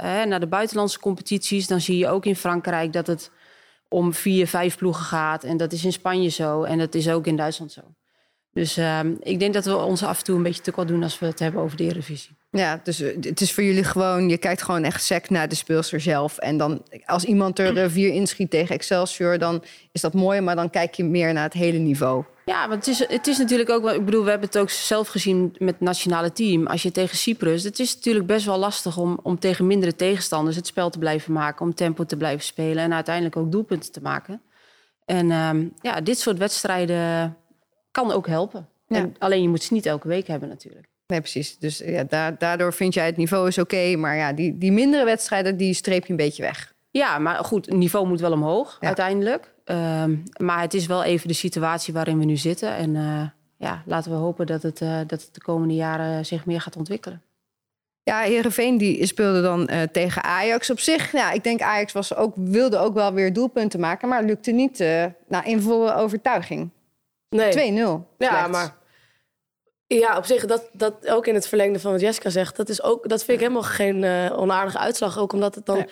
hè, 0.00 0.24
naar 0.24 0.40
de 0.40 0.46
buitenlandse 0.46 1.00
competities... 1.00 1.66
dan 1.66 1.80
zie 1.80 1.98
je 1.98 2.08
ook 2.08 2.26
in 2.26 2.36
Frankrijk 2.36 2.92
dat 2.92 3.06
het 3.06 3.30
om 3.88 4.14
vier, 4.14 4.46
vijf 4.46 4.76
ploegen 4.76 5.04
gaat. 5.04 5.44
En 5.44 5.56
dat 5.56 5.72
is 5.72 5.84
in 5.84 5.92
Spanje 5.92 6.28
zo. 6.28 6.62
En 6.62 6.78
dat 6.78 6.94
is 6.94 7.08
ook 7.08 7.26
in 7.26 7.36
Duitsland 7.36 7.72
zo. 7.72 7.82
Dus 8.56 8.76
ehm, 8.76 9.14
ik 9.20 9.38
denk 9.38 9.54
dat 9.54 9.64
we 9.64 9.76
ons 9.76 10.02
af 10.02 10.18
en 10.18 10.24
toe 10.24 10.36
een 10.36 10.42
beetje 10.42 10.62
tekort 10.62 10.88
doen... 10.88 11.02
als 11.02 11.18
we 11.18 11.26
het 11.26 11.38
hebben 11.38 11.62
over 11.62 11.76
de 11.76 11.84
Eredivisie. 11.84 12.36
Ja, 12.50 12.80
dus 12.82 13.00
eh, 13.00 13.16
het 13.20 13.40
is 13.40 13.52
voor 13.52 13.62
jullie 13.62 13.84
gewoon, 13.84 14.28
je 14.28 14.38
kijkt 14.38 14.62
gewoon 14.62 14.84
echt 14.84 15.04
sec 15.04 15.30
naar 15.30 15.48
de 15.48 15.54
speelster 15.54 16.00
zelf. 16.00 16.38
En 16.38 16.56
dan, 16.56 16.82
als 17.04 17.24
iemand 17.24 17.58
er 17.58 17.82
eh, 17.82 17.90
vier 17.90 18.12
inschiet 18.12 18.50
tegen 18.50 18.74
Excelsior, 18.74 19.38
dan 19.38 19.62
is 19.92 20.00
dat 20.00 20.14
mooi, 20.14 20.40
maar 20.40 20.56
dan 20.56 20.70
kijk 20.70 20.94
je 20.94 21.04
meer 21.04 21.32
naar 21.32 21.44
het 21.44 21.52
hele 21.52 21.78
niveau. 21.78 22.24
Ja, 22.44 22.68
want 22.68 22.86
het 22.86 22.94
is, 22.94 23.08
het 23.08 23.26
is 23.26 23.38
natuurlijk 23.38 23.70
ook 23.70 23.82
wel. 23.82 23.94
Ik 23.94 24.04
bedoel, 24.04 24.24
we 24.24 24.30
hebben 24.30 24.48
het 24.48 24.58
ook 24.58 24.70
zelf 24.70 25.08
gezien 25.08 25.54
met 25.58 25.74
het 25.74 25.80
nationale 25.80 26.32
team. 26.32 26.66
Als 26.66 26.82
je 26.82 26.90
tegen 26.90 27.16
Cyprus. 27.16 27.62
Het 27.62 27.78
is 27.78 27.94
natuurlijk 27.94 28.26
best 28.26 28.46
wel 28.46 28.58
lastig 28.58 28.96
om, 28.96 29.18
om 29.22 29.38
tegen 29.38 29.66
mindere 29.66 29.96
tegenstanders 29.96 30.56
het 30.56 30.66
spel 30.66 30.90
te 30.90 30.98
blijven 30.98 31.32
maken. 31.32 31.66
Om 31.66 31.74
tempo 31.74 32.04
te 32.04 32.16
blijven 32.16 32.44
spelen. 32.44 32.84
En 32.84 32.94
uiteindelijk 32.94 33.36
ook 33.36 33.52
doelpunten 33.52 33.92
te 33.92 34.00
maken. 34.00 34.42
En 35.04 35.30
ehm, 35.30 35.64
ja, 35.80 36.00
dit 36.00 36.18
soort 36.18 36.38
wedstrijden 36.38 37.36
kan 37.96 38.12
ook 38.12 38.26
helpen. 38.26 38.68
Ja. 38.86 38.96
En 38.96 39.14
alleen 39.18 39.42
je 39.42 39.48
moet 39.48 39.62
ze 39.62 39.72
niet 39.72 39.86
elke 39.86 40.08
week 40.08 40.26
hebben, 40.26 40.48
natuurlijk. 40.48 40.86
Nee, 41.06 41.20
precies. 41.20 41.58
Dus 41.58 41.78
ja, 41.78 42.04
da- 42.04 42.30
daardoor 42.30 42.72
vind 42.72 42.94
jij 42.94 43.06
het 43.06 43.16
niveau 43.16 43.48
is 43.48 43.58
oké. 43.58 43.96
maar 43.96 44.16
ja, 44.16 44.32
die, 44.32 44.58
die 44.58 44.72
mindere 44.72 45.04
wedstrijden, 45.04 45.56
die 45.56 45.74
streep 45.74 46.04
je 46.04 46.10
een 46.10 46.16
beetje 46.16 46.42
weg. 46.42 46.74
Ja, 46.90 47.18
maar 47.18 47.44
goed, 47.44 47.66
het 47.66 47.74
niveau 47.74 48.06
moet 48.06 48.20
wel 48.20 48.32
omhoog 48.32 48.76
Ja. 48.80 48.86
uiteindelijk. 48.86 49.54
Ehm, 49.64 50.16
maar 50.40 50.60
het 50.60 50.74
is 50.74 50.86
wel 50.86 51.02
even 51.04 51.28
de 51.28 51.34
situatie 51.34 51.94
waarin 51.94 52.18
we 52.18 52.24
nu 52.24 52.36
zitten. 52.36 52.74
En 52.76 52.96
eh, 52.96 53.22
ja, 53.56 53.82
laten 53.86 54.10
we 54.10 54.16
hopen 54.16 54.46
dat 54.46 54.62
het, 54.62 54.80
eh, 54.80 54.96
dat 55.06 55.22
het 55.22 55.28
de 55.34 55.40
komende 55.42 55.74
jaren 55.74 56.26
zich 56.26 56.46
meer 56.46 56.60
gaat 56.60 56.76
ontwikkelen. 56.76 57.22
Ja, 58.02 58.20
Heerenveen 58.20 58.78
die 58.78 59.06
speelde 59.06 59.42
dan 59.42 59.68
uh, 59.72 59.82
tegen 59.82 60.22
Ajax 60.22 60.70
op 60.70 60.78
zich. 60.80 61.12
Ja, 61.12 61.32
ik 61.32 61.44
denk 61.44 61.60
Ajax 61.60 61.92
was 61.92 62.14
ook, 62.14 62.34
wilde 62.36 62.78
ook 62.78 62.94
wel 62.94 63.12
weer 63.12 63.32
doelpunten 63.32 63.80
maken, 63.80 64.08
maar 64.08 64.24
lukte 64.24 64.50
niet 64.50 64.78
nou, 65.28 65.44
in 65.44 65.60
volle 65.60 65.94
overtuiging. 65.94 66.70
Nee. 67.36 67.72
2-0. 67.72 68.16
Ja, 68.18 68.46
maar 68.46 68.76
ja, 69.86 70.16
op 70.16 70.24
zich, 70.24 70.46
dat, 70.46 70.68
dat 70.72 71.08
ook 71.08 71.26
in 71.26 71.34
het 71.34 71.48
verlengde 71.48 71.80
van 71.80 71.92
wat 71.92 72.00
Jessica 72.00 72.30
zegt, 72.30 72.56
dat, 72.56 72.68
is 72.68 72.82
ook, 72.82 73.08
dat 73.08 73.24
vind 73.24 73.40
ik 73.40 73.46
helemaal 73.46 73.70
geen 73.70 74.02
uh, 74.02 74.38
onaardige 74.38 74.78
uitslag. 74.78 75.18
Ook 75.18 75.32
omdat 75.32 75.54
het 75.54 75.66
dan, 75.66 75.76
ja. 75.76 75.86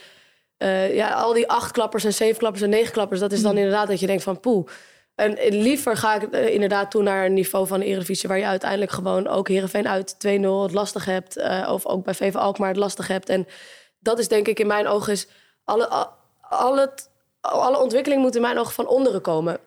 Uh, 0.58 0.94
ja, 0.94 1.12
al 1.12 1.32
die 1.32 1.48
acht 1.48 1.72
klappers 1.72 2.04
en 2.04 2.14
zeven 2.14 2.38
klappers 2.38 2.62
en 2.62 2.70
negen 2.70 2.92
klappers, 2.92 3.20
dat 3.20 3.32
is 3.32 3.42
dan 3.42 3.52
mm. 3.52 3.58
inderdaad 3.58 3.88
dat 3.88 4.00
je 4.00 4.06
denkt 4.06 4.22
van 4.22 4.40
poeh. 4.40 4.68
En 5.14 5.36
liever 5.48 5.96
ga 5.96 6.14
ik 6.14 6.34
uh, 6.34 6.48
inderdaad 6.48 6.90
toe 6.90 7.02
naar 7.02 7.24
een 7.24 7.34
niveau 7.34 7.66
van 7.66 7.80
de 7.80 7.86
Eredivisie... 7.86 8.28
waar 8.28 8.38
je 8.38 8.44
uiteindelijk 8.44 8.90
gewoon 8.90 9.28
ook 9.28 9.48
Heerenveen 9.48 9.88
uit 9.88 10.14
2-0 10.14 10.18
het 10.62 10.72
lastig 10.72 11.04
hebt. 11.04 11.36
of 11.68 11.86
ook 11.86 12.04
bij 12.04 12.14
VV 12.14 12.34
Alkmaar 12.34 12.68
het 12.68 12.76
lastig 12.76 13.08
hebt. 13.08 13.28
En 13.28 13.46
dat 13.98 14.18
is 14.18 14.28
denk 14.28 14.48
ik 14.48 14.60
in 14.60 14.66
mijn 14.66 14.86
ogen 14.86 15.12
is... 15.12 15.28
Alle, 15.64 15.88
al, 16.40 16.76
het, 16.76 17.10
alle 17.40 17.78
ontwikkeling 17.78 18.22
moet 18.22 18.34
in 18.34 18.40
mijn 18.40 18.58
ogen 18.58 18.72
van 18.72 18.86
onderen 18.86 19.20
komen. 19.20 19.60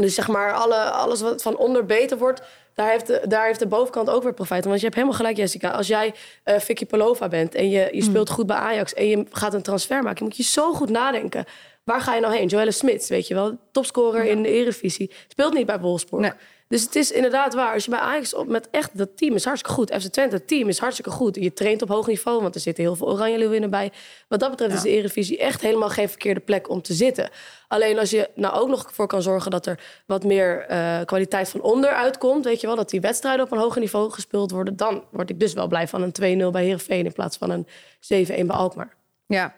Dus 0.00 0.14
zeg 0.14 0.28
maar, 0.28 0.52
alle, 0.52 0.76
alles 0.76 1.20
wat 1.20 1.42
van 1.42 1.56
onder 1.56 1.86
beter 1.86 2.18
wordt, 2.18 2.42
daar 2.74 2.90
heeft, 2.90 3.06
de, 3.06 3.22
daar 3.28 3.46
heeft 3.46 3.58
de 3.58 3.66
bovenkant 3.66 4.10
ook 4.10 4.22
weer 4.22 4.34
profijt 4.34 4.60
van. 4.60 4.68
Want 4.70 4.80
je 4.80 4.86
hebt 4.86 4.98
helemaal 4.98 5.18
gelijk, 5.18 5.36
Jessica. 5.36 5.70
Als 5.70 5.86
jij 5.86 6.14
uh, 6.44 6.58
Vicky 6.58 6.86
Polova 6.86 7.28
bent 7.28 7.54
en 7.54 7.70
je, 7.70 7.88
je 7.92 8.02
speelt 8.02 8.28
mm. 8.28 8.34
goed 8.34 8.46
bij 8.46 8.56
Ajax 8.56 8.94
en 8.94 9.06
je 9.06 9.26
gaat 9.30 9.54
een 9.54 9.62
transfer 9.62 10.02
maken, 10.02 10.24
moet 10.24 10.36
je 10.36 10.42
zo 10.42 10.72
goed 10.72 10.90
nadenken. 10.90 11.44
Waar 11.84 12.00
ga 12.00 12.14
je 12.14 12.20
nou 12.20 12.34
heen? 12.34 12.46
Joelle 12.46 12.70
Smits, 12.70 13.08
weet 13.08 13.26
je 13.26 13.34
wel, 13.34 13.58
topscorer 13.72 14.24
in 14.24 14.42
de 14.42 14.48
Eredivisie, 14.48 15.12
speelt 15.28 15.54
niet 15.54 15.66
bij 15.66 15.80
Wolfsburg. 15.80 16.22
Nee. 16.22 16.32
Dus 16.70 16.82
het 16.82 16.96
is 16.96 17.10
inderdaad 17.10 17.54
waar. 17.54 17.72
Als 17.72 17.84
je 17.84 17.90
bij 17.90 18.00
Ajax 18.00 18.34
op 18.34 18.48
met 18.48 18.68
echt 18.70 18.98
dat 18.98 19.16
team 19.16 19.34
is 19.34 19.44
hartstikke 19.44 19.76
goed. 19.76 19.94
FC 20.02 20.06
Twente, 20.06 20.36
het 20.36 20.48
team 20.48 20.68
is 20.68 20.78
hartstikke 20.78 21.10
goed. 21.10 21.34
Je 21.34 21.52
traint 21.52 21.82
op 21.82 21.88
hoog 21.88 22.06
niveau, 22.06 22.42
want 22.42 22.54
er 22.54 22.60
zitten 22.60 22.84
heel 22.84 22.96
veel 22.96 23.08
oranje 23.08 23.38
leeuwinnen 23.38 23.70
bij. 23.70 23.92
Wat 24.28 24.40
dat 24.40 24.50
betreft 24.50 24.74
is 24.74 24.82
de 24.82 24.88
Eredivisie 24.88 25.38
echt 25.38 25.60
helemaal 25.60 25.88
geen 25.88 26.08
verkeerde 26.08 26.40
plek 26.40 26.68
om 26.68 26.82
te 26.82 26.94
zitten. 26.94 27.30
Alleen 27.68 27.98
als 27.98 28.10
je 28.10 28.30
nou 28.34 28.54
ook 28.54 28.68
nog 28.68 28.90
voor 28.92 29.06
kan 29.06 29.22
zorgen 29.22 29.50
dat 29.50 29.66
er 29.66 29.80
wat 30.06 30.24
meer 30.24 30.70
uh, 30.70 31.00
kwaliteit 31.04 31.48
van 31.48 31.60
onderuit 31.60 32.18
komt, 32.18 32.44
weet 32.44 32.60
je 32.60 32.66
wel, 32.66 32.76
dat 32.76 32.90
die 32.90 33.00
wedstrijden 33.00 33.44
op 33.44 33.52
een 33.52 33.58
hoger 33.58 33.80
niveau 33.80 34.10
gespeeld 34.10 34.50
worden, 34.50 34.76
dan 34.76 35.04
word 35.10 35.30
ik 35.30 35.40
dus 35.40 35.52
wel 35.52 35.68
blij 35.68 35.88
van 35.88 36.02
een 36.02 36.42
2-0 36.46 36.50
bij 36.50 36.62
Heerenveen 36.62 37.04
in 37.04 37.12
plaats 37.12 37.36
van 37.36 37.50
een 37.50 37.66
7-1 37.66 37.68
bij 38.26 38.56
Alkmaar. 38.56 38.96
Ja. 39.26 39.54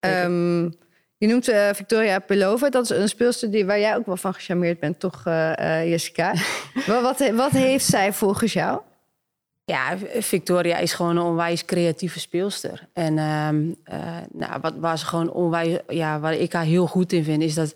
Um, 0.00 0.74
je 1.18 1.26
noemt 1.26 1.48
uh, 1.48 1.68
Victoria 1.72 2.18
Pelova. 2.18 2.68
Dat 2.68 2.90
is 2.90 2.96
een 2.96 3.08
speelster 3.08 3.50
die, 3.50 3.66
waar 3.66 3.78
jij 3.78 3.96
ook 3.96 4.06
wel 4.06 4.16
van 4.16 4.34
gecharmeerd 4.34 4.80
bent, 4.80 5.00
toch, 5.00 5.22
uh, 5.26 5.52
uh, 5.60 5.88
Jessica? 5.88 6.34
wat, 6.86 7.02
wat, 7.02 7.30
wat 7.30 7.50
heeft 7.50 7.84
zij 7.84 8.12
volgens 8.12 8.52
jou? 8.52 8.80
Ja, 9.64 9.96
Victoria 10.18 10.76
is 10.76 10.92
gewoon 10.92 11.16
een 11.16 11.22
onwijs 11.22 11.64
creatieve 11.64 12.20
speelster. 12.20 12.88
En 12.92 13.18
ehm, 13.18 13.64
nou, 14.32 14.60
wat, 14.60 14.74
waar 14.76 14.98
ze 14.98 15.06
gewoon 15.06 15.30
onwijs, 15.30 15.78
ja, 15.88 16.20
waar 16.20 16.34
ik 16.34 16.52
haar 16.52 16.64
heel 16.64 16.86
goed 16.86 17.12
in 17.12 17.24
vind, 17.24 17.42
is 17.42 17.54
dat 17.54 17.74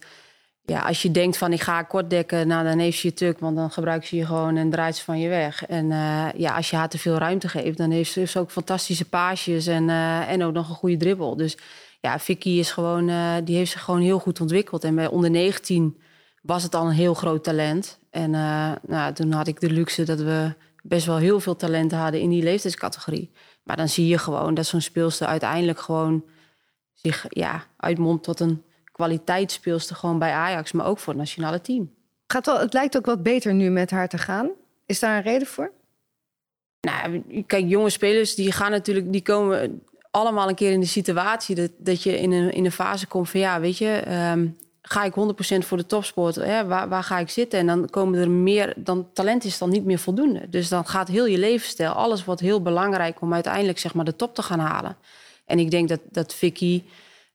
ja, 0.62 0.80
als 0.80 1.02
je 1.02 1.10
denkt 1.10 1.36
van 1.36 1.52
ik 1.52 1.60
ga 1.60 1.82
kort 1.82 2.10
dekken, 2.10 2.46
nou, 2.46 2.64
dan 2.64 2.78
heeft 2.78 2.98
ze 2.98 3.06
je 3.06 3.14
tuk, 3.14 3.38
want 3.38 3.56
dan 3.56 3.70
gebruikt 3.70 4.06
ze 4.06 4.16
je 4.16 4.26
gewoon 4.26 4.56
en 4.56 4.70
draait 4.70 4.96
ze 4.96 5.04
van 5.04 5.18
je 5.18 5.28
weg. 5.28 5.66
En 5.66 5.88
ja, 6.36 6.56
als 6.56 6.70
je 6.70 6.76
haar 6.76 6.88
te 6.88 6.98
veel 6.98 7.16
ruimte 7.16 7.48
geeft, 7.48 7.76
dan 7.76 7.90
heeft 7.90 8.12
ze, 8.12 8.18
heeft 8.18 8.32
ze 8.32 8.38
ook 8.38 8.50
fantastische 8.50 9.04
paasjes 9.04 9.66
en, 9.66 9.88
en 10.28 10.44
ook 10.44 10.52
nog 10.52 10.68
een 10.68 10.74
goede 10.74 10.96
dribbel. 10.96 11.36
Dus 11.36 11.56
ja, 12.00 12.18
Vicky 12.18 12.48
is 12.48 12.70
gewoon, 12.70 13.08
uh, 13.08 13.34
die 13.44 13.56
heeft 13.56 13.70
zich 13.70 13.82
gewoon 13.82 14.00
heel 14.00 14.18
goed 14.18 14.40
ontwikkeld. 14.40 14.84
En 14.84 14.94
bij 14.94 15.06
onder 15.06 15.30
19 15.30 16.00
was 16.42 16.62
het 16.62 16.74
al 16.74 16.86
een 16.86 16.92
heel 16.92 17.14
groot 17.14 17.44
talent. 17.44 17.98
En 18.10 18.32
uh, 18.32 18.72
nou, 18.86 19.12
toen 19.12 19.32
had 19.32 19.46
ik 19.46 19.60
de 19.60 19.70
luxe 19.70 20.04
dat 20.04 20.20
we 20.20 20.54
best 20.82 21.06
wel 21.06 21.16
heel 21.16 21.40
veel 21.40 21.56
talenten 21.56 21.98
hadden 21.98 22.20
in 22.20 22.30
die 22.30 22.42
leeftijdscategorie. 22.42 23.30
Maar 23.62 23.76
dan 23.76 23.88
zie 23.88 24.06
je 24.06 24.18
gewoon 24.18 24.54
dat 24.54 24.66
zo'n 24.66 24.80
speelster 24.80 25.26
uiteindelijk 25.26 25.80
gewoon 25.80 26.24
zich 26.92 27.26
ja, 27.28 27.66
uitmondt 27.76 28.24
tot 28.24 28.40
een 28.40 28.62
kwaliteitsspeelster 28.92 29.96
gewoon 29.96 30.18
bij 30.18 30.32
Ajax, 30.32 30.72
maar 30.72 30.86
ook 30.86 30.98
voor 30.98 31.12
het 31.12 31.22
nationale 31.22 31.60
team. 31.60 31.94
Gaat 32.26 32.46
wel, 32.46 32.58
het 32.58 32.72
lijkt 32.72 32.96
ook 32.96 33.06
wat 33.06 33.22
beter 33.22 33.54
nu 33.54 33.70
met 33.70 33.90
haar 33.90 34.08
te 34.08 34.18
gaan. 34.18 34.50
Is 34.86 34.98
daar 34.98 35.16
een 35.16 35.22
reden 35.22 35.46
voor? 35.46 35.72
Nou, 36.80 37.22
kijk, 37.46 37.68
jonge 37.68 37.90
spelers 37.90 38.34
die 38.34 38.52
gaan 38.52 38.70
natuurlijk, 38.70 39.12
die 39.12 39.22
komen 39.22 39.82
allemaal 40.10 40.48
een 40.48 40.54
keer 40.54 40.72
in 40.72 40.80
de 40.80 40.86
situatie 40.86 41.54
dat, 41.54 41.70
dat 41.78 42.02
je 42.02 42.18
in 42.18 42.32
een, 42.32 42.52
in 42.52 42.64
een 42.64 42.72
fase 42.72 43.06
komt 43.06 43.30
van 43.30 43.40
ja, 43.40 43.60
weet 43.60 43.78
je, 43.78 44.02
um, 44.32 44.56
ga 44.82 45.04
ik 45.04 45.14
100% 45.14 45.66
voor 45.66 45.76
de 45.76 45.86
topsport, 45.86 46.34
hè, 46.34 46.66
waar, 46.66 46.88
waar 46.88 47.02
ga 47.02 47.18
ik 47.18 47.30
zitten? 47.30 47.58
En 47.58 47.66
dan 47.66 47.90
komen 47.90 48.20
er 48.20 48.30
meer, 48.30 48.72
dan 48.76 49.08
talent 49.12 49.44
is 49.44 49.58
dan 49.58 49.70
niet 49.70 49.84
meer 49.84 49.98
voldoende. 49.98 50.48
Dus 50.48 50.68
dan 50.68 50.86
gaat 50.86 51.08
heel 51.08 51.26
je 51.26 51.38
levensstijl, 51.38 51.92
alles 51.92 52.24
wordt 52.24 52.40
heel 52.40 52.62
belangrijk 52.62 53.20
om 53.20 53.34
uiteindelijk 53.34 53.78
zeg 53.78 53.94
maar 53.94 54.04
de 54.04 54.16
top 54.16 54.34
te 54.34 54.42
gaan 54.42 54.58
halen. 54.58 54.96
En 55.44 55.58
ik 55.58 55.70
denk 55.70 55.88
dat, 55.88 56.00
dat 56.10 56.34
Vicky 56.34 56.82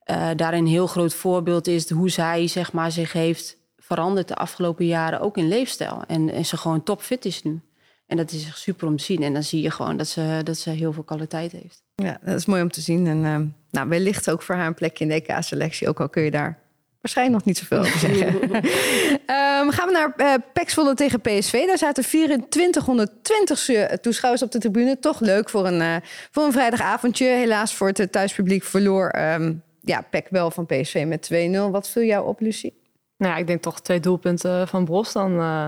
uh, 0.05 0.29
daarin 0.35 0.59
een 0.59 0.71
heel 0.71 0.88
groot 0.88 1.13
voorbeeld 1.13 1.67
is 1.67 1.89
hoe 1.89 2.09
zij 2.09 2.47
zeg 2.47 2.71
maar 2.71 2.91
zich 2.91 3.13
heeft 3.13 3.57
veranderd 3.77 4.27
de 4.27 4.35
afgelopen 4.35 4.85
jaren, 4.85 5.19
ook 5.19 5.38
in 5.38 5.47
leefstijl. 5.47 6.03
En, 6.07 6.29
en 6.29 6.45
ze 6.45 6.57
gewoon 6.57 6.83
topfit 6.83 7.25
is 7.25 7.43
nu. 7.43 7.61
En 8.07 8.17
dat 8.17 8.31
is 8.31 8.45
echt 8.45 8.57
super 8.57 8.87
om 8.87 8.97
te 8.97 9.03
zien. 9.03 9.23
En 9.23 9.33
dan 9.33 9.43
zie 9.43 9.61
je 9.61 9.71
gewoon 9.71 9.97
dat 9.97 10.07
ze, 10.07 10.41
dat 10.43 10.57
ze 10.57 10.69
heel 10.69 10.93
veel 10.93 11.03
kwaliteit 11.03 11.51
heeft. 11.51 11.83
Ja, 11.95 12.17
dat 12.23 12.35
is 12.35 12.45
mooi 12.45 12.61
om 12.61 12.71
te 12.71 12.81
zien. 12.81 13.07
En 13.07 13.17
uh, 13.17 13.37
nou, 13.71 13.89
wellicht 13.89 14.29
ook 14.29 14.41
voor 14.41 14.55
haar 14.55 14.67
een 14.67 14.73
plekje 14.73 15.03
in 15.03 15.09
de 15.09 15.21
EK-selectie. 15.21 15.87
Ook 15.87 15.99
al 15.99 16.09
kun 16.09 16.23
je 16.23 16.31
daar 16.31 16.59
waarschijnlijk 17.01 17.37
nog 17.37 17.45
niet 17.45 17.57
zoveel 17.57 17.79
over 17.79 17.99
zeggen. 17.99 18.43
um, 18.55 19.71
gaan 19.75 19.87
we 19.87 19.91
naar 19.91 20.13
uh, 20.17 20.93
tegen 20.93 21.21
PSV. 21.21 21.65
Daar 21.65 21.77
zaten 21.77 22.03
2420 22.49 23.99
toeschouwers 24.01 24.43
op 24.43 24.51
de 24.51 24.59
tribune. 24.59 24.99
Toch 24.99 25.19
leuk 25.19 25.49
voor 25.49 25.67
een, 25.67 25.81
uh, 25.81 25.95
voor 26.31 26.43
een 26.43 26.51
vrijdagavondje. 26.51 27.25
Helaas 27.25 27.75
voor 27.75 27.87
het 27.87 28.11
thuispubliek 28.11 28.63
verloor 28.63 29.15
um, 29.19 29.63
ja, 29.81 30.01
PEC 30.01 30.27
wel 30.29 30.51
van 30.51 30.65
PSV 30.65 31.03
met 31.07 31.29
2-0. 31.33 31.71
Wat 31.71 31.89
viel 31.89 32.03
jou 32.03 32.27
op, 32.27 32.39
Lucie? 32.39 32.83
Nou 33.17 33.33
ja, 33.33 33.39
ik 33.39 33.47
denk 33.47 33.61
toch 33.61 33.81
twee 33.81 33.99
doelpunten 33.99 34.67
van 34.67 34.85
Bros. 34.85 35.13
Dan, 35.13 35.31
uh, 35.39 35.65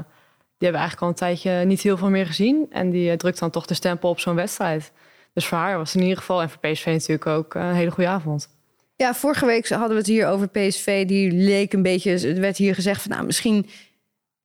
die 0.58 0.68
hebben 0.68 0.82
eigenlijk 0.82 1.02
al 1.02 1.08
een 1.08 1.36
tijdje 1.36 1.66
niet 1.66 1.82
heel 1.82 1.98
veel 1.98 2.10
meer 2.10 2.26
gezien. 2.26 2.68
En 2.70 2.90
die 2.90 3.16
drukt 3.16 3.40
dan 3.40 3.50
toch 3.50 3.66
de 3.66 3.74
stempel 3.74 4.10
op 4.10 4.20
zo'n 4.20 4.36
wedstrijd. 4.36 4.92
Dus 5.34 5.46
voor 5.46 5.58
haar 5.58 5.78
was 5.78 5.88
het 5.88 6.02
in 6.02 6.08
ieder 6.08 6.20
geval 6.20 6.42
en 6.42 6.50
voor 6.50 6.60
PSV 6.60 6.86
natuurlijk 6.86 7.26
ook 7.26 7.54
een 7.54 7.74
hele 7.74 7.92
goede 7.92 8.10
avond. 8.10 8.50
Ja, 8.96 9.14
vorige 9.14 9.46
week 9.46 9.70
hadden 9.70 9.90
we 9.90 9.96
het 9.96 10.06
hier 10.06 10.28
over 10.28 10.48
PSV. 10.48 11.06
Die 11.06 11.32
leek 11.32 11.74
een 11.74 11.82
beetje. 11.82 12.12
Het 12.12 12.38
werd 12.38 12.58
hier 12.58 12.76
gezegd 12.76 13.02
van 13.02 13.12
nou, 13.12 13.26
misschien 13.26 13.70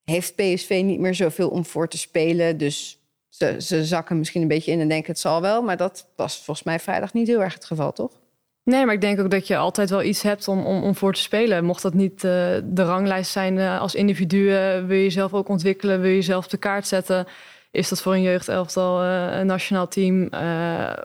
heeft 0.05 0.35
PSV 0.35 0.83
niet 0.85 1.01
meer 1.01 1.15
zoveel 1.15 1.49
om 1.49 1.65
voor 1.65 1.89
te 1.89 1.99
spelen. 1.99 2.57
Dus 2.57 2.99
ze, 3.29 3.57
ze 3.59 3.85
zakken 3.85 4.19
misschien 4.19 4.43
een 4.43 4.49
beetje 4.49 4.73
in 4.73 4.81
en 4.81 4.89
denken 4.89 5.11
het 5.11 5.21
zal 5.21 5.41
wel. 5.41 5.63
Maar 5.63 5.77
dat 5.77 6.07
was 6.17 6.37
volgens 6.37 6.63
mij 6.63 6.81
vrijdag 6.81 7.13
niet 7.13 7.27
heel 7.27 7.43
erg 7.43 7.55
het 7.55 7.65
geval, 7.65 7.93
toch? 7.93 8.22
Nee, 8.65 8.85
maar 8.85 8.95
ik 8.95 9.01
denk 9.01 9.21
ook 9.21 9.31
dat 9.31 9.47
je 9.47 9.57
altijd 9.57 9.91
wel 9.91 10.03
iets 10.03 10.23
hebt 10.23 10.49
om, 10.49 10.67
om, 10.67 10.83
om 10.83 10.95
voor 10.95 11.13
te 11.13 11.21
spelen. 11.21 11.65
Mocht 11.65 11.83
dat 11.83 11.95
niet 11.95 12.15
uh, 12.15 12.31
de 12.65 12.83
ranglijst 12.83 13.31
zijn 13.31 13.57
uh, 13.57 13.81
als 13.81 13.95
individu, 13.95 14.39
uh, 14.39 14.85
wil 14.87 14.97
je 14.97 15.03
jezelf 15.03 15.35
ook 15.35 15.49
ontwikkelen, 15.49 16.01
wil 16.01 16.11
je 16.11 16.17
jezelf 16.17 16.49
de 16.49 16.57
kaart 16.57 16.87
zetten 16.87 17.27
is 17.71 17.89
dat 17.89 18.03
voor 18.03 18.13
een 18.13 18.23
jeugdelftal 18.23 19.03
een 19.03 19.47
nationaal 19.47 19.89
team. 19.89 20.29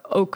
Ook 0.10 0.36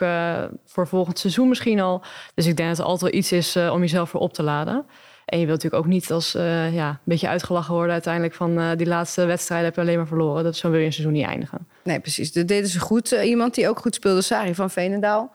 voor 0.65 0.87
volgend 0.87 1.19
seizoen 1.19 1.49
misschien 1.49 1.79
al. 1.79 2.01
Dus 2.33 2.45
ik 2.45 2.55
denk 2.57 2.69
dat 2.69 2.77
het 2.77 2.85
altijd 2.85 3.11
wel 3.11 3.19
iets 3.19 3.31
is 3.31 3.55
om 3.55 3.79
jezelf 3.79 4.09
voor 4.09 4.19
op 4.19 4.33
te 4.33 4.43
laden. 4.43 4.85
En 5.25 5.39
je 5.39 5.45
wilt 5.45 5.63
natuurlijk 5.63 5.83
ook 5.83 5.91
niet 5.91 6.11
als 6.11 6.31
ja, 6.71 6.89
een 6.89 6.97
beetje 7.03 7.27
uitgelachen 7.27 7.73
worden 7.73 7.93
uiteindelijk 7.93 8.33
van 8.33 8.75
die 8.77 8.87
laatste 8.87 9.25
wedstrijd 9.25 9.63
heb 9.63 9.75
je 9.75 9.81
alleen 9.81 9.97
maar 9.97 10.07
verloren. 10.07 10.43
Dat 10.43 10.55
zo 10.55 10.69
wil 10.69 10.79
je 10.79 10.85
een 10.85 10.93
seizoen 10.93 11.13
niet 11.13 11.25
eindigen. 11.25 11.67
Nee, 11.83 11.99
precies. 11.99 12.31
Dat 12.31 12.47
deden 12.47 12.69
ze 12.69 12.79
goed. 12.79 13.11
iemand 13.11 13.55
die 13.55 13.69
ook 13.69 13.79
goed 13.79 13.95
speelde, 13.95 14.21
Sari 14.21 14.55
van 14.55 14.69
Veenendaal. 14.69 15.33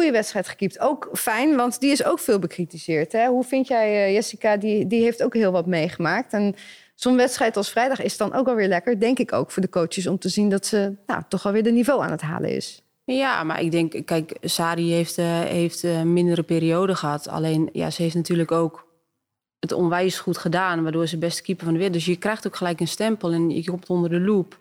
Goede 0.00 0.14
wedstrijd 0.14 0.48
gekiept. 0.48 0.78
Ook 0.78 1.08
fijn, 1.12 1.56
want 1.56 1.80
die 1.80 1.90
is 1.90 2.04
ook 2.04 2.18
veel 2.18 2.38
bekritiseerd. 2.38 3.12
Hè? 3.12 3.26
Hoe 3.26 3.44
vind 3.44 3.68
jij, 3.68 4.12
Jessica? 4.12 4.56
Die, 4.56 4.86
die 4.86 5.02
heeft 5.02 5.22
ook 5.22 5.34
heel 5.34 5.52
wat 5.52 5.66
meegemaakt. 5.66 6.32
En 6.32 6.54
zo'n 6.94 7.16
wedstrijd 7.16 7.56
als 7.56 7.70
vrijdag 7.70 8.02
is 8.02 8.16
dan 8.16 8.32
ook 8.32 8.48
alweer 8.48 8.68
lekker, 8.68 9.00
denk 9.00 9.18
ik 9.18 9.32
ook 9.32 9.50
voor 9.50 9.62
de 9.62 9.68
coaches, 9.68 10.06
om 10.06 10.18
te 10.18 10.28
zien 10.28 10.48
dat 10.48 10.66
ze 10.66 10.96
nou, 11.06 11.22
toch 11.28 11.46
alweer 11.46 11.62
de 11.62 11.70
niveau 11.70 12.02
aan 12.02 12.10
het 12.10 12.20
halen 12.20 12.50
is. 12.50 12.82
Ja, 13.04 13.44
maar 13.44 13.60
ik 13.60 13.70
denk, 13.70 14.06
kijk, 14.06 14.36
Sari 14.40 14.92
heeft, 14.92 15.18
uh, 15.18 15.40
heeft 15.40 15.84
eh, 15.84 16.02
mindere 16.02 16.42
periode 16.42 16.94
gehad. 16.94 17.28
Alleen, 17.28 17.68
ja, 17.72 17.90
ze 17.90 18.02
heeft 18.02 18.14
natuurlijk 18.14 18.52
ook 18.52 18.86
het 19.58 19.72
onwijs 19.72 20.18
goed 20.18 20.38
gedaan, 20.38 20.82
waardoor 20.82 21.06
ze 21.06 21.18
beste 21.18 21.42
keeper 21.42 21.64
van 21.64 21.72
de 21.72 21.78
wereld. 21.78 21.98
Dus 21.98 22.06
je 22.06 22.16
krijgt 22.16 22.46
ook 22.46 22.56
gelijk 22.56 22.80
een 22.80 22.88
stempel 22.88 23.32
en 23.32 23.50
je 23.50 23.64
komt 23.64 23.88
onder 23.88 24.10
de 24.10 24.20
loop. 24.20 24.58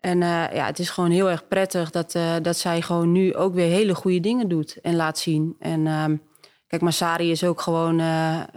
En 0.00 0.20
uh, 0.20 0.44
ja, 0.52 0.66
het 0.66 0.78
is 0.78 0.90
gewoon 0.90 1.10
heel 1.10 1.30
erg 1.30 1.48
prettig 1.48 1.90
dat, 1.90 2.14
uh, 2.14 2.36
dat 2.42 2.56
zij 2.56 2.82
gewoon 2.82 3.12
nu 3.12 3.34
ook 3.34 3.54
weer 3.54 3.70
hele 3.70 3.94
goede 3.94 4.20
dingen 4.20 4.48
doet 4.48 4.80
en 4.80 4.96
laat 4.96 5.18
zien. 5.18 5.56
En 5.58 5.80
uh, 5.86 6.04
kijk, 6.66 6.82
maar 6.82 6.92
Sari 6.92 7.30
is 7.30 7.44
ook 7.44 7.60
gewoon 7.60 7.96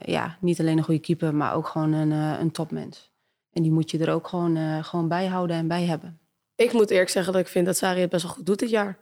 ja, 0.02 0.38
niet 0.40 0.60
alleen 0.60 0.78
een 0.78 0.84
goede 0.84 1.02
keeper, 1.02 1.36
maar 1.36 1.56
ook 1.56 1.68
gewoon 1.68 1.94
een, 1.94 2.12
een 2.12 2.52
topmens. 2.52 3.12
En 3.54 3.62
die 3.62 3.72
moet 3.72 3.92
je 3.92 4.00
er 4.00 4.14
ook 4.14 4.28
gewoon, 4.28 4.84
gewoon 4.84 5.08
bij 5.08 5.28
houden 5.28 5.56
en 5.56 5.68
bij 5.68 5.84
hebben. 5.84 6.20
Ik 6.56 6.74
moet 6.74 6.90
eerlijk 6.90 7.10
zeggen 7.10 7.34
dat 7.34 7.42
ik 7.42 7.48
vind 7.48 7.66
dat 7.66 7.78
Sari 7.78 8.02
het 8.02 8.10
best 8.10 8.24
wel 8.24 8.32
goed 8.32 8.46
doet 8.46 8.60
dit 8.60 8.70
jaar. 8.70 8.98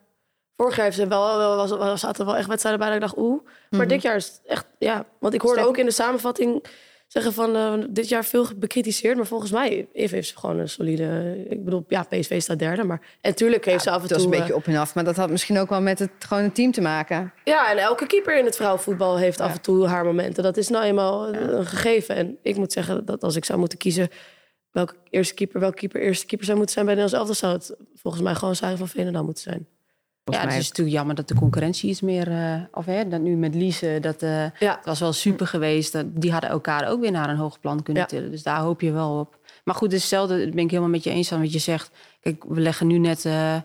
Vorig 0.56 0.76
jaar 0.76 0.86
heeft 0.86 0.98
ze 0.98 1.08
wel, 1.08 1.38
wel, 1.38 1.56
was, 1.56 1.70
was, 1.70 2.00
zaten 2.00 2.26
wel 2.26 2.36
echt 2.36 2.48
wedstrijden 2.48 2.82
bij 2.82 2.90
dat 2.90 3.02
ik 3.02 3.08
dacht, 3.08 3.18
oeh. 3.18 3.44
Maar 3.70 3.80
mhm. 3.80 3.90
dit 3.90 4.02
jaar 4.02 4.16
is 4.16 4.28
het 4.28 4.42
echt, 4.46 4.66
ja. 4.80 5.06
Want 5.20 5.34
ik 5.34 5.42
hoorde 5.42 5.66
ook 5.66 5.78
in 5.78 5.86
de 5.86 5.92
samenvatting, 5.92 6.66
zeggen 7.10 7.34
van 7.34 7.56
eh, 7.56 7.74
dit 7.90 8.10
jaar 8.10 8.26
veel 8.26 8.48
bekritiseerd. 8.56 9.16
Maar 9.16 9.26
volgens 9.26 9.52
mij 9.52 9.88
heeft, 9.94 10.12
heeft 10.12 10.28
ze 10.28 10.38
gewoon 10.38 10.60
een 10.60 10.70
solide... 10.70 11.38
Ik 11.50 11.64
bedoel, 11.64 11.86
ja, 11.88 12.04
PSV 12.04 12.42
staat 12.42 12.60
derde. 12.60 12.84
Maar 12.84 13.02
en 13.22 13.36
tuurlijk 13.36 13.66
heeft 13.66 13.84
ze 13.84 13.90
af 13.90 13.96
en 13.96 14.02
Het 14.02 14.12
was 14.12 14.22
toe... 14.22 14.28
een 14.28 14.34
eh, 14.34 14.40
beetje 14.40 14.56
op 14.56 14.68
en 14.68 14.76
af, 14.76 14.96
maar 14.96 15.04
dat 15.04 15.16
had 15.16 15.30
misschien 15.30 15.60
ook 15.60 15.70
wel 15.70 15.82
met 15.82 16.00
het 16.00 16.12
gewoon 16.20 16.44
het 16.44 16.56
team 16.56 16.72
te 16.72 16.82
maken. 16.82 17.34
Ja, 17.44 17.72
en 17.72 17.78
elke 17.78 18.06
keeper 18.06 18.38
in 18.38 18.46
het 18.46 18.56
vrouwenvoetbal 18.56 19.18
heeft 19.18 19.40
af 19.40 19.54
en 19.54 19.62
toe 19.62 19.88
haar 19.88 20.06
momenten. 20.06 20.44
Dat 20.44 20.58
is 20.58 20.68
nou 20.68 20.84
eenmaal 20.86 21.36
een 21.36 21.66
gegeven. 21.66 22.16
En 22.16 22.38
ik 22.42 22.58
moet 22.58 22.72
zeggen 22.72 23.06
dat 23.06 23.24
als 23.24 23.36
ik 23.36 23.46
zou 23.46 23.60
moeten 23.60 23.78
kiezen... 23.78 24.10
welke 24.72 24.96
eerste 25.10 25.34
keeper, 25.34 25.60
welke 25.60 25.78
keeper 25.78 26.02
eerste 26.02 26.26
keeper 26.26 26.46
zou 26.46 26.58
moeten 26.58 26.76
zijn 26.76 26.86
bij 26.86 26.96
Nederlands 26.96 27.30
elftal... 27.30 27.50
zou 27.50 27.60
het 27.60 27.88
volgens 27.96 28.24
mij 28.24 28.36
gewoon 28.36 28.56
Sarah 28.56 28.78
van 28.78 28.88
Veenendaal 28.88 29.24
moeten 29.24 29.44
zijn. 29.44 29.68
Ja, 30.34 30.44
mij 30.46 30.54
het 30.54 30.62
is 30.64 30.68
natuurlijk 30.70 30.96
jammer 30.98 31.16
dat 31.16 31.28
de 31.28 31.36
concurrentie 31.36 31.90
iets 31.90 32.02
meer... 32.02 32.32
eh, 32.32 32.62
of 32.72 32.86
hè, 32.86 33.08
dat 33.08 33.22
nu 33.22 33.36
met 33.36 33.56
Liese, 33.56 33.98
dat 34.02 34.22
eh, 34.22 34.30
Ja. 34.60 34.76
het 34.76 34.86
was 34.86 35.00
wel 35.00 35.14
super 35.14 35.48
geweest. 35.48 35.92
Dat, 35.94 36.06
die 36.22 36.32
hadden 36.32 36.50
elkaar 36.50 36.90
ook 36.90 37.02
weer 37.02 37.12
naar 37.12 37.30
een 37.30 37.36
hoog 37.38 37.60
plan 37.60 37.84
kunnen 37.84 38.02
Ja. 38.04 38.08
tillen. 38.10 38.32
Dus 38.32 38.44
daar 38.44 38.60
hoop 38.60 38.82
je 38.82 38.92
wel 38.92 39.20
op. 39.20 39.38
Maar 39.64 39.76
goed, 39.76 39.88
het 39.88 39.94
is 39.96 40.00
hetzelfde, 40.02 40.46
dat 40.46 40.54
ben 40.56 40.64
ik 40.64 40.70
helemaal 40.70 40.90
met 40.92 41.04
je 41.04 41.10
eens 41.10 41.32
aan 41.32 41.42
wat 41.42 41.54
je 41.54 41.60
zegt. 41.60 41.92
Kijk, 42.22 42.44
we 42.48 42.62
leggen 42.62 42.88
nu 42.88 42.98
net 42.98 43.26
eh, 43.26 43.56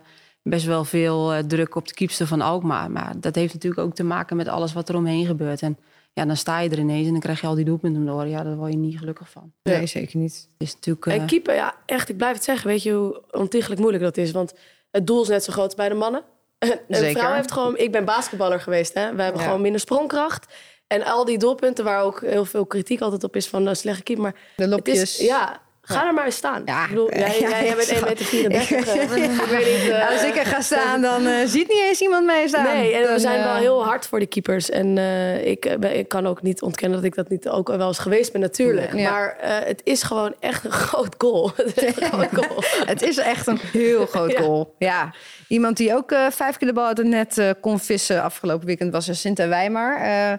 best 0.43 0.65
wel 0.65 0.83
veel 0.85 1.33
eh, 1.33 1.43
druk 1.43 1.75
op 1.75 1.87
de 1.87 1.93
kiepster 1.93 2.27
van 2.27 2.41
Alkmaar. 2.41 2.91
Maar 2.91 3.13
dat 3.19 3.35
heeft 3.35 3.53
natuurlijk 3.53 3.81
ook 3.81 3.95
te 3.95 4.03
maken 4.03 4.35
met 4.37 4.47
alles 4.47 4.73
wat 4.73 4.89
er 4.89 4.95
omheen 4.95 5.25
gebeurt. 5.25 5.61
En 5.61 5.77
ja, 6.13 6.25
dan 6.25 6.37
sta 6.37 6.59
je 6.59 6.69
er 6.69 6.79
ineens 6.79 7.05
en 7.05 7.11
dan 7.11 7.21
krijg 7.21 7.41
je 7.41 7.47
al 7.47 7.55
die 7.55 7.65
doelpunten 7.65 8.05
door. 8.05 8.27
Ja, 8.27 8.43
daar 8.43 8.55
word 8.55 8.71
je 8.71 8.77
niet 8.77 8.97
gelukkig 8.99 9.29
van. 9.29 9.51
Nee, 9.63 9.85
zeker 9.85 10.19
niet. 10.19 10.33
Het 10.57 10.67
is 10.67 10.73
natuurlijk... 10.73 11.05
eh, 11.05 11.13
En 11.13 11.25
keeper, 11.25 11.55
ja, 11.55 11.75
echt, 11.85 12.09
ik 12.09 12.17
blijf 12.17 12.33
het 12.35 12.43
zeggen. 12.43 12.67
Weet 12.67 12.83
je 12.83 12.91
hoe 12.93 13.21
ontiegelijk 13.31 13.79
moeilijk 13.81 14.03
dat 14.03 14.17
is? 14.17 14.31
Want 14.31 14.53
het 14.91 15.07
doel 15.07 15.21
is 15.21 15.27
net 15.27 15.43
zo 15.43 15.51
groot 15.53 15.65
als 15.65 15.75
bij 15.75 15.89
de 15.89 15.95
mannen. 15.95 16.23
Een 16.87 16.95
Zeker. 16.95 17.21
vrouw 17.21 17.33
heeft 17.33 17.51
gewoon... 17.51 17.77
Ik 17.77 17.91
ben 17.91 18.05
basketballer 18.05 18.59
geweest, 18.61 18.93
hè. 18.93 19.15
We 19.15 19.21
hebben 19.21 19.41
Ja. 19.41 19.47
gewoon 19.47 19.61
minder 19.61 19.81
sprongkracht. 19.81 20.53
En 20.87 21.03
al 21.03 21.25
die 21.25 21.37
doelpunten 21.37 21.83
waar 21.83 22.01
ook 22.01 22.21
heel 22.21 22.45
veel 22.45 22.65
kritiek 22.65 23.01
altijd 23.01 23.23
op 23.23 23.35
is 23.35 23.47
van 23.47 23.65
een 23.65 23.75
slechte 23.75 24.03
keeper. 24.03 24.23
Maar 24.23 24.33
De 24.55 24.61
het 24.63 24.71
lopjes. 24.71 25.01
is, 25.01 25.17
ja, 25.17 25.61
ga 25.85 26.07
er 26.07 26.13
maar 26.13 26.25
eens 26.25 26.35
staan. 26.35 26.61
Ja. 26.65 26.83
Ik 26.83 26.89
bedoel, 26.89 27.09
jij, 27.15 27.39
Ja, 27.39 27.49
jij, 27.49 27.65
jij 27.65 27.75
bent 27.75 27.91
ik 27.91 27.97
1,34 27.97 28.47
meter. 28.47 29.17
ik 29.23 29.41
weet 29.49 29.81
niet... 29.83 29.91
eh, 29.91 30.09
Als 30.11 30.23
ik 30.23 30.35
er 30.37 30.45
ga 30.45 30.61
staan, 30.61 31.01
dan 31.01 31.25
eh, 31.25 31.33
ziet 31.45 31.67
niet 31.67 31.81
eens 31.87 32.01
iemand 32.01 32.25
mee 32.25 32.47
staan. 32.47 32.63
Nee, 32.63 32.93
en 32.95 33.13
we 33.13 33.19
zijn 33.19 33.39
eh, 33.39 33.45
wel 33.45 33.55
heel 33.55 33.83
hard 33.85 34.07
voor 34.07 34.19
de 34.19 34.25
keepers. 34.25 34.69
En 34.69 34.97
eh, 34.97 35.45
ik, 35.47 35.65
eh, 35.65 35.77
ben- 35.77 35.97
ik 35.97 36.07
kan 36.07 36.27
ook 36.27 36.41
niet 36.41 36.61
ontkennen 36.61 36.97
dat 36.97 37.07
ik 37.07 37.15
dat 37.15 37.29
niet 37.29 37.49
ook 37.49 37.67
wel 37.67 37.87
eens 37.87 37.99
geweest 37.99 38.31
ben, 38.31 38.41
natuurlijk. 38.41 38.93
Ja. 38.93 39.11
Maar 39.11 39.37
eh, 39.39 39.67
het 39.67 39.81
is 39.83 40.03
gewoon 40.03 40.35
echt 40.39 40.65
een 40.65 40.71
groot 40.71 41.15
goal. 41.17 41.51
Het 41.55 41.77
is 41.77 41.83
echt 41.83 42.01
een 42.01 42.07
groot 42.07 42.45
goal. 42.45 42.63
Het 42.85 43.01
is 43.01 43.17
echt 43.17 43.47
een 43.47 43.59
heel 43.71 44.05
groot 44.05 44.35
goal. 44.37 44.75
Ja. 44.77 45.13
Iemand 45.47 45.77
die 45.77 45.95
ook 45.95 46.11
eh, 46.11 46.25
vijf 46.31 46.57
keer 46.57 46.67
de 46.67 46.73
bal 46.73 46.85
uit 46.85 46.97
het 46.97 47.07
net 47.07 47.37
eh, 47.37 47.49
kon 47.61 47.79
vissen 47.79 48.23
afgelopen 48.23 48.65
weekend 48.67 48.91
was 48.91 49.07
er 49.07 49.15
Sinta 49.15 49.47
Weimar. 49.47 49.97
Eh 50.01 50.33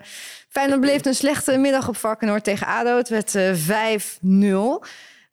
Feyenoord 0.48 0.80
bleef 0.80 1.04
een 1.04 1.14
slechte 1.14 1.56
middag 1.58 1.88
op 1.88 1.96
Varkenoord 1.96 2.44
tegen 2.44 2.66
ADO. 2.66 2.96
Het 2.96 3.08
werd 3.08 3.34
eh, 3.34 3.52
5-0. 4.20 4.86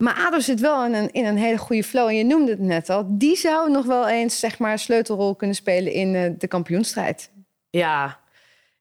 Maar 0.04 0.26
ADO 0.26 0.40
zit 0.40 0.60
wel 0.60 0.86
in 0.86 0.94
een, 0.94 1.12
in 1.12 1.26
een 1.26 1.38
hele 1.38 1.58
goede 1.58 1.84
flow. 1.84 2.08
En 2.08 2.16
je 2.16 2.24
noemde 2.24 2.52
het 2.52 2.60
net 2.60 2.90
al. 2.90 3.06
Die 3.08 3.38
zou 3.38 3.72
nog 3.72 3.86
wel 3.86 4.08
eens 4.08 4.40
zeg 4.40 4.60
maar, 4.60 4.72
een 4.72 4.80
sleutelrol 4.80 5.36
kunnen 5.36 5.56
spelen 5.56 5.92
in 5.92 6.16
eh, 6.16 6.32
de 6.38 6.48
kampioenstrijd. 6.48 7.32
Ja, 7.70 8.20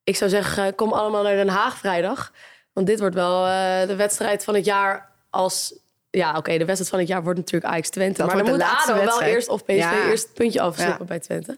ik 0.05 0.17
zou 0.17 0.31
zeggen, 0.31 0.67
eh, 0.67 0.73
kom 0.77 0.93
allemaal 0.93 1.23
naar 1.23 1.37
Den 1.37 1.49
Haag 1.49 1.79
vrijdag. 1.79 2.33
Want 2.73 2.87
dit 2.87 3.01
wordt 3.01 3.15
wel 3.15 3.47
eh, 3.47 3.87
de 3.87 3.97
wedstrijd 3.97 4.45
van 4.45 4.55
het 4.55 4.65
jaar 4.65 5.11
als... 5.31 5.75
Ja, 6.11 6.37
oké, 6.37 6.59
de 6.59 6.65
wedstrijd 6.65 6.89
van 6.89 6.99
het 6.99 7.09
jaar 7.09 7.23
wordt 7.23 7.39
natuurlijk 7.39 7.73
Ajax 7.73 7.91
Twente. 7.91 8.25
Maar 8.25 8.37
dan 8.37 8.45
de 8.45 8.51
moet 8.51 8.63
ADO 8.63 9.05
wel 9.05 9.23
eerst 9.23 9.49
of 9.49 9.65
PSV 9.65 9.77
Ja. 9.77 10.09
eerst 10.09 10.25
het 10.25 10.35
puntje 10.35 10.61
afslippen 10.61 10.99
Ja. 10.99 11.05
bij 11.05 11.19
Twente. 11.19 11.57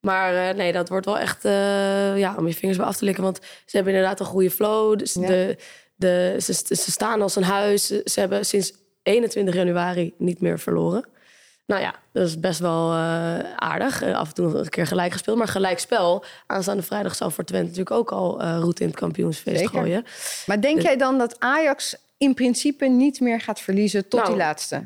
Maar 0.00 0.54
nee, 0.54 0.72
dat 0.72 0.88
wordt 0.88 1.06
wel 1.06 1.18
echt 1.18 1.42
ja, 2.18 2.34
om 2.36 2.46
je 2.46 2.54
vingers 2.54 2.78
bij 2.78 2.86
af 2.86 2.96
te 2.96 3.04
likken. 3.04 3.22
Want 3.22 3.38
ze 3.66 3.76
hebben 3.76 3.94
inderdaad 3.94 4.20
een 4.20 4.26
goede 4.26 4.50
flow. 4.50 4.98
Dus 4.98 5.12
Ja. 5.12 5.26
de, 5.26 5.56
de, 5.94 6.36
ze, 6.40 6.52
ze 6.54 6.90
staan 6.90 7.22
als 7.22 7.36
een 7.36 7.42
huis. 7.42 7.86
Ze 7.86 8.20
hebben 8.20 8.46
sinds 8.46 8.72
21 9.02 9.54
januari 9.54 10.14
niet 10.18 10.40
meer 10.40 10.58
verloren. 10.58 11.04
Nou 11.66 11.82
ja, 11.82 11.94
dat 12.12 12.26
is 12.26 12.40
best 12.40 12.60
wel 12.60 12.92
eh, 12.92 13.38
aardig. 13.56 14.02
Eh, 14.02 14.18
af 14.18 14.28
en 14.28 14.34
toe 14.34 14.46
nog 14.46 14.54
een 14.54 14.68
keer 14.68 14.86
gelijk 14.86 15.12
gespeeld. 15.12 15.38
Maar 15.38 15.48
gelijk 15.48 15.78
spel. 15.78 16.24
Aanstaande 16.46 16.82
vrijdag 16.82 17.14
zal 17.14 17.30
voor 17.30 17.44
Twente 17.44 17.64
natuurlijk 17.66 17.96
ook 17.96 18.12
al 18.12 18.40
eh 18.40 18.56
route 18.58 18.82
in 18.82 18.88
het 18.88 18.98
kampioensfeest 18.98 19.58
Zeker. 19.58 19.78
gooien. 19.78 20.04
Maar 20.46 20.60
denk 20.60 20.80
jij 20.80 20.96
dan 20.96 21.18
dat 21.18 21.40
Ajax 21.40 21.96
in 22.18 22.34
principe 22.34 22.86
niet 22.86 23.20
meer 23.20 23.40
gaat 23.40 23.60
verliezen 23.60 24.08
tot 24.08 24.20
Nou, 24.20 24.32
die 24.32 24.42
laatste? 24.42 24.84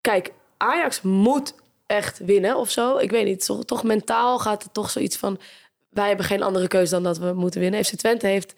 Kijk, 0.00 0.32
Ajax 0.56 1.02
moet 1.02 1.54
echt 1.86 2.18
winnen 2.18 2.56
of 2.56 2.70
zo. 2.70 2.96
Ik 2.96 3.10
weet 3.10 3.24
niet, 3.24 3.44
toch, 3.44 3.64
toch 3.64 3.82
mentaal 3.82 4.38
gaat 4.38 4.62
het 4.62 4.74
toch 4.74 4.90
zoiets 4.90 5.16
van... 5.16 5.38
wij 5.88 6.08
hebben 6.08 6.26
geen 6.26 6.42
andere 6.42 6.68
keuze 6.68 6.90
dan 6.90 7.02
dat 7.02 7.18
we 7.18 7.32
moeten 7.32 7.60
winnen. 7.60 7.84
FC 7.84 7.94
Twente 7.94 8.26
heeft 8.26 8.54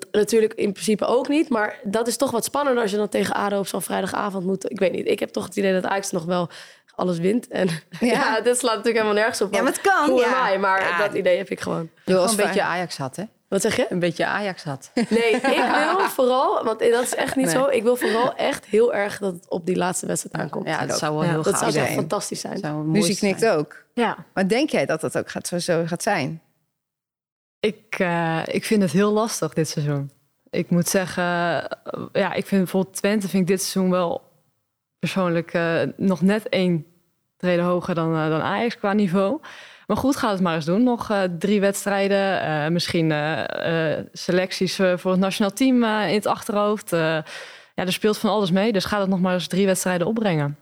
dat 0.00 0.06
natuurlijk 0.12 0.54
in 0.54 0.72
principe 0.72 1.04
ook 1.06 1.28
niet. 1.28 1.48
Maar 1.48 1.78
dat 1.84 2.06
is 2.08 2.16
toch 2.16 2.30
wat 2.30 2.44
spannender 2.44 2.82
als 2.82 2.90
je 2.90 2.96
dan 2.96 3.08
tegen 3.08 3.34
ADO 3.34 3.58
op 3.58 3.66
zo'n 3.66 3.82
vrijdagavond 3.82 4.44
moet. 4.46 4.70
Ik 4.70 4.78
weet 4.78 4.92
niet, 4.92 5.08
ik 5.08 5.20
heb 5.20 5.28
toch 5.28 5.44
het 5.44 5.56
idee 5.56 5.72
dat 5.72 5.84
Ajax 5.86 6.10
nog 6.10 6.24
wel 6.24 6.48
alles 6.94 7.18
wint. 7.18 7.48
En 7.48 7.66
ja, 8.00 8.06
Ja. 8.06 8.40
dit 8.40 8.58
slaat 8.58 8.70
natuurlijk 8.76 8.96
helemaal 9.04 9.12
nergens 9.22 9.40
op. 9.40 9.54
Ja, 9.54 9.62
maar 9.62 9.72
het 9.72 9.80
kan, 9.80 10.10
Hoe 10.10 10.20
ja. 10.20 10.48
am 10.48 10.54
I? 10.54 10.58
Maar 10.58 10.82
Ja. 10.82 10.98
dat 10.98 11.14
idee 11.14 11.36
heb 11.36 11.48
ik 11.50 11.60
gewoon. 11.60 11.88
Doe 12.04 12.16
als 12.16 12.30
een 12.30 12.36
beetje. 12.36 12.62
Ajax 12.62 12.96
had, 12.96 13.16
hè? 13.16 13.24
Wat 13.48 13.62
zeg 13.62 13.76
je? 13.76 13.86
Een 13.88 13.98
beetje 13.98 14.26
Ajax 14.26 14.62
had. 14.64 14.90
Nee, 14.94 15.30
ik 15.30 15.42
wil 15.96 16.08
vooral, 16.18 16.64
want 16.64 16.78
dat 16.80 17.02
is 17.02 17.14
echt 17.14 17.36
niet 17.36 17.46
Nee. 17.46 17.54
zo. 17.54 17.66
Ik 17.66 17.82
wil 17.82 17.96
vooral 17.96 18.34
echt 18.34 18.64
heel 18.64 18.94
erg 18.94 19.18
dat 19.18 19.32
het 19.32 19.48
op 19.48 19.66
die 19.66 19.76
laatste 19.76 20.06
wedstrijd 20.06 20.34
aankomt. 20.36 20.66
Ja, 20.68 20.86
dat 20.86 20.98
zou 20.98 21.14
wel 21.14 21.22
Ja, 21.24 21.28
heel 21.30 21.42
dat 21.42 21.52
gaaf 21.52 21.58
zou 21.58 21.70
zijn. 21.72 21.84
echt 21.84 21.92
zijn. 21.94 22.08
fantastisch 22.08 22.40
zijn. 22.40 22.58
Zou 22.58 22.74
mooi 22.74 22.86
Muziek 22.86 23.18
zijn. 23.18 23.34
knikt 23.36 23.52
ook. 23.52 23.84
Ja, 23.94 24.16
Maar 24.34 24.48
denk 24.48 24.70
jij 24.70 24.86
dat 24.86 25.00
dat 25.00 25.18
ook 25.18 25.30
gaat, 25.30 25.46
zo, 25.46 25.58
zo 25.58 25.82
gaat 25.86 26.02
zijn? 26.02 26.40
Ik, 27.64 27.98
eh, 27.98 28.40
ik 28.46 28.64
vind 28.64 28.82
het 28.82 28.90
heel 28.92 29.12
lastig 29.12 29.52
dit 29.54 29.68
seizoen. 29.68 30.10
Ik 30.50 30.70
moet 30.70 30.88
zeggen, 30.88 31.24
eh, 31.24 31.70
ja, 32.12 32.32
ik 32.32 32.46
vind 32.46 32.62
bijvoorbeeld 32.62 32.96
Twente 32.96 33.28
vind 33.28 33.42
ik 33.42 33.48
dit 33.48 33.62
seizoen 33.62 33.90
wel 33.90 34.22
persoonlijk 34.98 35.52
eh, 35.52 35.80
nog 35.96 36.20
net 36.22 36.48
één 36.48 36.86
treden 37.36 37.64
hoger 37.64 37.94
dan, 37.94 38.12
dan 38.12 38.40
Ajax 38.40 38.76
qua 38.78 38.92
niveau. 38.92 39.40
Maar 39.86 39.96
goed, 39.96 40.16
ga 40.16 40.30
het 40.30 40.40
maar 40.40 40.54
eens 40.54 40.64
doen. 40.64 40.82
Nog 40.82 41.10
eh, 41.10 41.22
drie 41.38 41.60
wedstrijden, 41.60 42.40
eh, 42.40 42.68
misschien 42.68 43.12
selecties 44.12 44.76
voor 44.76 45.10
het 45.10 45.20
nationaal 45.20 45.52
team 45.52 45.82
eh, 45.84 46.08
in 46.08 46.14
het 46.14 46.26
achterhoofd. 46.26 46.92
Eh, 46.92 47.00
ja, 47.74 47.84
er 47.84 47.92
speelt 47.92 48.18
van 48.18 48.30
alles 48.30 48.50
mee, 48.50 48.72
dus 48.72 48.84
ga 48.84 49.00
het 49.00 49.08
nog 49.08 49.20
maar 49.20 49.34
eens 49.34 49.46
drie 49.46 49.66
wedstrijden 49.66 50.06
opbrengen. 50.06 50.58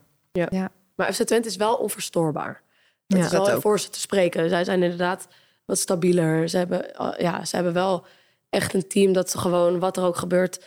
Maar 0.95 1.13
FC 1.13 1.23
Twente 1.23 1.49
is 1.49 1.57
wel 1.57 1.75
onverstoorbaar. 1.75 2.63
Dat 3.07 3.19
Ja. 3.19 3.25
is 3.25 3.31
wel 3.33 3.45
Dat 3.45 3.55
ook. 3.55 3.61
voor 3.61 3.81
ze 3.81 3.89
te 3.91 4.01
spreken. 4.01 4.49
Zij 4.49 4.65
zijn 4.65 4.83
inderdaad 4.83 5.29
wat 5.65 5.79
stabieler. 5.79 6.49
Ze 6.49 6.57
hebben, 6.57 6.85
uh, 7.01 7.13
ja, 7.19 7.45
ze 7.45 7.55
hebben 7.55 7.73
wel 7.73 8.07
echt 8.51 8.75
een 8.75 8.89
team 8.89 9.13
dat 9.13 9.31
ze 9.31 9.39
gewoon, 9.39 9.79
wat 9.79 9.97
er 9.97 10.05
ook 10.05 10.17
gebeurt... 10.17 10.65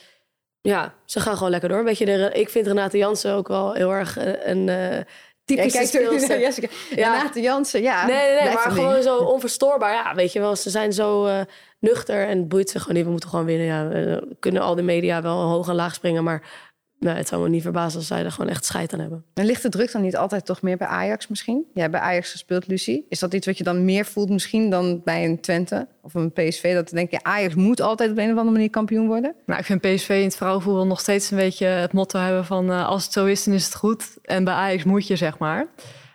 Ja, 0.61 0.93
ze 1.05 1.19
gaan 1.19 1.35
gewoon 1.35 1.49
lekker 1.49 1.69
door. 1.69 1.77
Een 1.77 1.85
beetje 1.85 2.05
de, 2.05 2.29
ik 2.33 2.49
vind 2.49 2.67
Renate 2.67 2.97
Jansen 2.97 3.33
ook 3.33 3.47
wel 3.47 3.73
heel 3.73 3.91
erg 3.91 4.17
eh, 4.17 4.47
een 4.47 4.69
eh 4.69 4.99
Jij 5.45 5.69
typische 5.69 5.85
speelster. 5.85 6.39
Jessica. 6.39 6.67
Ja. 6.95 7.17
Renate 7.17 7.41
Jansen, 7.41 7.81
ja. 7.81 8.05
Nee, 8.05 8.15
nee, 8.15 8.53
maar 8.53 8.65
een 8.65 8.73
ding. 8.73 8.85
gewoon 8.85 9.01
zo 9.01 9.17
onverstoorbaar. 9.17 9.93
Ja, 9.93 10.15
weet 10.15 10.33
je 10.33 10.39
wel, 10.39 10.55
ze 10.55 10.69
zijn 10.69 10.93
zo 10.93 11.25
eh, 11.25 11.39
nuchter 11.79 12.27
en 12.27 12.47
boeit 12.47 12.69
ze 12.69 12.79
gewoon 12.79 12.95
niet. 12.95 13.05
We 13.05 13.11
moeten 13.11 13.29
gewoon 13.29 13.45
winnen. 13.45 13.65
Ja, 13.65 13.89
eh, 13.89 14.21
kunnen 14.39 14.61
al 14.61 14.75
die 14.75 14.83
media 14.83 15.21
wel 15.21 15.41
hoog 15.41 15.67
en 15.67 15.75
laag 15.75 15.93
springen, 15.93 16.23
maar 16.23 16.64
nou, 17.05 17.17
het 17.17 17.27
zou 17.27 17.41
me 17.41 17.49
niet 17.49 17.61
verbazen 17.61 17.97
als 17.97 18.07
zij 18.07 18.23
er 18.23 18.31
gewoon 18.31 18.49
echt 18.49 18.65
scheid 18.65 18.93
aan 18.93 18.99
hebben. 18.99 19.25
En 19.33 19.45
ligt 19.45 19.61
de 19.61 19.69
druk 19.69 19.91
dan 19.91 20.01
niet 20.01 20.17
altijd 20.17 20.45
toch 20.45 20.61
meer 20.61 20.77
bij 20.77 20.87
Ajax 20.87 21.27
misschien? 21.27 21.65
Jij 21.73 21.81
hebt 21.81 21.95
bij 21.95 22.03
Ajax 22.03 22.31
gespeeld, 22.31 22.67
Lucie. 22.67 23.05
Is 23.09 23.19
dat 23.19 23.33
iets 23.33 23.45
wat 23.45 23.57
je 23.57 23.63
dan 23.63 23.85
meer 23.85 24.05
voelt 24.05 24.29
misschien 24.29 24.69
dan 24.69 25.01
bij 25.03 25.25
een 25.25 25.39
Twente 25.39 25.87
of 26.01 26.13
een 26.13 26.31
PSV? 26.31 26.73
Dat 26.73 26.89
denk 26.89 27.11
je, 27.11 27.23
Ajax 27.23 27.55
moet 27.55 27.81
altijd 27.81 28.11
op 28.11 28.17
een 28.17 28.31
of 28.31 28.37
andere 28.37 28.51
manier 28.51 28.69
kampioen 28.69 29.07
worden? 29.07 29.35
Nou, 29.45 29.59
ik 29.59 29.65
vind 29.65 29.81
PSV 29.81 30.09
in 30.09 30.23
het 30.23 30.35
vrouwenvoetbal 30.35 30.85
nog 30.85 30.99
steeds 30.99 31.31
een 31.31 31.37
beetje 31.37 31.65
het 31.65 31.93
motto 31.93 32.19
hebben 32.19 32.45
van 32.45 32.71
eh, 32.71 32.87
als 32.87 33.03
het 33.03 33.13
zo 33.13 33.25
is, 33.25 33.43
dan 33.43 33.53
is 33.53 33.65
het 33.65 33.75
goed. 33.75 34.17
En 34.21 34.43
bij 34.43 34.53
Ajax 34.53 34.83
moet 34.83 35.07
je, 35.07 35.15
zeg 35.15 35.37
maar. 35.37 35.67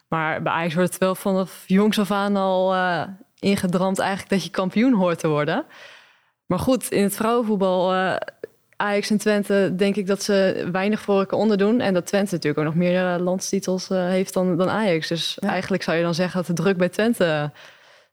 Maar 0.08 0.42
bij 0.42 0.52
Ajax 0.52 0.74
wordt 0.74 0.90
het 0.90 1.00
wel 1.00 1.14
vanaf 1.14 1.64
jongs 1.66 1.98
af 1.98 2.10
aan 2.10 2.36
al 2.36 2.74
eh, 2.74 3.02
ingedramd 3.38 3.98
eigenlijk 3.98 4.30
dat 4.30 4.44
je 4.44 4.50
kampioen 4.50 4.94
hoort 4.94 5.18
te 5.18 5.28
worden. 5.28 5.64
Maar 6.46 6.58
goed, 6.58 6.90
in 6.90 7.02
het 7.02 7.16
vrouwenvoetbal, 7.16 7.94
eh, 7.94 8.16
Ajax 8.80 9.10
en 9.10 9.18
Twente, 9.18 9.72
denk 9.76 9.96
ik 9.96 10.06
dat 10.06 10.22
ze 10.22 10.68
weinig 10.72 11.00
voor 11.00 11.18
elkaar 11.18 11.38
onderdoen. 11.38 11.80
En 11.80 11.94
dat 11.94 12.06
Twente 12.06 12.34
natuurlijk 12.34 12.58
ook 12.58 12.72
nog 12.74 12.82
meer 12.82 13.14
eh, 13.14 13.20
landstitels 13.20 13.90
eh, 13.90 14.04
heeft 14.08 14.34
dan, 14.34 14.56
dan 14.56 14.68
Ajax. 14.70 15.08
Dus 15.08 15.36
Ja. 15.40 15.48
eigenlijk 15.48 15.82
zou 15.82 15.96
je 15.96 16.02
dan 16.02 16.14
zeggen 16.14 16.36
dat 16.46 16.56
de 16.56 16.62
druk 16.62 16.76
bij 16.76 16.88
Twente 16.88 17.50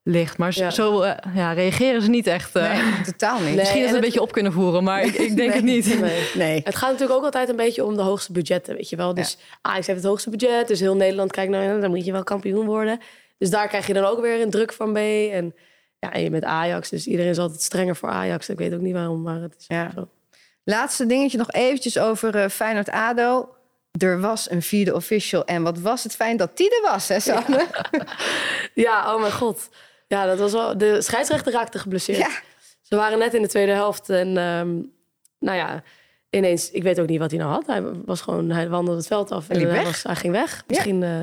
ligt. 0.04 0.38
Maar 0.38 0.54
zo- 0.54 0.64
Ja. 0.64 0.70
zo 0.70 1.02
eh, 1.02 1.36
ja, 1.36 1.52
reageren 1.54 2.02
ze 2.02 2.10
niet 2.10 2.28
echt. 2.28 2.56
eh. 2.56 2.72
Nee, 2.74 3.02
totaal 3.06 3.36
niet. 3.40 3.46
Nee. 3.48 3.56
Misschien 3.60 3.82
dat 3.82 3.90
we 3.90 3.96
een 3.96 4.02
beetje 4.02 4.22
op 4.22 4.32
kunnen 4.32 4.52
voeren, 4.54 4.84
maar 4.84 5.04
ik, 5.04 5.14
ik 5.14 5.36
denk 5.36 5.54
het 5.60 5.64
niet. 5.64 6.00
Nee. 6.02 6.30
Nee. 6.36 6.62
Het 6.64 6.76
gaat 6.76 6.92
natuurlijk 6.92 7.20
ook 7.20 7.26
altijd 7.26 7.50
een 7.50 7.56
beetje 7.56 7.86
om 7.86 7.96
de 7.96 8.02
hoogste 8.02 8.32
budgetten, 8.32 8.76
weet 8.76 8.90
je 8.90 8.96
wel. 8.96 9.14
Dus 9.14 9.38
Ajax 9.62 9.88
heeft 9.88 10.00
het 10.00 10.08
hoogste 10.08 10.30
budget, 10.30 10.68
dus 10.68 10.80
heel 10.80 10.96
Nederland 10.96 11.32
kijkt 11.32 11.52
naar, 11.52 11.66
nou, 11.68 11.82
dan 11.82 11.90
moet 11.90 12.06
je 12.06 12.12
wel 12.12 12.24
kampioen 12.24 12.66
worden. 12.66 13.00
Dus 13.38 13.50
daar 13.50 13.68
krijg 13.68 13.88
je 13.88 13.94
dan 13.94 14.04
ook 14.04 14.22
weer 14.22 14.42
een 14.42 14.50
druk 14.50 14.74
van 14.74 14.92
mee. 14.92 15.30
En 15.32 15.56
ja, 16.00 16.14
en 16.14 16.22
je 16.24 16.30
bent 16.30 16.44
Ajax, 16.44 16.90
dus 16.90 17.08
iedereen 17.08 17.32
is 17.32 17.38
altijd 17.38 17.62
strenger 17.62 17.96
voor 17.96 18.10
Ajax. 18.10 18.50
Ik 18.50 18.58
weet 18.58 18.74
ook 18.74 18.80
niet 18.82 18.94
waarom, 18.94 19.22
maar 19.22 19.42
het 19.42 19.56
is 19.58 19.66
Ja. 19.68 19.92
zo. 19.96 20.08
Laatste 20.70 21.06
dingetje 21.06 21.38
nog 21.38 21.52
eventjes 21.52 21.98
over 21.98 22.36
eh, 22.36 22.50
Feyenoord-ADO. 22.50 23.56
Er 24.00 24.20
was 24.20 24.50
een 24.50 24.62
vierde 24.62 24.96
official. 24.96 25.46
En 25.46 25.64
wat 25.64 25.80
was 25.80 26.04
het 26.04 26.16
fijn 26.16 26.38
dat 26.38 26.58
die 26.58 26.76
er 26.76 26.92
was, 26.92 27.08
hè, 27.08 27.20
Sanne? 27.20 27.68
Ja, 28.74 29.14
oh 29.14 29.22
mijn 29.22 29.34
god. 29.34 29.70
Ja, 30.08 30.26
dat 30.26 30.40
was 30.40 30.52
wel. 30.52 30.78
De 30.78 31.02
scheidsrechter 31.02 31.52
raakte 31.52 31.80
geblesseerd. 31.80 32.18
Ja. 32.18 32.30
Ze 32.82 32.96
waren 32.96 33.20
net 33.20 33.34
in 33.34 33.42
de 33.42 33.48
tweede 33.48 33.72
helft 33.72 34.10
en 34.10 34.28
ehm, 34.38 34.76
nou 35.40 35.58
ja, 35.58 35.84
ineens, 36.30 36.72
ik 36.72 36.84
weet 36.84 37.00
ook 37.00 37.08
niet 37.08 37.20
wat 37.20 37.32
hij 37.32 37.40
nou 37.40 37.52
had. 37.52 37.68
Hij 37.68 37.84
was 38.06 38.22
gewoon, 38.22 38.50
hij 38.50 38.70
wandelde 38.70 39.00
het 39.00 39.08
veld 39.08 39.32
af 39.32 39.50
en, 39.50 39.62
En 39.62 39.70
hij, 39.70 39.84
was, 39.84 40.04
hij 40.04 40.16
ging 40.16 40.34
weg. 40.34 40.64
Misschien, 40.68 41.04
eh, 41.04 41.22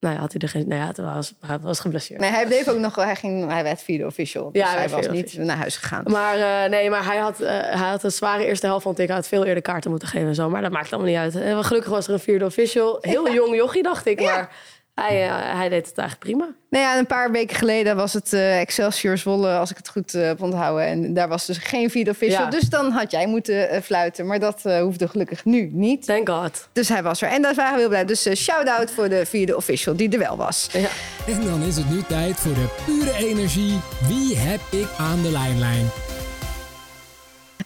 nou 0.00 0.14
ja, 0.14 0.20
had 0.20 0.32
hij 0.32 0.40
er 0.40 0.48
geen, 0.48 0.68
nou 0.68 0.80
ja, 0.80 0.86
het 0.86 0.96
was, 0.98 1.34
hij 1.46 1.58
was 1.58 1.80
geblesseerd. 1.80 2.20
Nee, 2.20 2.30
hij 2.30 2.46
bleef 2.46 2.68
ook 2.68 2.78
nog, 2.78 2.94
hij, 2.94 3.16
ging, 3.16 3.50
hij 3.50 3.62
werd 3.62 3.82
vierde 3.82 4.06
official. 4.06 4.52
Dus 4.52 4.62
Ja, 4.62 4.68
hij 4.68 4.88
was 4.88 5.08
niet 5.08 5.24
official. 5.24 5.44
naar 5.44 5.56
huis 5.56 5.76
gegaan. 5.76 6.04
Maar 6.06 6.36
eh, 6.64 6.70
nee, 6.70 6.90
maar 6.90 7.04
hij 7.04 7.16
had, 7.18 7.40
eh, 7.40 7.48
hij 7.50 7.88
had 7.88 8.02
een 8.02 8.10
zware 8.12 8.44
eerste 8.46 8.66
helft, 8.66 8.82
vond 8.82 8.98
ik. 8.98 9.10
Had 9.10 9.28
veel 9.28 9.44
eerder 9.44 9.62
kaarten 9.62 9.90
moeten 9.90 10.08
geven 10.08 10.28
en 10.28 10.34
zo. 10.34 10.50
Maar 10.50 10.62
dat 10.62 10.70
maakt 10.72 10.92
allemaal 10.92 11.10
niet 11.10 11.18
uit. 11.20 11.36
En 11.36 11.64
gelukkig 11.64 11.90
was 11.90 12.06
er 12.06 12.12
een 12.12 12.20
vierde 12.20 12.44
official. 12.44 12.98
Heel 13.00 13.32
jong 13.32 13.54
jochie, 13.56 13.82
dacht 13.82 14.06
ik. 14.06 14.20
Maar 14.20 14.52
hij, 14.94 15.28
eh, 15.28 15.56
hij 15.56 15.68
deed 15.68 15.86
het 15.86 15.98
eigenlijk 15.98 16.18
prima. 16.18 16.54
Nou 16.70 16.84
ja, 16.84 16.98
een 16.98 17.06
paar 17.06 17.30
weken 17.30 17.56
geleden 17.56 17.96
was 17.96 18.12
het 18.12 18.32
eh, 18.32 18.60
Excelsior 18.60 19.18
Zwolle, 19.18 19.56
als 19.56 19.70
ik 19.70 19.76
het 19.76 19.88
goed 19.88 20.14
eh, 20.14 20.22
heb 20.22 20.42
onthouden. 20.42 20.86
En 20.86 21.14
daar 21.14 21.28
was 21.28 21.46
dus 21.46 21.58
geen 21.58 21.90
vierde 21.90 22.10
official. 22.10 22.42
Ja. 22.42 22.50
Dus 22.50 22.68
dan 22.68 22.90
had 22.90 23.10
jij 23.10 23.26
moeten 23.26 23.82
fluiten. 23.82 24.26
Maar 24.26 24.38
dat 24.38 24.60
eh, 24.64 24.80
hoefde 24.80 25.08
gelukkig 25.08 25.44
nu 25.44 25.70
niet. 25.72 26.06
Thank 26.06 26.28
God. 26.28 26.68
Dus 26.72 26.88
hij 26.88 27.02
was 27.02 27.22
er. 27.22 27.28
En 27.28 27.42
daar 27.42 27.54
waren 27.54 27.74
we 27.74 27.80
heel 27.80 27.88
blij. 27.88 28.04
Dus 28.04 28.28
shout-out 28.34 28.90
voor 28.90 29.08
de 29.08 29.26
vierde 29.26 29.56
official 29.56 29.96
die 29.96 30.08
er 30.08 30.18
wel 30.18 30.36
was. 30.36 30.68
Ja. 30.72 30.88
En 31.26 31.44
dan 31.44 31.62
is 31.62 31.76
het 31.76 31.90
nu 31.90 32.02
tijd 32.08 32.36
voor 32.36 32.54
de 32.54 32.68
pure 32.84 33.16
energie. 33.16 33.80
Wie 34.08 34.36
heb 34.36 34.60
ik 34.70 34.88
aan 34.98 35.22
de 35.22 35.30
lijnlijn? 35.30 35.90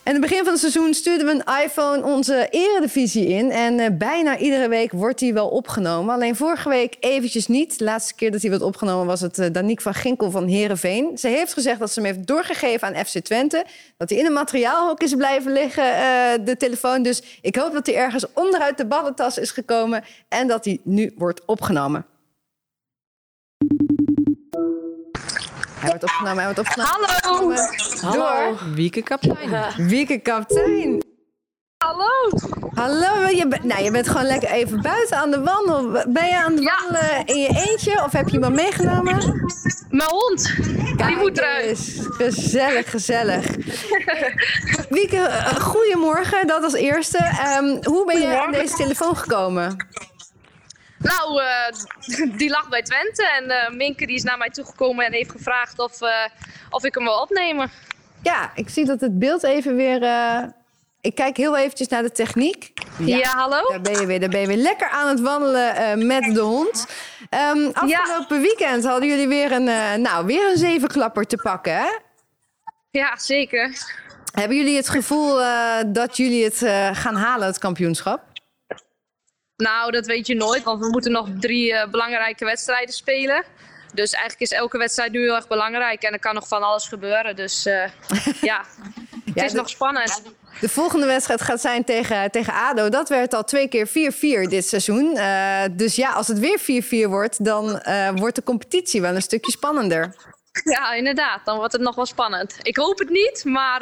In 0.05 0.12
het 0.12 0.21
begin 0.21 0.45
van 0.45 0.53
het 0.53 0.61
seizoen 0.61 0.95
stuurden 0.95 1.27
we 1.27 1.33
een 1.33 1.64
iPhone 1.64 2.03
onze 2.03 2.49
eredivisie 2.51 3.27
in. 3.27 3.51
En 3.51 3.79
eh, 3.79 3.90
bijna 3.93 4.38
iedere 4.38 4.69
week 4.69 4.93
wordt 4.93 5.19
die 5.19 5.33
wel 5.33 5.49
opgenomen. 5.49 6.14
Alleen 6.14 6.37
vorige 6.37 6.69
week 6.69 6.97
eventjes 7.01 7.47
niet. 7.47 7.79
De 7.79 7.85
laatste 7.85 8.14
keer 8.14 8.31
dat 8.31 8.40
hij 8.40 8.51
werd 8.51 8.62
opgenomen 8.62 9.07
was 9.07 9.21
het 9.21 9.38
uh, 9.38 9.47
Danique 9.53 9.83
van 9.83 9.95
Ginkel 9.95 10.31
van 10.31 10.47
Herenveen. 10.47 11.19
Ze 11.19 11.29
heeft 11.29 11.53
gezegd 11.53 11.79
dat 11.79 11.93
ze 11.93 12.01
hem 12.01 12.14
heeft 12.14 12.27
doorgegeven 12.27 12.88
aan 12.88 13.05
FC 13.05 13.19
Twente. 13.19 13.67
Dat 13.97 14.11
hij 14.11 14.19
in 14.19 14.27
een 14.27 14.33
materiaalhok 14.33 15.03
is 15.03 15.14
blijven 15.14 15.53
liggen, 15.53 15.85
uh, 15.85 16.45
de 16.45 16.57
telefoon. 16.59 17.03
Dus 17.03 17.23
ik 17.40 17.57
hoop 17.57 17.73
dat 17.73 17.87
hij 17.87 17.97
ergens 17.97 18.27
onderuit 18.33 18.79
de 18.79 18.87
ballentas 18.87 19.38
is 19.38 19.51
gekomen. 19.51 20.05
En 20.29 20.49
dat 20.49 20.64
hij 20.64 20.79
nu 20.83 21.12
wordt 21.17 21.45
opgenomen. 21.45 22.07
Hij 25.85 25.92
wordt 25.92 26.03
opgenomen, 26.05 26.44
hij 26.44 26.55
wordt 26.55 26.59
opgenomen. 26.59 27.09
Hallo! 27.20 27.55
Hallo. 28.01 28.57
Wieke 28.75 29.03
kapitein. 29.03 29.73
Wieke 29.77 30.18
kaptein. 30.18 31.03
Hallo! 31.77 32.31
Hallo, 32.75 33.29
je, 33.29 33.49
ben, 33.49 33.66
nou, 33.66 33.83
je 33.85 33.90
bent 33.90 34.09
gewoon 34.09 34.27
lekker 34.27 34.51
even 34.51 34.83
buiten 34.83 35.16
aan 35.16 35.31
de 35.31 35.40
wandel. 35.42 36.05
Ben 36.09 36.27
je 36.27 36.37
aan 36.37 36.53
het 36.53 36.62
Ja. 36.62 36.75
wandelen 36.81 37.25
in 37.27 37.37
je 37.40 37.66
eentje 37.70 38.05
of 38.05 38.12
heb 38.12 38.29
je 38.29 38.35
iemand 38.35 38.55
meegenomen? 38.55 39.16
Mijn 39.90 40.11
hond, 40.11 40.55
die 41.07 41.16
moet 41.16 41.38
eruit. 41.38 42.07
Gezellig, 42.11 42.90
gezellig. 42.90 43.47
Wieke, 44.88 45.16
eh, 45.20 45.47
goedemorgen, 45.61 46.47
dat 46.47 46.62
als 46.62 46.75
eerste. 46.75 47.18
Ehm, 47.18 47.77
hoe 47.85 48.07
ben 48.07 48.20
je 48.20 48.42
aan 48.42 48.53
deze 48.53 48.75
telefoon 48.75 49.16
gekomen? 49.16 49.87
Nou, 51.05 51.43
eh, 51.43 52.37
die 52.40 52.51
lag 52.51 52.69
bij 52.69 52.83
Twente 52.83 53.29
en 53.40 53.51
eh, 53.51 53.71
Minke 53.71 54.07
die 54.07 54.17
is 54.17 54.23
naar 54.23 54.38
mij 54.38 54.51
toegekomen 54.51 55.05
en 55.07 55.12
heeft 55.12 55.31
gevraagd 55.31 55.79
of, 55.79 56.01
eh, 56.01 56.09
of 56.71 56.85
ik 56.85 56.95
hem 56.95 57.05
wil 57.05 57.21
opnemen. 57.21 57.71
Ja, 58.23 58.51
ik 58.55 58.69
zie 58.69 58.85
dat 58.85 59.01
het 59.01 59.19
beeld 59.19 59.43
even 59.45 59.77
weer... 59.77 60.03
eh, 60.03 60.43
ik 61.01 61.14
kijk 61.14 61.37
heel 61.37 61.57
eventjes 61.57 61.88
naar 61.88 62.03
de 62.03 62.12
techniek. 62.12 62.73
Ja, 62.99 63.29
hallo? 63.29 63.69
Daar 63.69 63.81
ben 63.81 64.01
je 64.01 64.07
weer, 64.07 64.21
daar 64.21 64.29
ben 64.29 64.40
je 64.40 64.47
weer 64.47 64.57
lekker 64.57 64.88
aan 64.88 65.09
het 65.09 65.21
wandelen 65.21 65.77
eh, 65.77 65.95
met 66.07 66.35
de 66.35 66.40
hond. 66.40 66.87
Ehm, 67.31 67.71
afgelopen 67.73 68.40
weekend 68.40 68.85
hadden 68.85 69.09
jullie 69.09 69.29
weer 69.29 69.53
een, 69.53 69.69
eh, 69.69 69.95
nou, 69.95 70.27
weer 70.27 70.51
een 70.51 70.59
zevenklapper 70.59 71.25
te 71.27 71.37
pakken, 71.37 71.77
hè? 71.77 71.99
Ja, 72.90 73.17
zeker. 73.19 73.77
Hebben 74.33 74.57
jullie 74.57 74.77
het 74.77 74.88
gevoel 74.88 75.43
eh, 75.43 75.77
dat 75.87 76.17
jullie 76.17 76.45
het 76.45 76.62
eh, 76.62 76.88
gaan 76.93 77.14
halen, 77.17 77.47
het 77.47 77.59
kampioenschap? 77.59 78.21
Nou, 79.57 79.90
dat 79.90 80.07
weet 80.07 80.27
je 80.27 80.35
nooit, 80.35 80.62
want 80.62 80.81
we 80.81 80.88
moeten 80.90 81.12
nog 81.12 81.29
drie 81.40 81.75
eh, 81.75 81.90
belangrijke 81.90 82.45
wedstrijden 82.45 82.95
spelen. 82.95 83.45
Dus 83.93 84.12
eigenlijk 84.12 84.43
is 84.43 84.59
elke 84.59 84.79
wedstrijd 84.79 85.12
nu 85.12 85.21
heel 85.23 85.35
erg 85.35 85.49
belangrijk 85.49 86.03
en 86.03 86.12
er 86.12 86.19
kan 86.19 86.35
nog 86.35 86.49
van 86.49 86.62
alles 86.62 86.88
gebeuren. 86.88 87.37
Dus 87.37 87.67
eh, 87.67 87.88
ja, 88.51 88.64
het 89.25 89.45
is 89.45 89.51
de- 89.51 89.57
nog 89.57 89.69
spannend. 89.69 90.23
De 90.61 90.69
volgende 90.69 91.07
wedstrijd 91.07 91.40
gaat 91.43 91.61
zijn 91.61 91.85
tegen, 91.85 92.31
tegen 92.31 92.53
ADO. 92.53 92.88
Dat 92.88 93.09
werd 93.09 93.35
al 93.35 93.45
twee 93.45 93.69
keer 93.69 93.88
4-4 93.88 93.90
dit 94.49 94.67
seizoen. 94.67 95.17
Eh, 95.17 95.62
dus 95.73 95.97
ja, 95.97 96.11
als 96.12 96.29
het 96.29 96.38
weer 96.38 96.83
4-4 97.07 97.09
wordt, 97.09 97.45
dan 97.45 97.83
wordt 98.14 98.35
de 98.37 98.43
competitie 98.43 99.01
wel 99.01 99.14
een 99.14 99.23
stukje 99.23 99.51
spannender. 99.51 100.14
Ja, 100.64 100.93
inderdaad. 100.93 101.45
Dan 101.45 101.57
wordt 101.57 101.73
het 101.73 101.83
nog 101.83 101.95
wel 101.95 102.07
spannend. 102.07 102.57
Ik 102.62 102.77
hoop 102.77 102.99
het 102.99 103.09
niet, 103.09 103.45
maar... 103.45 103.81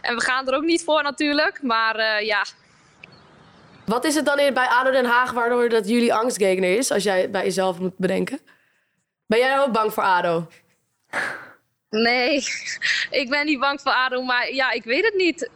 en 0.00 0.14
we 0.16 0.20
gaan 0.20 0.48
er 0.48 0.54
ook 0.54 0.64
niet 0.64 0.84
voor 0.84 1.02
natuurlijk. 1.02 1.62
Maar 1.62 2.24
ja, 2.24 2.44
Wat 3.86 4.04
is 4.04 4.14
het 4.14 4.24
dan 4.24 4.38
in, 4.38 4.54
bij 4.54 4.66
ADO 4.66 4.90
Den 4.90 5.04
Haag 5.04 5.30
waardoor 5.32 5.68
dat 5.68 5.88
jullie 5.88 6.14
angstgegner 6.14 6.76
is? 6.78 6.90
Als 6.90 7.02
jij 7.02 7.20
het 7.20 7.32
bij 7.32 7.44
jezelf 7.44 7.78
moet 7.78 7.98
bedenken. 7.98 8.38
Ben 9.26 9.38
jij 9.38 9.60
ook 9.60 9.72
bang 9.72 9.92
voor 9.92 10.02
ADO? 10.02 10.46
Nee, 11.90 12.44
ik 13.20 13.30
ben 13.30 13.46
niet 13.46 13.58
bang 13.60 13.80
voor 13.80 13.92
ADO, 13.92 14.22
maar 14.22 14.52
ja, 14.52 14.70
ik 14.70 14.84
weet 14.84 15.04
het 15.04 15.14
niet. 15.14 15.50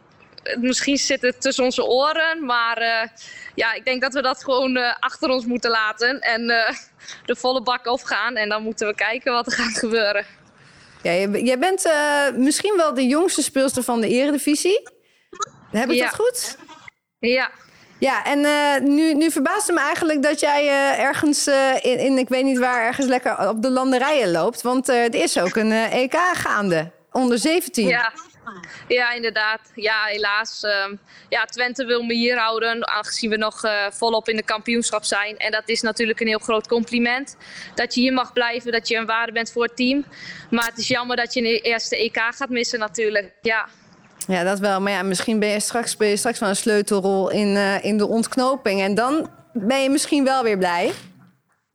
Misschien 0.60 0.96
zit 0.96 1.22
het 1.22 1.40
tussen 1.40 1.64
onze 1.64 1.84
oren, 1.84 2.44
maar 2.44 2.76
eh, 2.76 3.08
ja, 3.54 3.72
ik 3.72 3.84
denk 3.84 4.02
dat 4.02 4.12
we 4.14 4.22
dat 4.22 4.44
gewoon 4.44 4.76
eh, 4.76 4.94
achter 5.00 5.28
ons 5.30 5.44
moeten 5.44 5.70
laten 5.70 6.20
en 6.20 6.50
eh, 6.50 6.74
de 7.26 7.36
volle 7.36 7.62
bak 7.62 7.86
opgaan. 7.86 8.36
En 8.36 8.48
dan 8.48 8.62
moeten 8.62 8.86
we 8.86 8.94
kijken 8.94 9.32
wat 9.32 9.46
er 9.46 9.52
gaat 9.52 9.78
gebeuren. 9.78 10.26
Ja, 11.02 11.12
jij, 11.12 11.58
bent 11.58 11.84
eh, 11.84 12.30
misschien 12.32 12.76
wel 12.76 12.94
de 12.94 13.06
jongste 13.06 13.42
speelster 13.42 13.82
van 13.82 14.00
de 14.00 14.08
eredivisie. 14.08 14.88
Heb 15.70 15.90
ik 15.90 15.96
Ja. 15.96 16.04
dat 16.04 16.14
goed? 16.14 16.56
Ja, 17.18 17.50
Ja, 17.98 18.24
en 18.24 18.44
eh, 18.44 18.80
nu, 18.80 19.14
nu 19.14 19.30
verbaast 19.30 19.66
het 19.66 19.76
me 19.76 19.82
eigenlijk 19.82 20.22
dat 20.22 20.40
jij 20.40 20.66
eh, 20.66 21.04
ergens 21.04 21.46
eh, 21.46 21.74
in, 21.82 22.18
ik 22.18 22.28
weet 22.28 22.44
niet 22.44 22.58
waar, 22.58 22.86
ergens 22.86 23.06
lekker 23.06 23.48
op 23.48 23.62
de 23.62 23.70
landerijen 23.70 24.30
loopt. 24.30 24.62
Want 24.62 24.88
er 24.88 25.14
is 25.14 25.38
ook 25.38 25.56
een 25.56 25.72
EK 25.72 26.14
gaande, 26.32 26.90
onder 27.12 27.38
17. 27.38 27.86
ja. 27.88 28.12
Ja, 28.88 29.12
inderdaad. 29.12 29.60
Ja, 29.74 30.04
helaas. 30.04 30.62
ehm, 30.62 30.94
ja, 31.28 31.44
Twente 31.44 31.84
wil 31.84 32.02
me 32.02 32.14
hier 32.14 32.38
houden, 32.38 32.88
aangezien 32.88 33.30
we 33.30 33.36
nog 33.36 33.60
volop 33.90 34.28
in 34.28 34.36
de 34.36 34.42
kampioenschap 34.42 35.04
zijn. 35.04 35.36
En 35.36 35.50
dat 35.50 35.62
is 35.68 35.80
natuurlijk 35.80 36.20
een 36.20 36.26
heel 36.26 36.38
groot 36.38 36.68
compliment. 36.68 37.36
Dat 37.74 37.94
je 37.94 38.00
hier 38.00 38.12
mag 38.12 38.32
blijven, 38.32 38.72
dat 38.72 38.88
je 38.88 38.96
een 38.96 39.06
waarde 39.06 39.32
bent 39.32 39.52
voor 39.52 39.62
het 39.62 39.76
team. 39.76 40.04
Maar 40.50 40.66
het 40.66 40.78
is 40.78 40.88
jammer 40.88 41.16
dat 41.16 41.34
je 41.34 41.42
de 41.42 41.60
eerste 41.60 41.96
EK 41.96 42.16
gaat 42.16 42.48
missen 42.48 42.78
natuurlijk. 42.78 43.32
Ja, 43.42 43.68
Ja, 44.26 44.44
dat 44.44 44.58
wel. 44.58 44.80
Maar 44.80 44.92
ja, 44.92 45.02
misschien 45.02 45.38
ben 45.38 45.48
je 45.48 45.60
straks, 45.60 45.96
ben 45.96 46.08
je 46.08 46.16
straks 46.16 46.38
wel 46.38 46.48
een 46.48 46.56
sleutelrol 46.56 47.30
in, 47.30 47.56
eh, 47.56 47.84
in 47.84 47.98
de 47.98 48.06
ontknoping. 48.06 48.80
En 48.80 48.94
dan 48.94 49.30
ben 49.52 49.82
je 49.82 49.90
misschien 49.90 50.24
wel 50.24 50.42
weer 50.42 50.58
blij. 50.58 50.92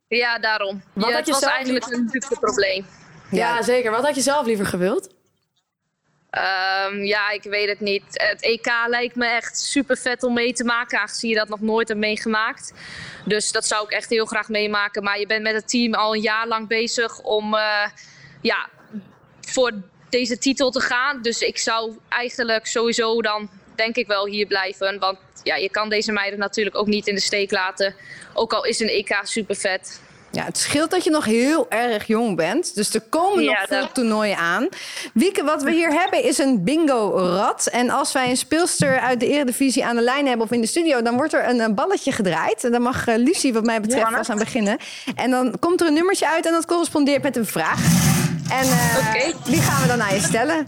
ja 0.08 0.38
daarom. 0.38 0.82
Wat 0.92 1.04
ja, 1.04 1.10
had 1.10 1.18
het 1.18 1.26
je 1.26 1.32
was 1.32 1.40
zelf 1.40 1.52
eigenlijk 1.52 1.86
een 1.86 2.08
luxe 2.12 2.36
probleem. 2.40 2.86
Ja, 3.30 3.62
zeker. 3.62 3.90
Wat 3.90 4.04
had 4.04 4.14
je 4.14 4.20
zelf 4.20 4.46
liever 4.46 4.66
gewild? 4.66 5.14
Ehm, 6.30 7.02
ja, 7.02 7.30
ik 7.30 7.42
weet 7.42 7.68
het 7.68 7.80
niet. 7.80 8.02
Het 8.08 8.42
EK 8.42 8.66
lijkt 8.86 9.16
me 9.16 9.26
echt 9.26 9.58
super 9.58 9.96
vet 9.96 10.22
om 10.22 10.34
mee 10.34 10.52
te 10.52 10.64
maken, 10.64 11.00
aangezien 11.00 11.30
je 11.30 11.36
dat 11.36 11.48
nog 11.48 11.60
nooit 11.60 11.88
hebt 11.88 12.00
meegemaakt. 12.00 12.72
Dus 13.24 13.52
dat 13.52 13.66
zou 13.66 13.84
ik 13.84 13.90
echt 13.90 14.10
heel 14.10 14.24
graag 14.24 14.48
meemaken. 14.48 15.02
Maar 15.02 15.18
je 15.18 15.26
bent 15.26 15.42
met 15.42 15.54
het 15.54 15.68
team 15.68 15.94
al 15.94 16.14
een 16.14 16.20
jaar 16.20 16.46
lang 16.46 16.68
bezig 16.68 17.20
om 17.20 17.54
eh, 17.54 17.88
ja, 18.40 18.68
voor 19.40 19.72
deze 20.14 20.38
titel 20.38 20.70
te 20.70 20.80
gaan. 20.80 21.22
Dus 21.22 21.40
ik 21.40 21.58
zou 21.58 21.98
eigenlijk 22.08 22.66
sowieso 22.66 23.22
dan 23.22 23.48
denk 23.74 23.96
ik 23.96 24.06
wel 24.06 24.26
hier 24.26 24.46
blijven. 24.46 24.98
Want 24.98 25.18
ja, 25.42 25.56
je 25.56 25.70
kan 25.70 25.88
deze 25.88 26.12
meiden 26.12 26.38
natuurlijk 26.38 26.76
ook 26.76 26.86
niet 26.86 27.06
in 27.06 27.14
de 27.14 27.20
steek 27.20 27.50
laten. 27.50 27.94
Ook 28.34 28.52
al 28.52 28.64
is 28.64 28.80
een 28.80 28.88
EK 28.88 29.20
super 29.22 29.56
vet. 29.56 30.00
Ja, 30.34 30.44
het 30.44 30.58
scheelt 30.58 30.90
dat 30.90 31.04
je 31.04 31.10
nog 31.10 31.24
heel 31.24 31.66
erg 31.70 32.06
jong 32.06 32.36
bent. 32.36 32.74
Dus 32.74 32.94
er 32.94 33.00
komen 33.00 33.42
Ja, 33.44 33.50
nog 33.52 33.68
veel 33.68 33.80
dat- 33.80 33.94
toernooien 33.94 34.36
aan. 34.36 34.68
Wieke, 35.12 35.44
wat 35.44 35.62
we 35.62 35.70
hier 35.70 35.92
hebben 35.92 36.22
is 36.24 36.38
een 36.38 36.64
bingo-rad. 36.64 37.66
En 37.66 37.90
als 37.90 38.12
wij 38.12 38.30
een 38.30 38.36
speelster 38.36 38.98
uit 39.00 39.20
de 39.20 39.26
Eredivisie 39.28 39.84
aan 39.84 39.96
de 39.96 40.02
lijn 40.02 40.26
hebben 40.26 40.46
of 40.46 40.52
in 40.52 40.60
de 40.60 40.66
studio... 40.66 41.02
dan 41.02 41.16
wordt 41.16 41.32
er 41.32 41.48
een, 41.48 41.60
eh, 41.60 41.68
balletje 41.74 42.12
gedraaid. 42.12 42.64
En 42.64 42.72
dan 42.72 42.82
mag 42.82 43.06
eh, 43.06 43.16
Lucie 43.16 43.52
wat 43.52 43.64
mij 43.64 43.80
betreft 43.80 44.10
vast 44.10 44.30
aan 44.30 44.38
beginnen. 44.38 44.76
En 45.14 45.30
dan 45.30 45.54
komt 45.60 45.80
er 45.80 45.86
een 45.86 45.94
nummertje 45.94 46.28
uit 46.28 46.46
en 46.46 46.52
dat 46.52 46.66
correspondeert 46.66 47.22
met 47.22 47.36
een 47.36 47.46
vraag. 47.46 47.80
En 48.50 48.62
eh, 48.68 49.08
Oké. 49.08 49.50
die 49.50 49.60
gaan 49.60 49.82
we 49.82 49.88
dan 49.88 50.02
aan 50.02 50.14
je 50.14 50.20
stellen. 50.20 50.66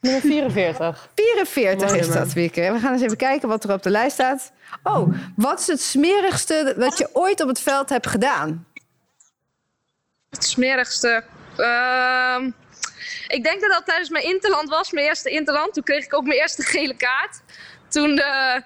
Nummer 0.00 0.20
44. 0.20 1.08
44 1.14 1.94
is 1.96 2.08
dat, 2.12 2.32
Wieke. 2.32 2.70
We 2.72 2.78
gaan 2.78 2.92
eens 2.92 3.02
even 3.02 3.16
kijken 3.16 3.48
wat 3.48 3.64
er 3.64 3.72
op 3.72 3.82
de 3.82 3.90
lijst 3.90 4.12
staat. 4.12 4.50
Oh, 4.82 5.14
wat 5.36 5.60
is 5.60 5.66
het 5.66 5.80
smerigste 5.82 6.74
dat 6.78 6.98
je 6.98 7.08
ooit 7.12 7.40
op 7.42 7.48
het 7.48 7.60
veld 7.60 7.88
hebt 7.88 8.06
gedaan? 8.06 8.66
Het 10.40 10.48
smerigste. 10.48 11.24
Ehm, 11.56 12.50
ik 13.28 13.44
denk 13.44 13.60
dat 13.60 13.70
dat 13.70 13.86
tijdens 13.86 14.08
mijn 14.08 14.24
interland 14.24 14.68
was, 14.68 14.90
mijn 14.90 15.06
eerste 15.06 15.30
interland. 15.30 15.74
Toen 15.74 15.82
kreeg 15.82 16.04
ik 16.04 16.14
ook 16.14 16.26
mijn 16.26 16.38
eerste 16.38 16.62
gele 16.62 16.96
kaart. 16.96 17.40
Toen, 17.88 18.18
eh, 18.18 18.56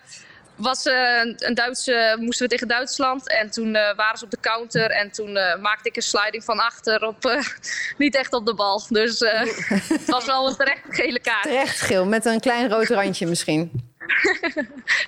was 0.55 0.87
eh, 0.87 1.21
een, 1.37 1.55
Duitse, 1.55 2.17
moesten 2.21 2.47
we 2.47 2.53
tegen 2.53 2.69
Duitsland. 2.69 3.29
En 3.29 3.51
toen 3.51 3.75
eh, 3.75 3.97
waren 3.97 4.19
ze 4.19 4.25
op 4.25 4.31
de 4.31 4.41
counter. 4.41 4.91
En 4.91 5.11
toen 5.11 5.33
maakte 5.61 5.89
ik 5.89 5.97
een 5.97 6.03
sliding 6.03 6.45
van 6.45 6.59
achter 6.59 7.07
op, 7.07 7.43
niet 7.99 8.15
echt 8.15 8.33
op 8.33 8.47
de 8.47 8.55
bal. 8.55 8.83
Dus 8.89 9.19
het 9.19 10.07
was 10.07 10.25
wel 10.25 10.49
een 10.49 10.57
terecht 10.57 10.83
gele 10.89 11.21
kaart. 11.21 11.43
Terecht 11.43 11.81
geel, 11.81 12.07
met 12.07 12.25
een 12.25 12.41
klein 12.41 12.69
rood 12.69 12.89
randje 12.89 13.27
misschien. 13.27 13.71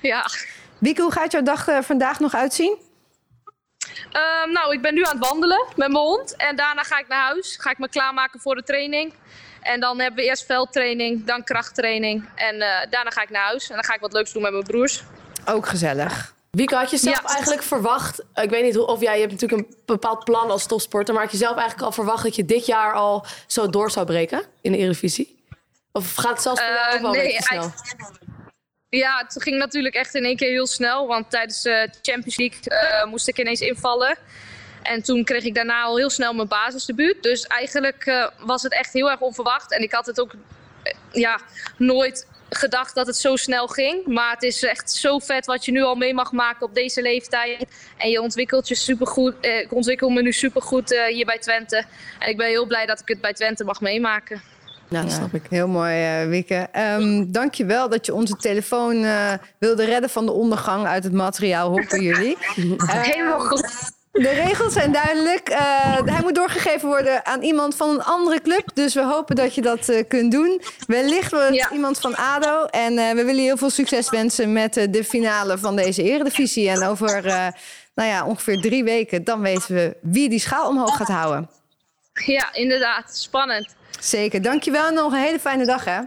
Ja. 0.01 0.25
Wieke, 0.77 1.01
hoe 1.01 1.11
gaat 1.11 1.31
jouw 1.31 1.41
dag 1.41 1.67
vandaag 1.81 2.19
nog 2.19 2.35
uitzien? 2.35 2.86
Ehm, 4.11 4.51
nou, 4.51 4.73
ik 4.73 4.81
ben 4.81 4.93
nu 4.93 5.03
aan 5.03 5.17
het 5.17 5.27
wandelen 5.27 5.65
met 5.67 5.77
mijn 5.91 5.95
hond. 6.05 6.35
En 6.35 6.55
daarna 6.55 6.83
ga 6.83 6.99
ik 6.99 7.07
naar 7.07 7.23
huis. 7.23 7.57
Ga 7.59 7.69
ik 7.69 7.77
me 7.77 7.89
klaarmaken 7.89 8.39
voor 8.39 8.55
de 8.55 8.63
training. 8.63 9.13
En 9.61 9.79
dan 9.79 9.99
hebben 9.99 10.19
we 10.23 10.29
eerst 10.29 10.45
veldtraining, 10.45 11.25
dan 11.25 11.43
krachttraining. 11.43 12.29
En 12.35 12.61
eh, 12.61 12.89
daarna 12.89 13.09
ga 13.09 13.21
ik 13.21 13.29
naar 13.29 13.45
huis. 13.45 13.69
En 13.69 13.75
dan 13.75 13.83
ga 13.83 13.93
ik 13.93 13.99
wat 13.99 14.13
leuks 14.13 14.31
doen 14.33 14.41
met 14.41 14.51
mijn 14.51 14.63
broers. 14.63 15.03
Ook 15.45 15.67
gezellig. 15.67 16.35
Wieke, 16.51 16.75
had 16.75 16.89
je 16.91 16.97
zelf 16.97 17.21
Ja. 17.21 17.27
eigenlijk 17.29 17.63
verwacht... 17.63 18.19
Ik 18.35 18.49
weet 18.49 18.63
niet 18.63 18.77
of 18.77 19.01
jij 19.01 19.13
je 19.13 19.19
hebt 19.19 19.31
natuurlijk 19.31 19.61
een 19.69 19.75
bepaald 19.85 20.23
plan 20.23 20.49
als 20.51 20.65
topsporter... 20.65 21.13
maar 21.13 21.23
had 21.23 21.31
je 21.31 21.37
zelf 21.37 21.55
eigenlijk 21.55 21.85
al 21.85 21.91
verwacht 21.91 22.23
dat 22.23 22.35
je 22.35 22.45
dit 22.45 22.65
jaar 22.65 22.93
al 22.93 23.25
zo 23.47 23.69
door 23.69 23.91
zou 23.91 24.05
breken 24.05 24.41
in 24.61 24.71
de 24.71 24.77
Eredivisie? 24.77 25.43
Of 25.91 26.15
gaat 26.15 26.31
het 26.31 26.41
zelfs 26.41 26.61
voor 26.61 26.69
jou 26.73 26.87
Eh, 26.89 26.95
ook 26.95 27.01
wel 27.01 27.15
een 27.15 27.21
beetje 27.21 27.37
te 27.37 27.43
snel? 27.43 27.59
eigenlijk- 27.61 28.19
Ja, 28.89 29.17
het 29.17 29.43
ging 29.43 29.57
natuurlijk 29.57 29.95
echt 29.95 30.15
in 30.15 30.23
één 30.23 30.35
keer 30.35 30.49
heel 30.49 30.67
snel. 30.67 31.07
Want 31.07 31.29
tijdens 31.29 31.61
de 31.61 31.89
Champions 32.01 32.37
League 32.37 32.59
eh, 32.63 33.05
moest 33.05 33.27
ik 33.27 33.39
ineens 33.39 33.61
invallen. 33.61 34.17
En 34.83 35.03
toen 35.03 35.23
kreeg 35.23 35.43
ik 35.43 35.55
daarna 35.55 35.83
al 35.83 35.97
heel 35.97 36.09
snel 36.09 36.33
mijn 36.33 36.47
basisdebuut. 36.47 37.23
Dus 37.23 37.43
eigenlijk 37.47 38.05
eh, 38.05 38.27
was 38.39 38.63
het 38.63 38.73
echt 38.73 38.93
heel 38.93 39.11
erg 39.11 39.19
onverwacht. 39.19 39.71
En 39.71 39.81
ik 39.81 39.91
had 39.91 40.05
het 40.05 40.19
ook 40.19 40.33
eh, 40.83 40.93
ja, 41.11 41.39
nooit 41.77 42.27
gedacht 42.49 42.95
dat 42.95 43.07
het 43.07 43.17
zo 43.17 43.35
snel 43.35 43.67
ging. 43.67 44.05
Maar 44.05 44.31
het 44.31 44.43
is 44.43 44.63
echt 44.63 44.91
zo 44.91 45.19
vet 45.19 45.45
wat 45.45 45.65
je 45.65 45.71
nu 45.71 45.81
al 45.81 45.95
mee 45.95 46.13
mag 46.13 46.31
maken 46.31 46.65
op 46.65 46.75
deze 46.75 47.01
leeftijd. 47.01 47.65
En 47.97 48.09
je 48.09 48.21
ontwikkelt 48.21 48.67
je 48.67 48.75
supergoed. 48.75 49.39
Eh, 49.41 49.59
ik 49.59 49.73
ontwikkel 49.73 50.09
me 50.09 50.21
nu 50.21 50.31
supergoed 50.31 50.91
eh 50.91 51.05
hier 51.05 51.25
bij 51.25 51.39
Twente. 51.39 51.85
En 52.19 52.29
ik 52.29 52.37
ben 52.37 52.47
heel 52.47 52.65
blij 52.65 52.85
dat 52.85 52.99
ik 52.99 53.07
het 53.07 53.21
bij 53.21 53.33
Twente 53.33 53.63
mag 53.63 53.81
meemaken. 53.81 54.41
Ja, 54.89 55.01
dat 55.01 55.11
snap 55.11 55.33
ik. 55.33 55.43
Heel 55.49 55.67
mooi, 55.67 56.03
eh 56.21 56.27
Wieke. 56.27 56.67
Ehm 56.71 57.25
Dank 57.31 57.53
je 57.53 57.65
wel 57.65 57.89
dat 57.89 58.05
je 58.05 58.13
onze 58.13 58.35
telefoon 58.35 59.03
eh, 59.03 59.33
wilde 59.59 59.85
redden 59.85 60.09
van 60.09 60.25
de 60.25 60.31
ondergang 60.31 60.85
uit 60.85 61.03
het 61.03 61.13
materiaal 61.13 61.69
Hoppen 61.69 62.01
jullie. 62.01 62.37
Eh, 62.77 63.01
Helemaal 63.01 63.39
goed. 63.39 63.69
de 64.11 64.29
regels 64.29 64.73
zijn 64.73 64.91
duidelijk. 64.91 65.49
Eh, 65.49 65.59
hij 66.05 66.21
moet 66.21 66.35
doorgegeven 66.35 66.87
worden 66.87 67.25
aan 67.25 67.41
iemand 67.41 67.75
van 67.75 67.89
een 67.89 68.03
andere 68.03 68.41
club. 68.41 68.69
Dus 68.73 68.93
we 68.93 69.03
hopen 69.03 69.35
dat 69.35 69.55
je 69.55 69.61
dat 69.61 70.03
kunt 70.07 70.31
doen. 70.31 70.61
Wellicht 70.87 71.31
wordt 71.31 71.53
Ja. 71.55 71.71
iemand 71.71 71.99
van 71.99 72.15
ADO. 72.15 72.63
En 72.65 72.95
we 72.95 73.15
willen 73.23 73.35
je 73.35 73.41
heel 73.41 73.57
veel 73.57 73.69
succes 73.69 74.09
wensen 74.09 74.53
met 74.53 74.73
de 74.89 75.03
finale 75.03 75.57
van 75.57 75.75
deze 75.75 76.03
eredivisie. 76.03 76.69
En 76.69 76.83
over 76.83 77.21
nou 77.95 78.09
ja, 78.09 78.25
ongeveer 78.25 78.61
drie 78.61 78.83
weken, 78.83 79.23
dan 79.23 79.41
weten 79.41 79.75
we 79.75 79.95
wie 80.01 80.29
die 80.29 80.39
schaal 80.39 80.67
omhoog 80.67 80.95
gaat 80.97 81.07
houden. 81.07 81.49
Ja, 82.25 82.53
inderdaad. 82.53 83.17
Spannend. 83.17 83.75
Zeker. 83.99 84.41
Dank 84.41 84.63
je 84.63 84.71
wel 84.71 84.87
en 84.87 84.93
nog 84.93 85.11
een 85.11 85.19
hele 85.19 85.39
fijne 85.39 85.65
dag 85.65 85.85
hè. 85.85 85.99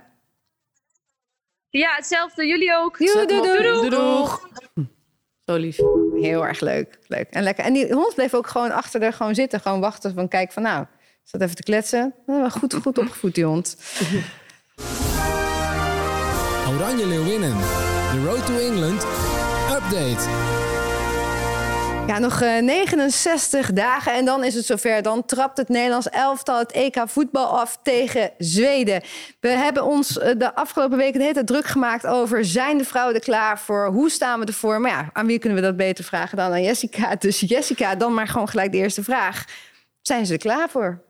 Ja, 1.68 1.94
hetzelfde. 1.94 2.46
Jullie 2.46 2.76
ook. 2.76 2.98
Doei, 2.98 3.26
doei, 3.26 3.88
doei. 3.90 4.28
Zo 5.44 5.56
lief. 5.56 5.76
Heel 6.20 6.46
erg 6.46 6.60
leuk. 6.60 6.98
leuk. 7.06 7.26
En 7.30 7.42
lekker. 7.42 7.64
En 7.64 7.72
die 7.72 7.92
hond 7.92 8.14
bleef 8.14 8.34
ook 8.34 8.46
gewoon 8.46 8.72
achter 8.72 9.02
er 9.02 9.12
gewoon 9.12 9.34
zitten. 9.34 9.60
Gewoon 9.60 9.80
wachten 9.80 10.14
van 10.14 10.28
kijk 10.28 10.52
van 10.52 10.62
nou, 10.62 10.86
zat 11.24 11.40
even 11.40 11.56
te 11.56 11.62
kletsen. 11.62 12.14
Goed, 12.50 12.74
goed 12.74 12.98
opgevoed 12.98 13.34
die 13.34 13.44
hond. 13.44 13.76
Oranje 16.68 17.06
Leeuwinnen. 17.06 17.56
The 18.10 18.24
Road 18.24 18.46
to 18.46 18.58
England. 18.58 19.04
Update. 19.70 20.59
Nog 22.18 22.40
eh, 22.40 22.62
69 22.62 23.72
dagen 23.72 24.14
en 24.14 24.24
dan 24.24 24.44
is 24.44 24.54
het 24.54 24.64
zover. 24.64 25.02
Dan 25.02 25.24
trapt 25.24 25.56
het 25.56 25.68
Nederlands 25.68 26.08
elftal 26.08 26.58
het 26.58 26.72
EK 26.72 27.02
voetbal 27.06 27.58
af 27.58 27.78
tegen 27.82 28.30
Zweden. 28.38 29.02
We 29.40 29.48
hebben 29.48 29.84
ons 29.84 30.18
eh, 30.18 30.38
de 30.38 30.54
afgelopen 30.54 30.98
weken 30.98 31.12
de 31.12 31.20
hele 31.20 31.34
tijd 31.34 31.46
druk 31.46 31.66
gemaakt 31.66 32.06
over... 32.06 32.44
zijn 32.44 32.78
de 32.78 32.84
vrouwen 32.84 33.14
er 33.14 33.20
klaar 33.20 33.58
voor? 33.58 33.86
Hoe 33.86 34.10
staan 34.10 34.40
we 34.40 34.46
ervoor? 34.46 34.80
Maar 34.80 34.90
ja, 34.90 35.10
aan 35.12 35.26
wie 35.26 35.38
kunnen 35.38 35.58
we 35.58 35.64
dat 35.64 35.76
beter 35.76 36.04
vragen 36.04 36.36
dan 36.36 36.52
aan 36.52 36.62
Jessica? 36.62 37.14
Dus 37.18 37.40
Jessica, 37.40 37.94
dan 37.94 38.14
maar 38.14 38.28
gewoon 38.28 38.48
gelijk 38.48 38.72
de 38.72 38.78
eerste 38.78 39.04
vraag. 39.04 39.44
Zijn 40.02 40.26
ze 40.26 40.32
er 40.32 40.38
klaar 40.38 40.68
voor? 40.68 41.02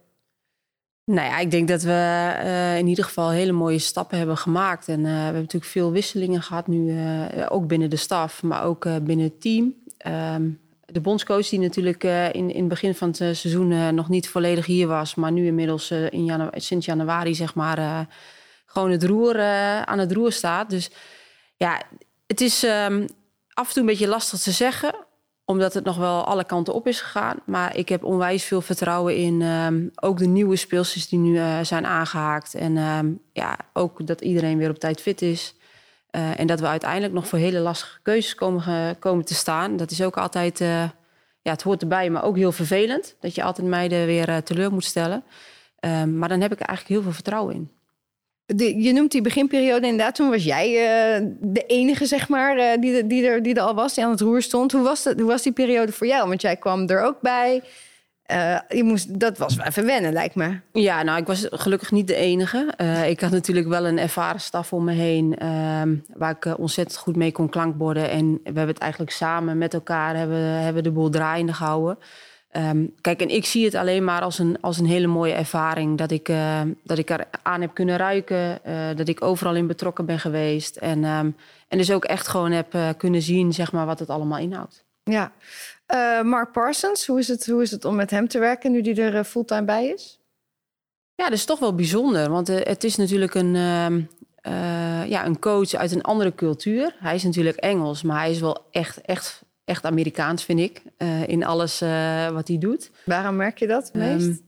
Nou 1.10 1.28
ja, 1.28 1.38
ik 1.38 1.50
denk 1.50 1.68
dat 1.68 1.82
we 1.82 2.32
eh, 2.38 2.78
in 2.78 2.86
ieder 2.86 3.04
geval 3.04 3.30
hele 3.30 3.52
mooie 3.52 3.78
stappen 3.78 4.18
hebben 4.18 4.36
gemaakt. 4.36 4.88
En 4.88 4.98
eh, 4.98 5.12
we 5.12 5.18
hebben 5.18 5.40
natuurlijk 5.40 5.72
veel 5.72 5.92
wisselingen 5.92 6.42
gehad 6.42 6.66
nu, 6.66 6.98
eh, 6.98 7.46
ook 7.48 7.66
binnen 7.66 7.90
de 7.90 7.96
staf, 7.96 8.42
maar 8.42 8.64
ook 8.64 8.84
eh, 8.84 8.96
binnen 9.02 9.26
het 9.26 9.40
team. 9.40 9.74
Ehm, 9.96 10.48
de 10.92 11.00
bondscoach 11.00 11.48
die 11.48 11.58
natuurlijk 11.58 12.04
eh, 12.04 12.32
in, 12.32 12.50
in 12.50 12.60
het 12.60 12.68
begin 12.68 12.94
van 12.94 13.08
het 13.08 13.20
eh, 13.20 13.32
seizoen 13.32 13.72
eh, 13.72 13.88
nog 13.88 14.08
niet 14.08 14.28
volledig 14.28 14.66
hier 14.66 14.86
was, 14.86 15.14
maar 15.14 15.32
nu 15.32 15.46
inmiddels 15.46 15.90
in 15.90 16.50
sinds 16.54 16.86
januari 16.86 17.34
zeg 17.34 17.54
maar 17.54 18.06
gewoon 18.66 18.90
het 18.90 19.04
roer, 19.04 19.40
aan 19.84 19.98
het 19.98 20.12
roer 20.12 20.32
staat. 20.32 20.70
Dus 20.70 20.90
ja, 21.56 21.82
het 22.26 22.40
is 22.40 22.64
ehm, 22.64 23.06
af 23.52 23.66
en 23.66 23.72
toe 23.72 23.82
een 23.82 23.88
beetje 23.88 24.08
lastig 24.08 24.38
te 24.38 24.50
zeggen 24.50 24.94
omdat 25.44 25.74
het 25.74 25.84
nog 25.84 25.96
wel 25.96 26.24
alle 26.24 26.44
kanten 26.44 26.74
op 26.74 26.86
is 26.86 27.00
gegaan. 27.00 27.36
Maar 27.46 27.76
ik 27.76 27.88
heb 27.88 28.04
onwijs 28.04 28.44
veel 28.44 28.60
vertrouwen 28.60 29.16
in 29.16 29.42
ehm, 29.42 29.86
ook 29.94 30.18
de 30.18 30.26
nieuwe 30.26 30.56
speelsters 30.56 31.08
die 31.08 31.18
nu 31.18 31.64
zijn 31.64 31.86
aangehaakt. 31.86 32.54
En 32.54 32.76
ehm, 32.76 33.12
ja, 33.32 33.58
ook 33.72 34.06
dat 34.06 34.20
iedereen 34.20 34.58
weer 34.58 34.70
op 34.70 34.78
tijd 34.78 35.00
fit 35.00 35.22
is. 35.22 35.54
Eh, 36.10 36.40
en 36.40 36.46
dat 36.46 36.60
we 36.60 36.66
uiteindelijk 36.66 37.12
nog 37.12 37.28
voor 37.28 37.38
hele 37.38 37.58
lastige 37.58 37.98
keuzes 38.02 38.34
komen, 38.34 38.98
komen 38.98 39.24
te 39.24 39.34
staan. 39.34 39.76
Dat 39.76 39.90
is 39.90 40.02
ook 40.02 40.16
altijd, 40.16 40.60
eh, 40.60 40.82
ja, 41.42 41.52
het 41.52 41.62
hoort 41.62 41.82
erbij, 41.82 42.10
maar 42.10 42.24
ook 42.24 42.36
heel 42.36 42.52
vervelend. 42.52 43.16
Dat 43.20 43.34
je 43.34 43.42
altijd 43.42 43.66
meiden 43.66 44.06
weer 44.06 44.28
eh, 44.28 44.36
teleur 44.36 44.72
moet 44.72 44.84
stellen. 44.84 45.24
Ehm, 45.78 46.18
maar 46.18 46.28
dan 46.28 46.40
heb 46.40 46.52
ik 46.52 46.60
eigenlijk 46.60 46.88
heel 46.88 47.02
veel 47.02 47.12
vertrouwen 47.12 47.54
in. 47.54 47.70
Je 48.82 48.92
noemt 48.92 49.10
die 49.10 49.20
beginperiode 49.20 49.86
inderdaad. 49.86 50.14
Toen 50.14 50.30
was 50.30 50.44
jij 50.44 50.72
de 51.40 51.64
enige, 51.66 52.06
zeg 52.06 52.28
maar, 52.28 52.80
die, 52.80 53.06
die, 53.06 53.26
er, 53.26 53.42
die 53.42 53.54
er 53.54 53.62
al 53.62 53.74
was, 53.74 53.94
die 53.94 54.04
aan 54.04 54.10
het 54.10 54.20
roer 54.20 54.42
stond. 54.42 54.72
Hoe 54.72 54.82
was, 54.82 55.02
dat, 55.02 55.18
hoe 55.18 55.28
was 55.28 55.42
die 55.42 55.52
periode 55.52 55.92
voor 55.92 56.06
jou? 56.06 56.28
Want 56.28 56.40
jij 56.40 56.56
kwam 56.56 56.88
er 56.88 57.02
ook 57.02 57.20
bij. 57.20 57.62
Eh, 58.30 58.58
je 58.68 58.84
moest, 58.84 59.20
dat 59.20 59.38
was 59.38 59.54
wel 59.54 59.66
even 59.66 59.86
wennen, 59.86 60.12
lijkt 60.12 60.34
me. 60.34 60.60
Ja, 60.72 61.02
nou, 61.02 61.20
ik 61.20 61.26
was 61.26 61.46
gelukkig 61.50 61.90
niet 61.90 62.06
de 62.06 62.14
enige. 62.14 62.72
Eh, 62.76 63.08
ik 63.08 63.20
had 63.20 63.30
natuurlijk 63.30 63.68
wel 63.68 63.86
een 63.86 63.98
ervaren 63.98 64.40
staf 64.40 64.72
om 64.72 64.84
me 64.84 64.92
heen... 64.92 65.38
ehm, 65.38 65.96
waar 66.14 66.30
ik 66.30 66.44
eh, 66.44 66.58
ontzettend 66.58 66.98
goed 66.98 67.16
mee 67.16 67.32
kon 67.32 67.48
klankborden. 67.48 68.10
En 68.10 68.32
we 68.32 68.40
hebben 68.44 68.66
het 68.66 68.78
eigenlijk 68.78 69.12
samen 69.12 69.58
met 69.58 69.74
elkaar 69.74 70.16
hebben, 70.16 70.38
hebben 70.38 70.82
de 70.82 70.90
boel 70.90 71.10
draaiende 71.10 71.52
gehouden. 71.52 71.98
Ehm, 72.50 72.86
kijk, 73.00 73.20
en 73.20 73.28
ik 73.28 73.44
zie 73.44 73.64
het 73.64 73.74
alleen 73.74 74.04
maar 74.04 74.22
als 74.22 74.38
een, 74.38 74.60
als 74.60 74.78
een 74.78 74.86
hele 74.86 75.06
mooie 75.06 75.32
ervaring. 75.32 75.98
Dat 75.98 76.10
ik, 76.10 76.32
dat 76.84 76.98
ik 76.98 77.10
er 77.10 77.24
aan 77.42 77.60
heb 77.60 77.74
kunnen 77.74 77.96
ruiken. 77.96 78.60
dat 78.96 79.08
ik 79.08 79.22
overal 79.22 79.54
in 79.54 79.66
betrokken 79.66 80.06
ben 80.06 80.18
geweest. 80.18 80.76
En, 80.76 81.04
ehm, 81.04 81.30
en 81.68 81.78
dus 81.78 81.92
ook 81.92 82.04
echt 82.04 82.28
gewoon 82.28 82.52
heb 82.52 82.76
kunnen 82.96 83.22
zien 83.22 83.52
zeg 83.52 83.72
maar, 83.72 83.86
wat 83.86 83.98
het 83.98 84.10
allemaal 84.10 84.38
inhoudt. 84.38 84.84
Ja. 85.04 85.32
Eh, 85.90 86.22
Mark 86.22 86.52
Parsons, 86.52 87.06
hoe 87.06 87.18
is, 87.18 87.28
het, 87.28 87.46
hoe 87.46 87.62
is 87.62 87.70
het 87.70 87.84
om 87.84 87.94
met 87.94 88.10
hem 88.10 88.28
te 88.28 88.38
werken 88.38 88.72
nu 88.72 88.80
die 88.80 89.02
er 89.02 89.16
eh, 89.16 89.24
fulltime 89.24 89.64
bij 89.64 89.86
is? 89.86 90.20
Ja, 91.14 91.24
dat 91.24 91.32
is 91.32 91.44
toch 91.44 91.58
wel 91.58 91.74
bijzonder. 91.74 92.30
Want 92.30 92.48
eh, 92.48 92.56
het 92.62 92.84
is 92.84 92.96
natuurlijk 92.96 93.34
een, 93.34 93.56
ehm, 93.56 94.00
eh, 94.40 95.06
ja, 95.06 95.26
een 95.26 95.38
coach 95.38 95.74
uit 95.74 95.92
een 95.92 96.02
andere 96.02 96.34
cultuur. 96.34 96.96
Hij 96.98 97.14
is 97.14 97.22
natuurlijk 97.22 97.56
Engels, 97.56 98.02
maar 98.02 98.18
hij 98.18 98.30
is 98.30 98.40
wel 98.40 98.66
echt, 98.70 99.00
echt, 99.00 99.42
echt 99.64 99.84
Amerikaans, 99.84 100.44
vind 100.44 100.60
ik. 100.60 100.82
in 101.26 101.44
alles 101.44 101.78
wat 102.32 102.48
hij 102.48 102.58
doet. 102.58 102.90
Waarom 103.04 103.36
merk 103.36 103.58
je 103.58 103.66
dat 103.66 103.84
het 103.84 103.94
meest? 103.94 104.42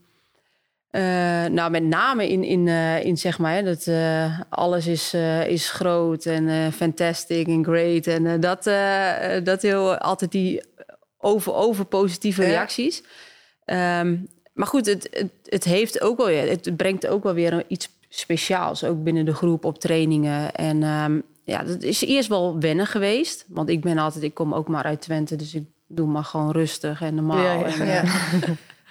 Ehm, 0.90 1.04
eh, 1.04 1.52
nou, 1.52 1.70
met 1.70 1.82
name 1.82 2.28
in, 2.28 2.44
in, 2.44 2.68
in 3.04 3.16
zeg 3.16 3.38
maar, 3.38 3.54
hè, 3.54 3.62
dat 3.62 3.88
alles 4.48 4.86
is, 4.86 5.14
is 5.46 5.70
groot 5.70 6.26
en 6.26 6.72
fantastic 6.72 7.46
en 7.46 7.64
great. 7.64 8.06
En 8.06 8.40
dat, 8.40 8.64
dat 9.44 9.62
heel 9.62 9.96
altijd 9.96 10.32
die 10.32 10.62
over, 11.22 11.54
over 11.54 11.84
positieve 11.84 12.42
Ja. 12.42 12.48
reacties. 12.48 13.02
Ehm, 13.64 14.16
maar 14.52 14.66
goed, 14.66 14.86
het, 14.86 15.08
het, 15.10 15.30
het 15.44 15.64
heeft 15.64 16.00
ook 16.00 16.16
wel 16.16 16.26
het 16.26 16.76
brengt 16.76 17.06
ook 17.06 17.22
wel 17.22 17.34
weer 17.34 17.64
iets 17.68 17.88
speciaals, 18.08 18.84
ook 18.84 19.02
binnen 19.02 19.24
de 19.24 19.34
groep 19.34 19.64
op 19.64 19.78
trainingen. 19.78 20.54
En 20.54 20.82
ehm, 20.82 21.20
ja, 21.44 21.62
dat 21.62 21.82
is 21.82 22.04
eerst 22.04 22.28
wel 22.28 22.58
wennen 22.60 22.86
geweest, 22.86 23.44
want 23.48 23.68
ik 23.68 23.80
ben 23.80 23.98
altijd, 23.98 24.24
ik 24.24 24.34
kom 24.34 24.54
ook 24.54 24.68
maar 24.68 24.84
uit 24.84 25.00
Twente, 25.00 25.36
dus 25.36 25.54
ik 25.54 25.64
doe 25.86 26.06
maar 26.06 26.24
gewoon 26.24 26.50
rustig 26.50 27.00
en 27.02 27.14
normaal. 27.14 27.44
Ja, 27.44 27.52
ja. 27.52 27.64
En, 27.78 27.86
ja. 27.86 28.04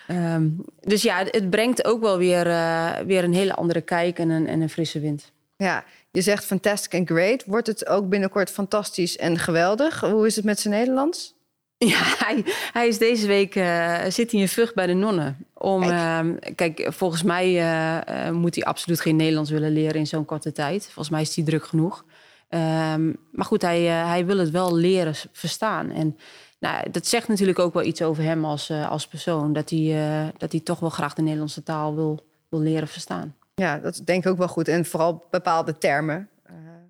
Ehm, 0.07 0.47
dus 0.81 1.01
ja, 1.01 1.23
het, 1.25 1.49
brengt 1.49 1.85
ook 1.85 2.01
wel 2.01 2.17
weer, 2.17 2.47
eh, 2.47 2.91
weer 3.05 3.23
een 3.23 3.33
hele 3.33 3.53
andere 3.55 3.81
kijk 3.81 4.19
en 4.19 4.29
een, 4.29 4.47
en 4.47 4.61
een 4.61 4.69
frisse 4.69 4.99
wind. 4.99 5.31
ja, 5.57 5.83
je 6.11 6.21
zegt 6.21 6.45
fantastic 6.45 6.93
and 6.99 7.09
great. 7.09 7.43
Wordt 7.45 7.67
het 7.67 7.87
ook 7.87 8.09
binnenkort 8.09 8.49
fantastisch 8.49 9.17
en 9.17 9.37
geweldig? 9.37 9.99
Hoe 9.99 10.25
is 10.25 10.35
het 10.35 10.45
met 10.45 10.59
zijn 10.59 10.73
Nederlands? 10.73 11.33
Ja, 11.89 12.01
hij, 12.03 12.43
hij 12.73 12.87
is 12.87 12.97
deze 12.97 13.27
week 13.27 13.55
eh, 13.55 13.99
zit 14.07 14.31
hij 14.31 14.41
in 14.41 14.47
Vught 14.47 14.73
bij 14.73 14.87
de 14.87 14.93
nonnen. 14.93 15.45
Om, 15.53 15.81
Kijk. 15.81 15.91
ehm, 15.91 16.55
kijk, 16.55 16.87
volgens 16.93 17.23
mij 17.23 17.45
eh, 17.45 18.27
eh, 18.27 18.33
moet 18.33 18.55
hij 18.55 18.63
absoluut 18.63 19.01
geen 19.01 19.15
Nederlands 19.15 19.49
willen 19.49 19.71
leren 19.71 19.95
in 19.95 20.07
zo'n 20.07 20.25
korte 20.25 20.51
tijd. 20.51 20.83
Volgens 20.83 21.09
mij 21.09 21.21
is 21.21 21.35
hij 21.35 21.45
druk 21.45 21.65
genoeg. 21.65 22.05
Ehm, 22.49 23.11
maar 23.31 23.45
goed, 23.45 23.61
hij, 23.61 23.81
hij 23.81 24.25
wil 24.25 24.37
het 24.37 24.49
wel 24.49 24.75
leren 24.75 25.13
verstaan. 25.31 25.89
En 25.89 26.17
nou, 26.59 26.91
dat 26.91 27.07
zegt 27.07 27.27
natuurlijk 27.27 27.59
ook 27.59 27.73
wel 27.73 27.83
iets 27.83 28.01
over 28.01 28.23
hem 28.23 28.45
als, 28.45 28.71
als 28.71 29.07
persoon. 29.07 29.53
Dat 29.53 29.69
hij, 29.69 30.31
dat 30.37 30.51
hij 30.51 30.61
toch 30.61 30.79
wel 30.79 30.89
graag 30.89 31.13
de 31.13 31.21
Nederlandse 31.21 31.63
taal 31.63 31.95
wil, 31.95 32.25
wil 32.49 32.59
leren 32.59 32.87
verstaan. 32.87 33.35
Ja, 33.55 33.77
dat 33.77 34.01
denk 34.03 34.25
ik 34.25 34.31
ook 34.31 34.37
wel 34.37 34.47
goed. 34.47 34.67
En 34.67 34.85
vooral 34.85 35.27
bepaalde 35.31 35.77
termen. 35.77 36.29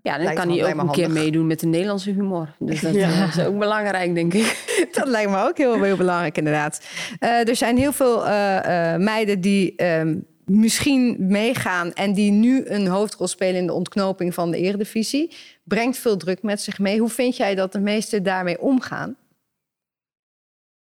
Ja, 0.03 0.17
dan 0.17 0.33
kan 0.33 0.49
hij 0.49 0.73
ook 0.73 0.81
een 0.81 0.91
keer 0.91 1.11
meedoen 1.11 1.47
met 1.47 1.59
de 1.59 1.67
Nederlandse 1.67 2.11
humor. 2.11 2.55
Dus 2.59 2.81
dat 2.81 2.95
eh, 2.95 3.27
is 3.27 3.45
ook 3.45 3.59
belangrijk, 3.59 4.15
denk 4.15 4.33
ik. 4.33 4.69
Dat 4.97 5.07
lijkt 5.07 5.29
me 5.29 5.43
ook 5.43 5.57
heel, 5.57 5.83
heel 5.83 5.97
belangrijk, 5.97 6.37
inderdaad. 6.37 6.81
Eh, 7.19 7.47
er 7.47 7.55
zijn 7.55 7.77
heel 7.77 7.91
veel 7.91 8.25
eh, 8.25 8.95
meiden 8.95 9.41
die 9.41 9.75
ehm, 9.75 10.15
misschien 10.45 11.15
meegaan 11.19 11.93
en 11.93 12.13
die 12.13 12.31
nu 12.31 12.65
een 12.65 12.87
hoofdrol 12.87 13.27
spelen 13.27 13.59
in 13.59 13.67
de 13.67 13.73
ontknoping 13.73 14.33
van 14.33 14.51
de 14.51 14.57
Eredivisie. 14.57 15.35
Brengt 15.63 15.97
veel 15.97 16.17
druk 16.17 16.43
met 16.43 16.61
zich 16.61 16.79
mee. 16.79 16.99
Hoe 16.99 17.09
vind 17.09 17.37
jij 17.37 17.55
dat 17.55 17.71
de 17.71 17.79
meesten 17.79 18.23
daarmee 18.23 18.61
omgaan? 18.61 19.15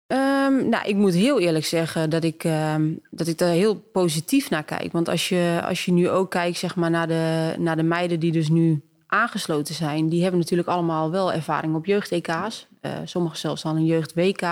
Ehm, 0.07 0.69
nou, 0.69 0.89
ik 0.89 0.95
moet 0.95 1.15
heel 1.15 1.41
eerlijk 1.41 1.65
zeggen 1.65 2.11
dat 2.11 2.25
ik, 2.25 2.45
ehm, 2.45 2.93
dat 3.11 3.27
ik 3.27 3.39
daar 3.39 3.49
heel 3.49 3.75
positief 3.75 4.51
naar 4.51 4.65
kijk. 4.65 4.93
Want 4.93 5.09
als 5.09 5.29
je, 5.29 5.61
als 5.65 5.85
je 5.85 5.93
nu 5.93 6.09
ook 6.09 6.31
kijkt 6.31 6.59
zeg 6.59 6.77
maar, 6.77 6.91
naar, 6.91 7.09
de, 7.09 7.55
naar 7.59 7.77
de 7.77 7.83
meiden 7.83 8.21
die 8.21 8.33
dus 8.33 8.49
nu 8.49 8.81
aangesloten 9.07 9.75
zijn... 9.75 10.09
die 10.09 10.23
hebben 10.23 10.41
natuurlijk 10.41 10.69
allemaal 10.69 11.11
wel 11.11 11.33
ervaring 11.33 11.75
op 11.75 11.87
jeugd-EK's. 11.87 12.67
Eh 12.81 12.93
sommigen 13.05 13.39
zelfs 13.39 13.65
al 13.65 13.77
een 13.77 13.87
jeugd-WK. 13.87 14.43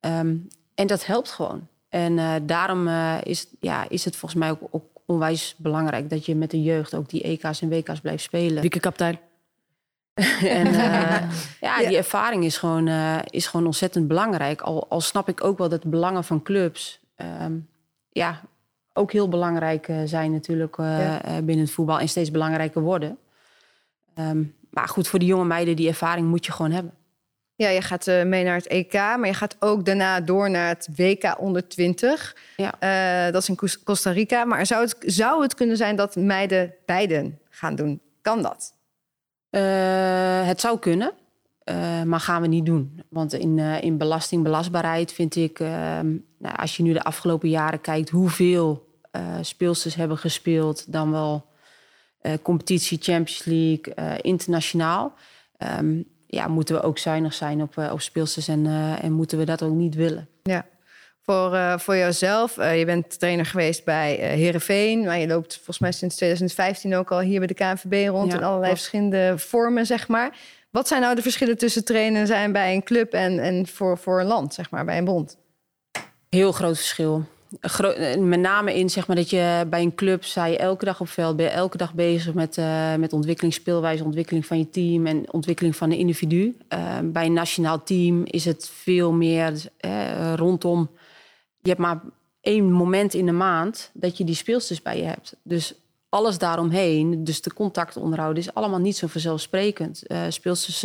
Ehm, 0.00 0.36
en 0.74 0.86
dat 0.86 1.06
helpt 1.06 1.30
gewoon. 1.30 1.68
En 1.88 2.18
eh, 2.18 2.34
daarom 2.42 2.88
eh, 2.88 3.16
is, 3.22 3.46
ja, 3.60 3.88
is 3.88 4.04
het 4.04 4.16
volgens 4.16 4.40
mij 4.40 4.50
ook, 4.50 4.60
ook 4.70 4.84
onwijs 5.06 5.54
belangrijk... 5.58 6.10
dat 6.10 6.26
je 6.26 6.34
met 6.34 6.50
de 6.50 6.62
jeugd 6.62 6.94
ook 6.94 7.08
die 7.08 7.22
EK's 7.22 7.60
en 7.62 7.68
WK's 7.68 8.00
blijft 8.00 8.22
spelen. 8.22 8.62
Wieke 8.62 8.80
kapitein. 8.80 9.18
En 10.40 10.66
eh, 10.66 11.30
ja, 11.60 11.78
die 11.78 11.96
ervaring 11.96 12.44
is 12.44 12.56
gewoon, 12.56 12.86
eh, 12.86 13.18
is 13.30 13.46
gewoon 13.46 13.66
ontzettend 13.66 14.08
belangrijk. 14.08 14.60
Al, 14.60 14.86
al 14.88 15.00
snap 15.00 15.28
ik 15.28 15.44
ook 15.44 15.58
wel 15.58 15.68
dat 15.68 15.82
de 15.82 15.88
belangen 15.88 16.24
van 16.24 16.42
clubs 16.42 17.00
ehm, 17.16 17.52
ja, 18.12 18.40
ook 18.92 19.12
heel 19.12 19.28
belangrijk 19.28 19.92
zijn 20.04 20.32
natuurlijk 20.32 20.76
Ja. 20.76 21.20
binnen 21.42 21.64
het 21.64 21.70
voetbal 21.70 22.00
en 22.00 22.08
steeds 22.08 22.30
belangrijker 22.30 22.82
worden. 22.82 23.18
Ehm, 24.18 24.42
maar 24.70 24.88
goed, 24.88 25.08
voor 25.08 25.18
die 25.18 25.28
jonge 25.28 25.44
meiden, 25.44 25.76
die 25.76 25.88
ervaring 25.88 26.28
moet 26.28 26.46
je 26.46 26.52
gewoon 26.52 26.70
hebben. 26.70 26.92
Ja, 27.54 27.68
je 27.68 27.82
gaat 27.82 28.06
eh, 28.06 28.24
mee 28.24 28.44
naar 28.44 28.54
het 28.54 28.66
EK, 28.66 28.92
maar 28.92 29.26
je 29.26 29.34
gaat 29.34 29.56
ook 29.58 29.84
daarna 29.84 30.20
door 30.20 30.50
naar 30.50 30.68
het 30.68 30.88
WK 30.96 31.34
onder 31.38 31.68
20. 31.68 32.36
Ja. 32.56 32.74
Eh, 32.78 33.32
dat 33.32 33.42
is 33.42 33.48
in 33.48 33.58
Costa 33.84 34.10
Rica. 34.10 34.44
Maar 34.44 34.66
zou 34.66 34.82
het, 34.82 34.96
zou 34.98 35.42
het 35.42 35.54
kunnen 35.54 35.76
zijn 35.76 35.96
dat 35.96 36.16
meiden 36.16 36.74
beiden 36.86 37.38
gaan 37.48 37.74
doen? 37.74 38.00
Kan 38.22 38.42
dat? 38.42 38.74
Eh, 39.50 40.46
het 40.46 40.60
zou 40.60 40.78
kunnen, 40.78 41.12
maar 42.04 42.20
gaan 42.20 42.42
we 42.42 42.48
niet 42.48 42.66
doen. 42.66 43.02
Want 43.08 43.32
in, 43.32 43.58
in 43.58 43.98
belastingbelastbaarheid 43.98 45.12
vind 45.12 45.36
ik, 45.36 45.60
ehm, 45.60 46.06
nou, 46.38 46.56
als 46.56 46.76
je 46.76 46.82
nu 46.82 46.92
de 46.92 47.02
afgelopen 47.02 47.48
jaren 47.48 47.80
kijkt 47.80 48.08
hoeveel 48.08 48.86
speelsters 49.40 49.94
hebben 49.94 50.18
gespeeld, 50.18 50.92
dan 50.92 51.10
wel 51.10 51.46
competitie, 52.42 52.98
Champions 53.00 53.44
League, 53.44 53.94
eh, 53.94 54.14
internationaal. 54.22 55.14
Ehm, 55.56 56.02
ja, 56.26 56.48
moeten 56.48 56.74
we 56.74 56.82
ook 56.82 56.98
zuinig 56.98 57.34
zijn 57.34 57.62
op, 57.62 57.78
eh, 57.78 57.92
op 57.92 58.00
speelsters 58.00 58.48
en, 58.48 58.66
eh, 58.66 59.04
en 59.04 59.12
moeten 59.12 59.38
we 59.38 59.44
dat 59.44 59.62
ook 59.62 59.74
niet 59.74 59.94
willen. 59.94 60.28
Ja. 60.42 60.66
Voor, 61.28 61.54
eh, 61.54 61.78
voor 61.78 61.96
jouzelf, 61.96 62.58
eh, 62.58 62.78
je 62.78 62.84
bent 62.84 63.18
trainer 63.18 63.46
geweest 63.46 63.84
bij 63.84 64.18
eh 64.18 64.28
Heerenveen... 64.28 65.04
maar 65.04 65.18
je 65.18 65.26
loopt 65.26 65.54
volgens 65.54 65.78
mij 65.78 65.92
sinds 65.92 66.16
2015 66.16 66.96
ook 66.96 67.12
al 67.12 67.20
hier 67.20 67.38
bij 67.38 67.46
de 67.46 67.54
KNVB 67.54 68.08
rond... 68.08 68.32
Ja, 68.32 68.38
in 68.38 68.44
allerlei 68.44 68.72
verschillende 68.72 69.34
vormen, 69.36 69.86
zeg 69.86 70.08
maar. 70.08 70.36
Wat 70.70 70.88
zijn 70.88 71.00
nou 71.00 71.14
de 71.14 71.22
verschillen 71.22 71.58
tussen 71.58 71.84
trainen 71.84 72.26
zijn 72.26 72.52
bij 72.52 72.74
een 72.74 72.82
club... 72.82 73.12
en, 73.12 73.38
en 73.38 73.66
voor, 73.66 73.98
voor 73.98 74.20
een 74.20 74.26
land, 74.26 74.54
zeg 74.54 74.70
maar, 74.70 74.84
bij 74.84 74.98
een 74.98 75.04
bond? 75.04 75.36
Heel 76.28 76.52
groot 76.52 76.76
verschil. 76.76 77.24
Eh, 77.60 78.16
met 78.16 78.40
name 78.40 78.74
in 78.74 78.90
zeg 78.90 79.06
maar, 79.06 79.16
dat 79.16 79.30
je 79.30 79.66
bij 79.70 79.82
een 79.82 79.94
club 79.94 80.24
sta 80.24 80.50
elke 80.50 80.84
dag 80.84 81.00
op 81.00 81.08
veld, 81.08 81.36
ben 81.36 81.52
elke 81.52 81.76
dag 81.76 81.94
bezig 81.94 82.34
met, 82.34 82.58
eh, 82.58 82.94
met 82.94 83.12
ontwikkeling, 83.12 83.54
speelwijze, 83.54 84.04
ontwikkeling 84.04 84.46
van 84.46 84.58
je 84.58 84.70
team 84.70 85.06
en 85.06 85.32
ontwikkeling 85.32 85.76
van 85.76 85.90
een 85.90 85.98
individu. 85.98 86.56
Eh, 86.68 86.98
bij 87.04 87.26
een 87.26 87.32
nationaal 87.32 87.82
team 87.82 88.24
is 88.24 88.44
het 88.44 88.70
veel 88.72 89.12
meer 89.12 89.70
rondom. 90.34 90.90
Je 91.62 91.68
hebt 91.68 91.80
maar 91.80 92.00
één 92.40 92.72
moment 92.72 93.14
in 93.14 93.26
de 93.26 93.32
maand 93.32 93.90
dat 93.94 94.18
je 94.18 94.24
die 94.24 94.34
speelsters 94.34 94.82
bij 94.82 94.96
je 94.96 95.04
hebt. 95.04 95.36
Dus 95.42 95.74
alles 96.08 96.38
daaromheen, 96.38 97.24
dus 97.24 97.42
de 97.42 97.52
contacten 97.52 98.00
onderhouden, 98.00 98.42
is 98.42 98.54
allemaal 98.54 98.78
niet 98.78 98.96
zo 98.96 99.06
vanzelfsprekend. 99.06 100.02
Speelsters 100.28 100.84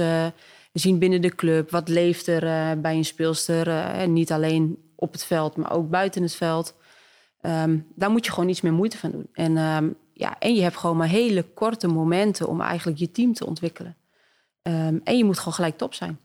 zien 0.73 0.99
binnen 0.99 1.21
de 1.21 1.35
club 1.35 1.71
wat 1.71 1.89
leeft 1.89 2.27
er 2.27 2.79
bij 2.79 2.95
een 2.95 3.05
speelster. 3.05 3.67
en 3.67 4.13
niet 4.13 4.31
alleen 4.31 4.77
op 5.03 5.11
het 5.11 5.25
veld, 5.25 5.55
maar 5.55 5.71
ook 5.71 5.89
buiten 5.89 6.21
het 6.21 6.35
veld. 6.35 6.75
Ehm, 7.41 7.79
daar 7.95 8.11
moet 8.11 8.25
je 8.25 8.31
gewoon 8.31 8.49
iets 8.49 8.61
meer 8.61 8.73
moeite 8.73 8.97
van 8.97 9.11
doen. 9.11 9.27
En, 9.33 9.57
ehm, 9.57 9.89
ja, 10.13 10.39
en 10.39 10.55
je 10.55 10.61
hebt 10.61 10.77
gewoon 10.77 10.97
maar 10.97 11.07
hele 11.07 11.43
korte 11.43 11.87
momenten 11.87 12.47
om 12.47 12.61
eigenlijk 12.61 12.99
je 12.99 13.11
team 13.11 13.33
te 13.33 13.45
ontwikkelen. 13.45 13.97
Ehm, 14.61 14.99
en 15.03 15.17
je 15.17 15.23
moet 15.23 15.37
gewoon 15.37 15.53
gelijk 15.53 15.77
top 15.77 15.93
zijn. 15.93 16.19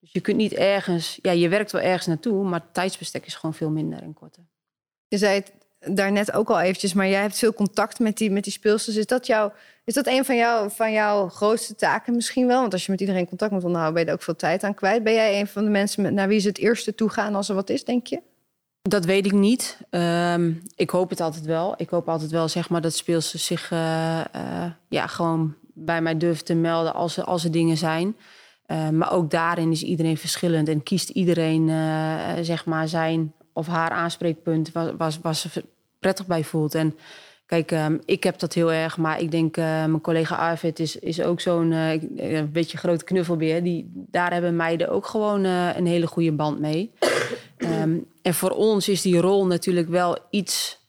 Dus 0.00 0.12
je 0.12 0.20
kunt 0.20 0.36
niet 0.36 0.52
ergens, 0.52 1.18
ja, 1.22 1.30
je 1.30 1.48
werkt 1.48 1.72
wel 1.72 1.80
ergens 1.80 2.06
naartoe, 2.06 2.44
maar 2.44 2.60
het 2.60 2.74
tijdsbestek 2.74 3.26
is 3.26 3.34
gewoon 3.34 3.54
veel 3.54 3.70
minder 3.70 4.02
en 4.02 4.14
korter. 4.14 4.42
Je 5.08 5.18
zei 5.18 5.34
het 5.34 5.52
daarnet 5.90 6.32
ook 6.32 6.50
al 6.50 6.60
eventjes, 6.60 6.92
maar 6.92 7.08
jij 7.08 7.20
hebt 7.20 7.38
veel 7.38 7.54
contact 7.54 7.98
met 7.98 8.16
die, 8.16 8.30
met 8.30 8.44
die 8.44 8.52
speelsters. 8.52 8.96
Is 8.96 9.06
dat, 9.06 9.26
jouw, 9.26 9.52
is 9.84 9.94
dat 9.94 10.06
een 10.06 10.24
van, 10.24 10.36
jou, 10.36 10.70
van 10.70 10.92
jouw 10.92 11.28
grootste 11.28 11.74
taken 11.74 12.14
misschien 12.14 12.46
wel? 12.46 12.60
Want 12.60 12.72
als 12.72 12.84
je 12.84 12.90
met 12.90 13.00
iedereen 13.00 13.28
contact 13.28 13.52
moet 13.52 13.64
onderhouden, 13.64 13.94
ben 13.94 14.02
je 14.04 14.08
er 14.08 14.16
ook 14.16 14.24
veel 14.24 14.36
tijd 14.36 14.64
aan 14.64 14.74
kwijt. 14.74 15.02
Ben 15.02 15.14
jij 15.14 15.40
een 15.40 15.46
van 15.46 15.64
de 15.64 15.70
mensen 15.70 16.02
met, 16.02 16.12
naar 16.12 16.28
wie 16.28 16.40
ze 16.40 16.48
het 16.48 16.58
eerste 16.58 16.94
toe 16.94 17.08
gaan 17.08 17.34
als 17.34 17.48
er 17.48 17.54
wat 17.54 17.70
is, 17.70 17.84
denk 17.84 18.06
je? 18.06 18.20
Dat 18.82 19.04
weet 19.04 19.26
ik 19.26 19.32
niet. 19.32 19.78
Ehm, 19.90 20.52
ik 20.76 20.90
hoop 20.90 21.10
het 21.10 21.20
altijd 21.20 21.44
wel. 21.44 21.74
Ik 21.76 21.88
hoop 21.88 22.08
altijd 22.08 22.30
wel 22.30 22.48
zeg 22.48 22.68
maar, 22.68 22.80
dat 22.80 22.94
speelsters 22.94 23.46
zich 23.46 23.70
eh, 23.70 24.20
eh, 24.20 24.70
ja, 24.88 25.06
gewoon 25.06 25.54
bij 25.74 26.02
mij 26.02 26.16
durven 26.16 26.44
te 26.44 26.54
melden 26.54 26.94
als 26.94 27.16
er, 27.16 27.24
als 27.24 27.44
er 27.44 27.50
dingen 27.50 27.76
zijn. 27.76 28.16
Eh, 28.66 28.88
maar 28.88 29.12
ook 29.12 29.30
daarin 29.30 29.70
is 29.70 29.82
iedereen 29.82 30.16
verschillend 30.16 30.68
en 30.68 30.82
kiest 30.82 31.08
iedereen 31.08 31.68
zeg 32.44 32.64
maar 32.64 32.88
zijn 32.88 33.32
of 33.52 33.66
haar 33.66 33.90
aanspreekpunt 33.90 34.72
waar, 34.72 34.96
waar 34.96 35.34
ze 35.34 35.64
prettig 36.02 36.26
bij 36.26 36.44
voelt. 36.44 36.74
En 36.74 36.98
kijk, 37.46 37.70
ehm, 37.70 37.98
ik 38.04 38.24
heb 38.24 38.38
dat 38.38 38.54
heel 38.54 38.72
erg, 38.72 38.96
maar 38.96 39.20
ik 39.20 39.30
denk 39.30 39.56
eh, 39.56 39.64
mijn 39.64 40.00
collega 40.00 40.34
Arvid 40.36 40.78
is, 40.78 40.96
is 40.96 41.22
ook 41.22 41.40
zo'n 41.40 41.70
een 41.70 42.52
beetje 42.52 42.78
grote 42.78 43.04
knuffelbeer. 43.04 43.62
Die, 43.62 43.90
daar 43.94 44.32
hebben 44.32 44.56
meiden 44.56 44.88
ook 44.88 45.06
gewoon 45.06 45.44
een 45.44 45.86
hele 45.86 46.06
goede 46.06 46.32
band 46.32 46.60
mee. 46.60 46.90
Ehm, 47.56 47.98
en 48.22 48.34
voor 48.34 48.50
ons 48.50 48.88
is 48.88 49.02
die 49.02 49.20
rol 49.20 49.46
natuurlijk 49.46 49.88
wel 49.88 50.18
iets 50.30 50.80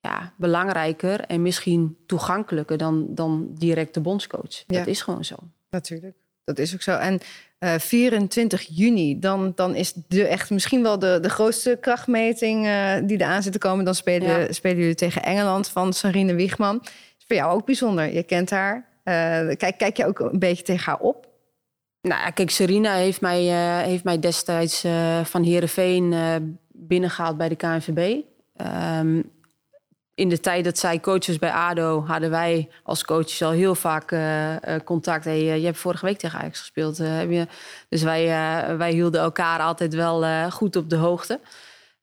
ja, 0.00 0.32
belangrijker 0.36 1.20
en 1.20 1.42
misschien 1.42 1.96
toegankelijker 2.06 2.76
dan, 2.76 3.06
dan 3.14 3.50
direct 3.54 3.94
de 3.94 4.00
bondscoach. 4.00 4.64
Ja. 4.66 4.78
Dat 4.78 4.86
is 4.86 5.02
gewoon 5.02 5.24
zo. 5.24 5.36
Natuurlijk. 5.70 6.16
Dat 6.44 6.58
is 6.58 6.74
ook 6.74 6.82
zo. 6.82 6.96
En 6.96 7.20
eh, 7.58 7.74
24 7.78 8.66
juni, 8.70 9.18
dan, 9.18 9.52
dan 9.54 9.74
is 9.74 9.92
de 10.08 10.26
echt 10.26 10.50
misschien 10.50 10.82
wel 10.82 10.98
de, 10.98 11.18
de 11.22 11.28
grootste 11.30 11.78
krachtmeting 11.80 12.66
eh, 12.66 12.92
die 13.04 13.20
eraan 13.20 13.42
zit 13.42 13.52
te 13.52 13.58
komen. 13.58 13.84
Dan 13.84 13.94
spelen, 13.94 14.28
Ja. 14.40 14.52
spelen 14.52 14.78
jullie 14.78 14.94
tegen 14.94 15.22
Engeland 15.22 15.68
van 15.68 15.92
Sarine 15.92 16.34
Wiegman. 16.34 16.80
is 17.18 17.24
voor 17.26 17.36
jou 17.36 17.52
ook 17.54 17.66
bijzonder. 17.66 18.14
Je 18.14 18.22
kent 18.22 18.50
haar. 18.50 18.88
Eh, 19.04 19.14
kijk, 19.56 19.78
kijk 19.78 19.96
je 19.96 20.06
ook 20.06 20.18
een 20.18 20.38
beetje 20.38 20.62
tegen 20.64 20.84
haar 20.84 20.98
op? 21.00 21.28
Nou, 22.00 22.32
kijk, 22.32 22.50
Serena 22.50 22.94
heeft 22.94 23.20
mij, 23.20 23.48
eh, 23.48 23.86
heeft 23.86 24.04
mij 24.04 24.18
destijds 24.18 24.84
eh, 24.84 25.24
van 25.24 25.42
Heerenveen 25.42 26.12
eh 26.12 26.34
binnengehaald 26.78 27.36
bij 27.36 27.48
de 27.48 27.56
KNVB. 27.56 28.20
Ehm, 28.56 29.22
in 30.16 30.28
de 30.28 30.40
tijd 30.40 30.64
dat 30.64 30.78
zij 30.78 31.00
coach 31.00 31.26
was 31.26 31.38
bij 31.38 31.50
ADO... 31.52 32.04
hadden 32.06 32.30
wij 32.30 32.68
als 32.82 33.04
coaches 33.04 33.42
al 33.42 33.50
heel 33.50 33.74
vaak 33.74 34.12
eh, 34.12 34.74
eh, 34.74 34.82
contact. 34.84 35.26
Eh, 35.26 35.56
je 35.58 35.64
hebt 35.64 35.78
vorige 35.78 36.04
week 36.04 36.18
tegen 36.18 36.38
Ajax 36.38 36.58
gespeeld. 36.58 36.98
heb 36.98 37.30
je... 37.30 37.46
Dus 37.88 38.02
wij, 38.02 38.26
wij 38.76 38.92
hielden 38.92 39.20
elkaar 39.20 39.60
altijd 39.60 39.94
wel 39.94 40.50
goed 40.50 40.76
op 40.76 40.90
de 40.90 40.96
hoogte. 40.96 41.40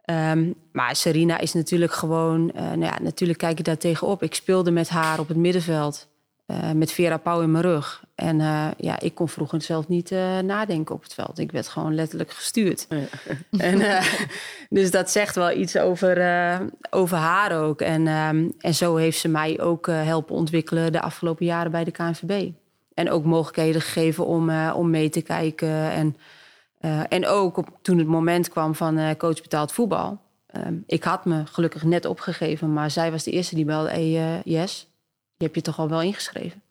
Ehm, 0.02 0.52
maar 0.72 0.96
Serena 0.96 1.40
is 1.40 1.54
natuurlijk 1.54 1.94
gewoon... 1.94 2.52
nou 2.54 2.80
ja, 2.80 3.00
natuurlijk 3.02 3.40
kijk 3.40 3.60
ik 3.60 3.66
daar 3.66 3.78
tegenop. 3.78 4.24
Ik 4.24 4.36
speelde 4.36 4.72
met 4.72 4.90
haar 4.90 5.20
op 5.20 5.28
het 5.28 5.38
middenveld... 5.38 6.08
eh, 6.46 6.72
met 6.72 6.92
Vera 6.92 7.18
Pauw 7.18 7.42
in 7.42 7.52
mijn 7.52 7.64
rug. 7.64 8.04
En 8.16 8.42
eh, 8.42 8.68
ja, 8.78 9.00
ik 9.00 9.16
kon 9.16 9.30
vroeger 9.30 9.62
zelf 9.62 9.88
niet 9.88 10.12
eh, 10.12 10.40
nadenken 10.40 10.96
op 10.96 11.04
het 11.04 11.14
veld. 11.14 11.40
Ik 11.40 11.52
werd 11.52 11.68
gewoon 11.68 11.96
letterlijk 11.96 12.32
gestuurd. 12.32 12.88
En, 13.58 14.04
dus 14.70 14.92
dat 14.92 15.12
zegt 15.12 15.36
wel 15.36 15.52
iets 15.52 15.78
over, 15.78 16.18
over 16.90 17.18
haar 17.18 17.62
ook. 17.62 17.82
En, 17.82 18.08
ehm, 18.08 18.50
en 18.60 18.74
zo 18.74 18.96
heeft 18.96 19.20
ze 19.20 19.28
mij 19.28 19.62
ook 19.62 19.88
helpen 19.88 20.36
ontwikkelen 20.36 20.92
de 20.92 21.02
afgelopen 21.02 21.46
jaren 21.46 21.72
bij 21.72 21.84
de 21.84 21.92
KNVB. 21.92 22.52
En 22.94 23.10
ook 23.10 23.24
mogelijkheden 23.24 23.82
gegeven 23.82 24.26
om, 24.26 24.70
om 24.70 24.90
mee 24.90 25.10
te 25.10 25.22
kijken. 25.22 25.92
En, 25.92 26.16
en 27.10 27.28
ook 27.28 27.58
op, 27.58 27.68
toen 27.82 27.98
het 27.98 28.08
moment 28.08 28.50
kwam 28.50 28.76
van 28.76 29.18
coach 29.18 29.42
betaald 29.42 29.72
voetbal. 29.72 30.20
Ehm, 30.48 30.76
ik 30.86 31.04
had 31.04 31.26
me 31.26 31.46
gelukkig 31.46 31.84
net 31.84 32.06
opgegeven, 32.06 32.74
maar 32.74 32.92
zij 32.92 33.12
was 33.12 33.24
de 33.24 33.32
eerste 33.32 33.56
die 33.56 33.66
belde. 33.66 33.90
Hey, 33.90 34.42
yes, 34.44 34.93
je 35.44 35.50
hebt 35.50 35.66
je 35.66 35.72
toch 35.72 35.80
al 35.80 35.90
wel 35.90 36.02
ingeschreven? 36.02 36.62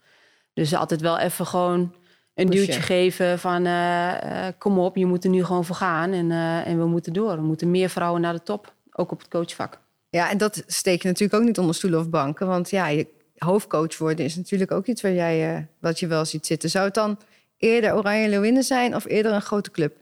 Dus 0.54 0.74
altijd 0.74 1.00
wel 1.00 1.18
even 1.18 1.46
gewoon 1.46 1.94
een 2.34 2.48
Pushen. 2.48 2.66
duwtje 2.66 2.82
geven 2.82 3.38
van 3.38 3.66
eh, 3.66 4.46
eh, 4.46 4.54
kom 4.58 4.78
op, 4.78 4.96
je 4.96 5.06
moet 5.06 5.24
er 5.24 5.30
nu 5.30 5.44
gewoon 5.44 5.64
voor 5.64 5.76
gaan. 5.76 6.12
En, 6.12 6.30
eh, 6.30 6.66
en 6.66 6.78
we 6.78 6.86
moeten 6.86 7.12
door. 7.12 7.36
We 7.36 7.42
moeten 7.42 7.70
meer 7.70 7.88
vrouwen 7.88 8.20
naar 8.20 8.32
de 8.32 8.42
top, 8.42 8.74
ook 8.92 9.10
op 9.10 9.18
het 9.18 9.28
coachvak. 9.28 9.80
Ja, 10.08 10.30
en 10.30 10.38
dat 10.38 10.62
steek 10.66 11.02
je 11.02 11.08
natuurlijk 11.08 11.40
ook 11.40 11.46
niet 11.46 11.58
onder 11.58 11.74
stoelen 11.74 12.00
of 12.00 12.10
banken. 12.10 12.46
Want 12.46 12.70
ja, 12.70 12.86
je 12.86 13.06
hoofdcoach 13.36 13.98
worden 13.98 14.24
is 14.24 14.36
natuurlijk 14.36 14.70
ook 14.70 14.86
iets 14.86 15.02
waar 15.02 15.12
jij, 15.12 15.66
wat 15.78 16.00
je 16.00 16.06
wel 16.06 16.24
ziet 16.24 16.46
zitten. 16.46 16.70
Zou 16.70 16.84
het 16.84 16.94
dan 16.94 17.18
eerder 17.56 17.94
Oranje 17.94 18.28
Leeuwinnen 18.28 18.62
zijn 18.62 18.94
of 18.94 19.04
eerder 19.06 19.32
een 19.32 19.42
grote 19.42 19.70
club? 19.70 19.96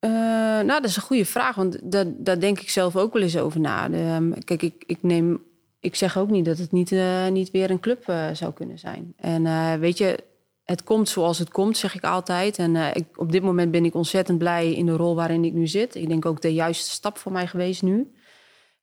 Nou, 0.00 0.66
dat 0.80 0.84
is 0.84 0.96
een 0.96 1.02
goede 1.02 1.24
vraag, 1.24 1.54
want 1.54 1.92
daar, 1.92 2.04
daar 2.08 2.40
denk 2.40 2.60
ik 2.60 2.70
zelf 2.70 2.96
ook 2.96 3.12
wel 3.12 3.22
eens 3.22 3.36
over 3.36 3.60
na. 3.60 3.88
De, 3.88 3.96
ehm, 3.96 4.32
kijk, 4.44 4.62
ik, 4.62 4.84
ik, 4.86 4.98
neem, 5.00 5.42
ik 5.80 5.94
zeg 5.94 6.18
ook 6.18 6.30
niet 6.30 6.44
dat 6.44 6.58
het 6.58 6.72
niet, 6.72 6.92
eh, 6.92 7.28
niet 7.28 7.50
weer 7.50 7.70
een 7.70 7.80
club 7.80 8.08
eh, 8.08 8.28
zou 8.32 8.52
kunnen 8.52 8.78
zijn. 8.78 9.12
En 9.16 9.46
eh, 9.46 9.74
weet 9.74 9.98
je, 9.98 10.24
het 10.64 10.84
komt 10.84 11.08
zoals 11.08 11.38
het 11.38 11.50
komt, 11.50 11.76
zeg 11.76 11.94
ik 11.94 12.04
altijd. 12.04 12.58
En 12.58 12.76
ik, 12.76 13.04
op 13.16 13.32
dit 13.32 13.42
moment 13.42 13.70
ben 13.70 13.84
ik 13.84 13.94
ontzettend 13.94 14.38
blij 14.38 14.72
in 14.72 14.86
de 14.86 14.96
rol 14.96 15.14
waarin 15.14 15.44
ik 15.44 15.52
nu 15.52 15.66
zit. 15.66 15.94
Ik 15.94 16.08
denk 16.08 16.26
ook 16.26 16.40
de 16.40 16.52
juiste 16.54 16.90
stap 16.90 17.18
voor 17.18 17.32
mij 17.32 17.46
geweest 17.46 17.82
nu. 17.82 18.12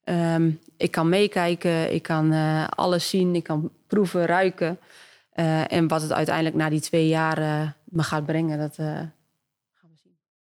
Ehm, 0.04 0.52
ik 0.78 0.92
kan 0.92 1.10
meekijken, 1.10 1.94
ik 1.94 2.02
kan 2.02 2.34
alles 2.70 3.10
zien, 3.10 3.36
ik 3.36 3.44
kan 3.44 3.72
proeven, 3.88 4.26
ruiken. 4.26 4.80
En 5.68 5.88
wat 5.88 6.02
het 6.02 6.14
uiteindelijk 6.14 6.56
na 6.56 6.70
die 6.70 6.80
twee 6.80 7.08
jaar 7.08 7.38
me 7.84 8.04
gaat 8.04 8.26
brengen, 8.26 8.58
dat... 8.58 8.78
eh, 8.78 9.00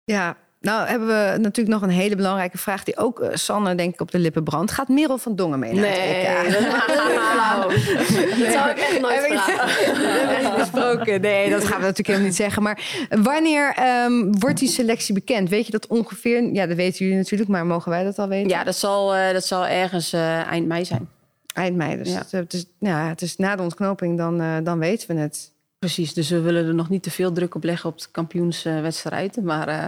Ja, 0.05 0.37
nou 0.65 0.87
hebben 0.89 1.09
we 1.09 1.39
natuurlijk 1.39 1.69
nog 1.81 1.83
een 1.83 1.95
hele 1.97 2.17
belangrijke 2.17 2.59
vraag... 2.59 2.85
die 2.85 2.97
ook 2.97 3.21
eh, 3.21 3.29
Sanne 3.37 3.75
denk 3.75 3.95
ik 3.95 4.01
op 4.01 4.11
de 4.11 4.19
lippen 4.19 4.45
brandt. 4.45 4.73
Gaat 4.73 4.89
Merel 4.89 5.19
van 5.19 5.37
Dongen 5.37 5.59
mee 5.59 5.73
naar 5.73 5.81
Nee, 5.83 6.01
het 6.01 6.47
EK? 6.47 6.53
dat. 6.53 6.63
Dat 8.45 8.53
zou 8.53 8.71
ik 8.71 8.79
echt 8.79 9.01
nooit 9.01 9.27
vragen. 9.27 10.59
Besproken. 10.59 11.21
Nee, 11.21 11.51
dat 11.51 11.61
gaan 11.65 11.77
we 11.81 11.87
natuurlijk 11.87 12.07
helemaal 12.07 12.27
niet 12.27 12.37
zeggen. 12.37 12.63
Maar 12.63 13.07
wanneer 13.23 13.73
ehm, 13.77 14.33
wordt 14.39 14.59
die 14.59 14.69
selectie 14.69 15.15
bekend? 15.15 15.49
Weet 15.49 15.67
je 15.67 15.73
dat 15.73 15.87
ongeveer? 15.87 16.53
Ja, 16.53 16.67
dat 16.67 16.77
weten 16.77 16.99
jullie 17.05 17.21
natuurlijk, 17.21 17.51
maar 17.51 17.67
mogen 17.67 17.91
wij 17.91 18.05
dat 18.05 18.19
al 18.19 18.29
weten? 18.29 18.49
Ja, 18.49 18.65
dat 18.65 18.77
zal, 18.77 19.15
eh, 19.15 19.33
dat 19.33 19.47
zal 19.47 19.67
ergens 19.67 20.13
eh, 20.13 20.47
eind 20.47 20.67
mei 20.67 20.85
zijn. 20.85 21.09
Eind 21.55 21.77
mei. 21.77 21.97
Dus 21.97 22.09
Ja. 22.13 22.19
het, 22.19 22.31
het 22.31 22.53
is, 22.53 22.65
ja, 22.79 23.09
het 23.09 23.23
is 23.23 23.37
na 23.37 23.57
de 23.57 23.63
ontknoping, 23.63 24.19
dan, 24.19 24.41
eh, 24.41 24.57
dan 24.63 24.79
weten 24.79 25.15
we 25.15 25.21
het. 25.21 25.53
Precies, 25.79 26.15
dus 26.15 26.31
we 26.31 26.41
willen 26.41 26.67
er 26.67 26.75
nog 26.75 26.89
niet 26.89 27.03
te 27.03 27.11
veel 27.11 27.33
druk 27.33 27.55
op 27.55 27.65
leggen 27.65 27.91
op 27.91 27.99
de 28.01 28.07
kampioenswedstrijd. 28.11 29.43
Maar 29.43 29.69
eh, 29.69 29.87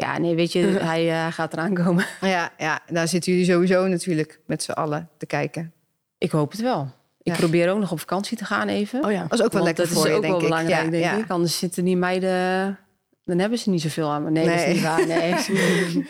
ja, 0.00 0.18
nee, 0.18 0.34
weet 0.34 0.52
je, 0.52 0.60
hij 0.92 1.10
eh, 1.10 1.32
gaat 1.32 1.52
eraan 1.52 1.74
komen. 1.74 2.06
Ja, 2.20 2.52
ja, 2.58 2.80
daar 2.88 3.08
zitten 3.08 3.32
jullie 3.32 3.46
sowieso 3.46 3.86
natuurlijk 3.86 4.40
met 4.46 4.62
z'n 4.62 4.70
allen 4.70 5.08
te 5.18 5.26
kijken. 5.26 5.72
Ik 6.18 6.30
hoop 6.30 6.50
het 6.50 6.60
wel. 6.60 6.88
Ik 7.22 7.32
Ja. 7.32 7.38
probeer 7.38 7.70
ook 7.70 7.78
nog 7.78 7.92
op 7.92 7.98
vakantie 8.00 8.36
te 8.36 8.44
gaan 8.44 8.68
even. 8.68 9.04
Oh 9.04 9.10
ja. 9.12 9.22
Dat 9.28 9.38
is 9.38 9.44
ook 9.44 9.52
wel 9.52 9.62
Want 9.62 9.76
lekker 9.76 9.84
dat 9.84 9.94
voor 9.94 10.04
is 10.04 10.10
je, 10.10 10.16
ook 10.16 10.22
denk 10.22 10.32
wel 10.34 10.42
ik. 10.42 10.48
belangrijk, 10.48 10.84
ja, 10.84 10.90
denk 10.90 11.04
ja. 11.04 11.16
ik. 11.16 11.30
Anders 11.30 11.58
zitten 11.58 11.84
die 11.84 11.96
meiden... 11.96 12.78
Dan 13.24 13.38
hebben 13.38 13.58
ze 13.58 13.70
niet 13.70 13.80
zoveel 13.82 14.10
aan 14.10 14.22
me. 14.24 14.30
Nee, 14.30 14.44
dat 14.46 14.54
Nee. 14.54 14.66
is 14.66 14.74
niet 14.74 14.82
waar. 14.82 15.06
Nee. 15.06 15.34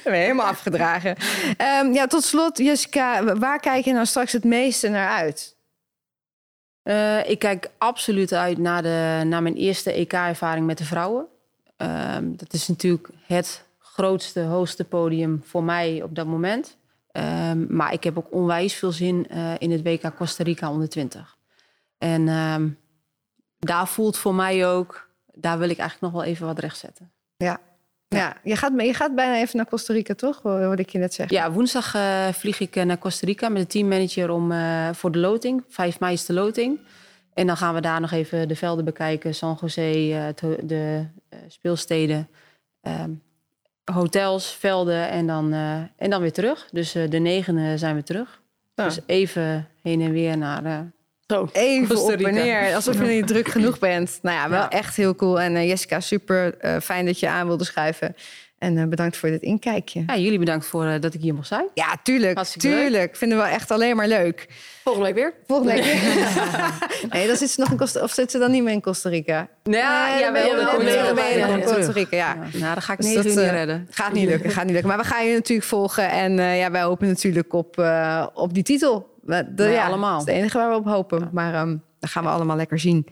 Helemaal 0.23 0.47
afgedragen. 0.47 1.17
Ehm, 1.57 1.93
ja, 1.93 2.07
tot 2.07 2.23
slot, 2.25 2.59
Jessica, 2.59 3.37
waar 3.37 3.61
kijk 3.61 3.85
je 3.85 3.93
nou 3.93 4.07
straks 4.07 4.33
het 4.33 4.45
meeste 4.45 4.89
naar 4.89 5.09
uit? 5.09 5.57
Eh, 6.83 7.31
ik 7.31 7.39
kijk 7.39 7.71
absoluut 7.79 8.33
uit 8.33 8.59
naar, 8.59 8.83
de, 8.83 9.23
naar 9.27 9.43
mijn 9.43 9.55
eerste 9.57 9.93
EK-ervaring 9.93 10.67
met 10.67 10.79
de 10.79 10.85
vrouwen. 10.85 11.27
Ehm, 11.77 12.25
dat 12.37 12.53
is 12.53 12.69
natuurlijk 12.69 13.09
het 13.27 13.65
grootste, 13.93 14.41
hoogste 14.41 14.85
podium 14.85 15.41
voor 15.45 15.65
mij 15.65 16.03
op 16.03 16.15
dat 16.15 16.27
moment. 16.27 16.77
Ehm, 17.13 17.77
maar 17.77 17.93
ik 17.93 18.05
heb 18.05 18.19
ook 18.19 18.33
onwijs 18.33 18.75
veel 18.75 18.93
zin 18.93 19.27
eh, 19.29 19.53
in 19.59 19.71
het 19.71 19.83
WK 19.83 20.17
Costa 20.17 20.45
Rica 20.45 20.71
onder 20.71 20.89
20. 20.89 21.37
En 21.99 22.29
ehm, 22.29 22.69
daar 23.59 23.89
voelt 23.89 24.17
voor 24.17 24.35
mij 24.35 24.67
ook, 24.69 25.09
daar 25.35 25.59
wil 25.59 25.69
ik 25.71 25.79
eigenlijk 25.79 26.13
nog 26.13 26.23
wel 26.23 26.33
even 26.33 26.47
wat 26.47 26.59
rechtzetten. 26.59 27.11
Ja, 27.37 27.61
je, 28.43 28.57
gaat, 28.57 28.73
je 28.77 28.95
gaat 28.95 29.15
bijna 29.15 29.37
even 29.37 29.57
naar 29.57 29.67
Costa 29.69 29.93
Rica, 29.93 30.15
toch? 30.15 30.43
Ho- 30.43 30.63
Hoorde 30.65 30.83
ik 30.83 30.89
je 30.91 30.99
net 30.99 31.15
zeggen. 31.15 31.37
Ja, 31.37 31.53
woensdag 31.53 31.95
eh, 31.95 32.29
vlieg 32.29 32.61
ik 32.61 32.77
eh, 32.77 32.85
naar 32.85 32.99
Costa 32.99 33.27
Rica 33.27 33.49
met 33.49 33.63
de 33.63 33.69
teammanager 33.69 34.31
om, 34.31 34.53
voor 34.95 35.11
de 35.13 35.19
loting. 35.19 35.65
5 35.69 36.01
mei 36.01 36.13
is 36.13 36.27
de 36.27 36.33
loting. 36.33 36.79
En 37.35 37.47
dan 37.47 37.57
gaan 37.57 37.75
we 37.75 37.81
daar 37.81 38.01
nog 38.01 38.11
even 38.13 38.49
de 38.49 38.57
velden 38.57 38.85
bekijken. 38.85 39.35
San 39.35 39.59
ho- 40.41 40.57
de 40.63 41.07
speelsteden, 41.49 42.29
ehm, 42.81 43.11
hotels, 43.93 44.53
velden 44.59 45.09
en 45.09 45.27
dan, 45.27 45.53
eh, 45.53 45.75
en 45.97 46.11
dan 46.11 46.21
weer 46.21 46.33
terug. 46.33 46.69
Dus 46.73 46.95
eh, 46.95 47.11
de 47.11 47.19
negende 47.19 47.79
zijn 47.79 47.95
we 47.97 48.03
terug. 48.03 48.41
Ja. 48.75 48.85
Dus 48.85 48.99
even 49.07 49.69
heen 49.83 50.01
en 50.01 50.13
weer 50.13 50.37
naar... 50.39 50.65
eh, 50.65 50.79
Zo. 51.27 51.49
Even 51.53 52.03
op 52.03 52.11
en 52.11 52.35
neer, 52.35 52.75
alsof 52.75 52.95
je 52.95 53.07
niet 53.07 53.27
druk 53.27 53.49
genoeg 53.49 53.79
bent. 53.79 54.19
Nou 54.23 54.37
ja, 54.37 54.49
wel 54.49 54.61
Ja. 54.61 54.71
echt 54.71 54.97
heel 54.97 55.15
cool. 55.15 55.41
En 55.41 55.57
eh, 55.57 55.69
Jessica, 55.69 56.01
super 56.01 56.59
eh, 56.59 56.81
fijn 56.81 57.07
dat 57.07 57.21
je 57.21 57.29
aan 57.29 57.47
wilde 57.47 57.65
schuiven. 57.65 58.17
En 58.61 58.79
eh, 58.79 58.85
bedankt 58.87 59.17
voor 59.17 59.29
dit 59.29 59.43
inkijkje. 59.43 60.03
ja, 60.07 60.17
jullie 60.17 60.39
bedankt 60.39 60.67
voor 60.67 60.85
eh, 60.87 61.01
dat 61.01 61.15
ik 61.15 61.21
hier 61.21 61.35
mocht 61.35 61.47
zijn. 61.47 61.69
Ja, 61.75 61.97
tuurlijk. 62.03 62.35
Hartstikke 62.35 62.69
leuk. 62.69 62.79
tuurlijk. 62.81 63.17
Vinden 63.17 63.39
we 63.39 63.45
echt 63.45 63.71
alleen 63.71 63.97
maar 63.97 64.09
leuk. 64.09 64.47
Volgende 64.85 65.07
week 65.07 65.15
weer. 65.17 65.35
Volgende 65.47 65.73
week. 65.73 65.85
nee, 67.13 67.27
dan 67.27 67.37
zit 67.37 67.51
ze 67.51 67.61
nog 67.61 67.71
in 67.71 67.77
Costa 67.77 68.01
Of 68.03 68.13
zit 68.13 68.31
ze 68.31 68.39
dan 68.39 68.51
niet 68.51 68.63
meer 68.63 68.73
in 68.73 68.81
Costa 68.81 69.09
Rica? 69.09 69.49
Nee, 69.63 69.81
ja, 69.81 70.21
dan 70.21 70.33
ben 70.33 70.45
je 70.45 70.55
wel. 70.55 70.65
wel 70.65 70.75
Dan 70.77 70.85
weer 70.85 71.05
kom 71.05 71.57
je 71.57 71.63
in 71.63 71.75
Costa. 71.75 71.93
Rica, 71.93 72.17
ja. 72.17 72.37
Ja, 72.53 72.59
nou, 72.59 72.75
dat 72.75 72.85
ga 72.85 72.93
ik 72.93 72.99
Dus 72.99 73.07
negen 73.07 73.23
dat, 73.25 73.33
niet 73.35 73.45
eh, 73.45 73.51
redden. 73.51 73.87
Gaat 73.91 74.13
niet 74.13 74.29
lukken, 74.29 74.51
gaat 74.51 74.65
niet 74.65 74.73
lukken. 74.73 74.89
Maar 74.89 74.99
we 74.99 75.05
gaan 75.05 75.27
je 75.27 75.35
natuurlijk 75.35 75.69
volgen. 75.69 76.11
En 76.11 76.39
eh, 76.39 76.59
ja, 76.59 76.71
wij 76.71 76.83
hopen 76.83 77.09
natuurlijk 77.09 77.53
op, 77.53 77.79
eh, 77.79 78.27
op 78.35 78.55
die 78.55 78.63
titel. 78.63 79.15
De- 79.23 79.65
ja, 79.65 79.87
allemaal. 79.87 80.19
Dat 80.19 80.27
is 80.29 80.33
het 80.35 80.43
enige 80.43 80.59
waar 80.59 80.71
we 80.71 80.77
op 80.77 80.85
hopen. 80.87 81.29
Maar 81.33 81.55
ehm 81.55 81.77
dat 82.01 82.11
gaan 82.11 82.25
we 82.25 82.29
allemaal 82.31 82.57
lekker 82.57 82.79
zien. 82.79 83.07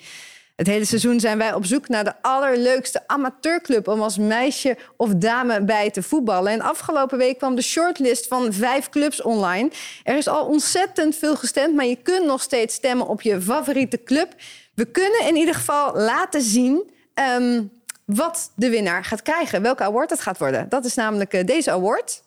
Het 0.59 0.67
hele 0.67 0.85
seizoen 0.85 1.21
zijn 1.21 1.39
wij 1.39 1.55
op 1.55 1.65
zoek 1.65 1.89
naar 1.89 2.05
de 2.05 2.13
allerleukste 2.23 3.03
amateurclub... 3.07 3.89
om 3.89 4.03
als 4.03 4.19
meisje 4.19 4.77
of 4.97 5.15
dame 5.15 5.65
bij 5.65 5.91
te 5.91 6.03
voetballen. 6.03 6.53
En 6.53 6.61
afgelopen 6.61 7.19
week 7.19 7.39
kwam 7.39 7.55
de 7.55 7.63
shortlist 7.63 8.27
van 8.27 8.53
vijf 8.53 8.89
clubs 8.89 9.23
online. 9.23 9.71
Er 10.05 10.17
is 10.17 10.29
al 10.29 10.47
ontzettend 10.47 11.17
veel 11.17 11.37
gestemd, 11.37 11.75
maar 11.75 11.85
je 11.85 12.03
kunt 12.03 12.27
nog 12.27 12.43
steeds 12.43 12.75
stemmen 12.75 13.07
op 13.07 13.23
je 13.23 13.41
favoriete 13.41 14.03
club. 14.03 14.35
We 14.75 14.85
kunnen 14.85 15.27
in 15.27 15.37
ieder 15.37 15.55
geval 15.55 15.97
laten 15.97 16.43
zien... 16.43 16.91
ehm, 17.15 17.63
wat 18.05 18.53
de 18.55 18.71
winnaar 18.71 19.05
gaat 19.05 19.23
krijgen, 19.23 19.63
welke 19.63 19.83
award 19.83 20.11
het 20.11 20.21
gaat 20.21 20.39
worden. 20.39 20.69
Dat 20.69 20.85
is 20.85 20.95
namelijk 20.95 21.33
eh, 21.33 21.47
deze 21.47 21.71
award. 21.71 22.23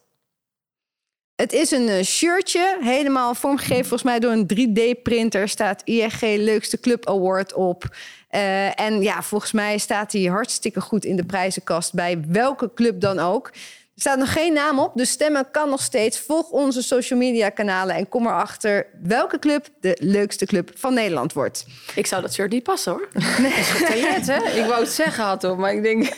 Het 1.42 1.54
is 1.54 1.72
een 1.72 1.88
eh, 1.88 2.04
shirtje, 2.04 2.78
helemaal 2.82 3.36
vormgegeven 3.36 3.86
volgens 3.86 4.04
mij 4.04 4.20
door 4.20 4.32
een 4.32 4.48
3D-printer. 4.54 5.50
Staat 5.50 5.82
ING 5.84 6.22
Leukste 6.22 6.80
Club 6.80 7.08
Award 7.08 7.54
op. 7.54 7.96
Eh, 8.30 8.80
en 8.80 9.02
ja, 9.02 9.22
volgens 9.22 9.52
mij 9.52 9.78
staat 9.78 10.12
hij 10.12 10.22
hartstikke 10.22 10.82
goed 10.82 11.06
in 11.06 11.16
de 11.16 11.26
prijzenkast 11.26 11.94
bij 11.94 12.24
welke 12.28 12.72
club 12.74 13.02
dan 13.02 13.20
ook. 13.20 13.52
Er 13.96 14.02
staat 14.08 14.18
nog 14.18 14.34
geen 14.34 14.54
naam 14.54 14.80
op, 14.80 14.92
dus 14.96 15.10
stemmen 15.10 15.52
kan 15.52 15.70
nog 15.70 15.82
steeds. 15.82 16.20
Volg 16.20 16.50
onze 16.50 16.82
social 16.84 17.20
media 17.20 17.50
kanalen 17.50 17.96
en 17.96 18.10
kom 18.10 18.26
erachter 18.28 18.86
welke 19.04 19.40
club 19.40 19.68
de 19.80 19.98
leukste 20.00 20.46
club 20.46 20.72
van 20.76 20.94
Nederland 20.94 21.34
wordt. 21.34 21.66
Ik 21.96 22.06
zou 22.06 22.22
dat 22.22 22.34
shirt 22.34 22.52
niet 22.52 22.64
passen 22.64 22.92
hoor. 22.92 23.08
Getailleerd, 23.52 24.28
hè? 24.28 24.60
Ik 24.60 24.66
wou 24.66 24.80
het 24.84 24.92
zeggen, 24.92 25.24
had 25.24 25.44
op, 25.44 25.58
maar 25.58 25.74
ik 25.74 25.84
denk... 25.84 26.10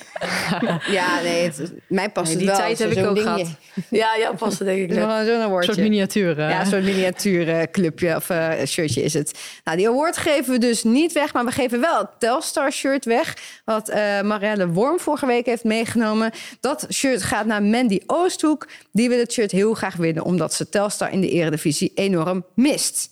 Ja, 0.87 1.21
nee, 1.21 1.43
het, 1.43 1.71
mij 1.87 2.09
past 2.09 2.25
Nee, 2.35 2.35
het 2.35 2.37
die 2.37 2.47
wel. 2.47 2.57
tijd 2.57 2.79
heb 2.79 2.91
ik 2.91 3.05
ook 3.05 3.15
dingetje. 3.15 3.45
gehad. 3.45 3.85
Ja, 3.89 4.15
ja, 4.15 4.31
passen 4.33 4.65
denk 4.65 4.81
ik 4.81 4.89
is 4.89 4.95
zo'n 4.95 5.09
Een 5.09 5.41
awardje. 5.41 5.73
soort 5.73 5.83
miniatuur. 5.87 6.39
eh. 6.39 6.49
Ja, 6.49 6.59
een 6.59 6.65
soort 6.67 6.83
miniatuurclubje 6.83 8.15
of 8.15 8.29
eh, 8.29 8.51
shirtje 8.65 9.01
is 9.03 9.13
het. 9.13 9.39
Nou, 9.63 9.77
die 9.77 9.87
award 9.89 10.17
geven 10.17 10.51
we 10.53 10.57
dus 10.59 10.83
niet 10.83 11.11
weg, 11.11 11.33
maar 11.33 11.45
we 11.45 11.51
geven 11.51 11.79
wel 11.81 11.97
het 11.97 12.07
Telstar 12.19 12.71
shirt 12.71 13.05
weg. 13.05 13.37
Wat 13.65 13.89
eh 13.89 14.21
Marielle 14.21 14.67
Worm 14.67 14.99
vorige 14.99 15.25
week 15.25 15.45
heeft 15.45 15.63
meegenomen. 15.63 16.31
Dat 16.59 16.87
shirt 16.93 17.23
gaat 17.23 17.45
naar 17.45 17.61
Mandy 17.73 17.99
Oosthoek. 18.07 18.67
Die 18.91 19.09
wil 19.09 19.17
het 19.19 19.33
shirt 19.33 19.51
heel 19.51 19.73
graag 19.73 19.95
winnen, 19.95 20.23
omdat 20.23 20.53
ze 20.53 20.69
Telstar 20.69 21.11
in 21.11 21.21
de 21.21 21.29
eredivisie 21.29 21.91
enorm 21.95 22.45
mist. 22.55 23.09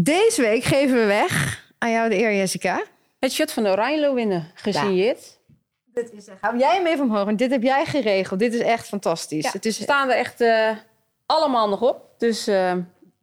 Deze 0.00 0.42
week 0.42 0.64
geven 0.64 0.96
we 0.96 1.04
weg 1.04 1.64
aan 1.78 1.90
jou 1.90 2.08
de 2.08 2.16
eer, 2.18 2.34
Jessica. 2.34 2.82
Het 3.18 3.32
shirt 3.32 3.52
van 3.52 3.62
de 3.62 3.68
Oranje 3.68 4.14
winnen, 4.14 4.50
gesigneerd. 4.54 5.38
Dit 5.84 6.12
is, 6.12 6.26
gaan 6.40 6.58
jij 6.58 6.74
hem 6.76 6.86
even 6.86 7.04
omhoog, 7.04 7.24
want 7.24 7.38
dit 7.38 7.50
heb 7.50 7.62
jij 7.62 7.84
geregeld. 7.84 8.40
Dit 8.40 8.54
is 8.54 8.60
echt 8.60 8.86
fantastisch. 8.86 9.44
Ja, 9.44 9.50
het 9.52 9.64
is, 9.66 9.82
staan 9.82 10.10
er 10.10 10.16
echt 10.16 10.40
eh, 10.40 10.70
allemaal 11.26 11.68
nog 11.68 11.82
op. 11.82 12.08
Dus 12.18 12.46
eh, 12.46 12.74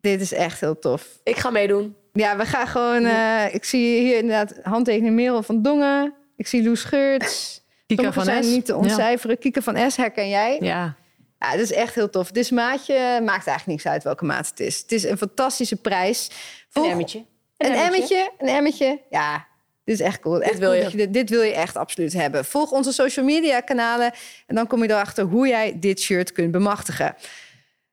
dit 0.01 0.21
is 0.21 0.33
echt 0.33 0.59
heel 0.59 0.79
tof. 0.79 1.19
Ik 1.23 1.35
ga 1.35 1.49
meedoen. 1.49 1.95
Ja, 2.13 2.37
we 2.37 2.45
gaan 2.45 2.67
gewoon. 2.67 3.05
eh, 3.05 3.53
ik 3.53 3.63
zie 3.63 3.99
hier 4.01 4.17
inderdaad 4.17 4.53
handtekening 4.63 5.15
Merel 5.15 5.43
van 5.43 5.61
Dongen. 5.61 6.13
Ik 6.37 6.47
zie 6.47 6.63
Loes 6.63 6.83
Geurts. 6.83 7.62
Kika 7.97 8.13
van 8.13 8.23
zijn 8.23 8.43
S. 8.43 8.47
niet 8.47 8.65
te 8.65 8.75
ontcijferen. 8.75 9.37
Kieke 9.37 9.61
van 9.61 9.91
S 9.91 9.95
herken 9.95 10.29
jij. 10.29 10.57
Ja. 10.59 10.95
Ja. 11.39 11.51
dat 11.51 11.59
is 11.59 11.71
echt 11.71 11.95
heel 11.95 12.09
tof. 12.09 12.31
Dit 12.31 12.51
maatje 12.51 12.93
maakt 13.23 13.47
eigenlijk 13.47 13.65
niks 13.65 13.85
uit 13.85 14.03
welke 14.03 14.25
maat 14.25 14.47
het 14.47 14.59
is. 14.59 14.79
Het 14.79 14.91
is 14.91 15.03
een 15.03 15.17
fantastische 15.17 15.75
prijs. 15.75 16.29
een 16.73 16.83
emmetje. 16.83 17.25
Een 17.57 17.73
emmetje. 17.73 18.31
Een 18.37 18.47
emmetje. 18.47 19.01
Ja, 19.09 19.47
dit 19.83 19.99
is 19.99 20.05
echt 20.05 20.19
cool. 20.19 20.41
Echt 20.41 20.59
wil 20.59 20.71
cool 20.71 20.83
je. 20.83 20.97
dit, 20.97 21.13
dit 21.13 21.29
wil 21.29 21.41
je 21.41 21.53
echt 21.53 21.77
absoluut 21.77 22.13
hebben. 22.13 22.45
Volg 22.45 22.71
onze 22.71 22.91
social 22.91 23.25
media 23.25 23.59
kanalen. 23.59 24.11
En 24.47 24.55
dan 24.55 24.67
kom 24.67 24.83
je 24.83 24.89
erachter 24.89 25.23
hoe 25.23 25.47
jij 25.47 25.79
dit 25.79 25.99
shirt 25.99 26.31
kunt 26.31 26.51
bemachtigen. 26.51 27.15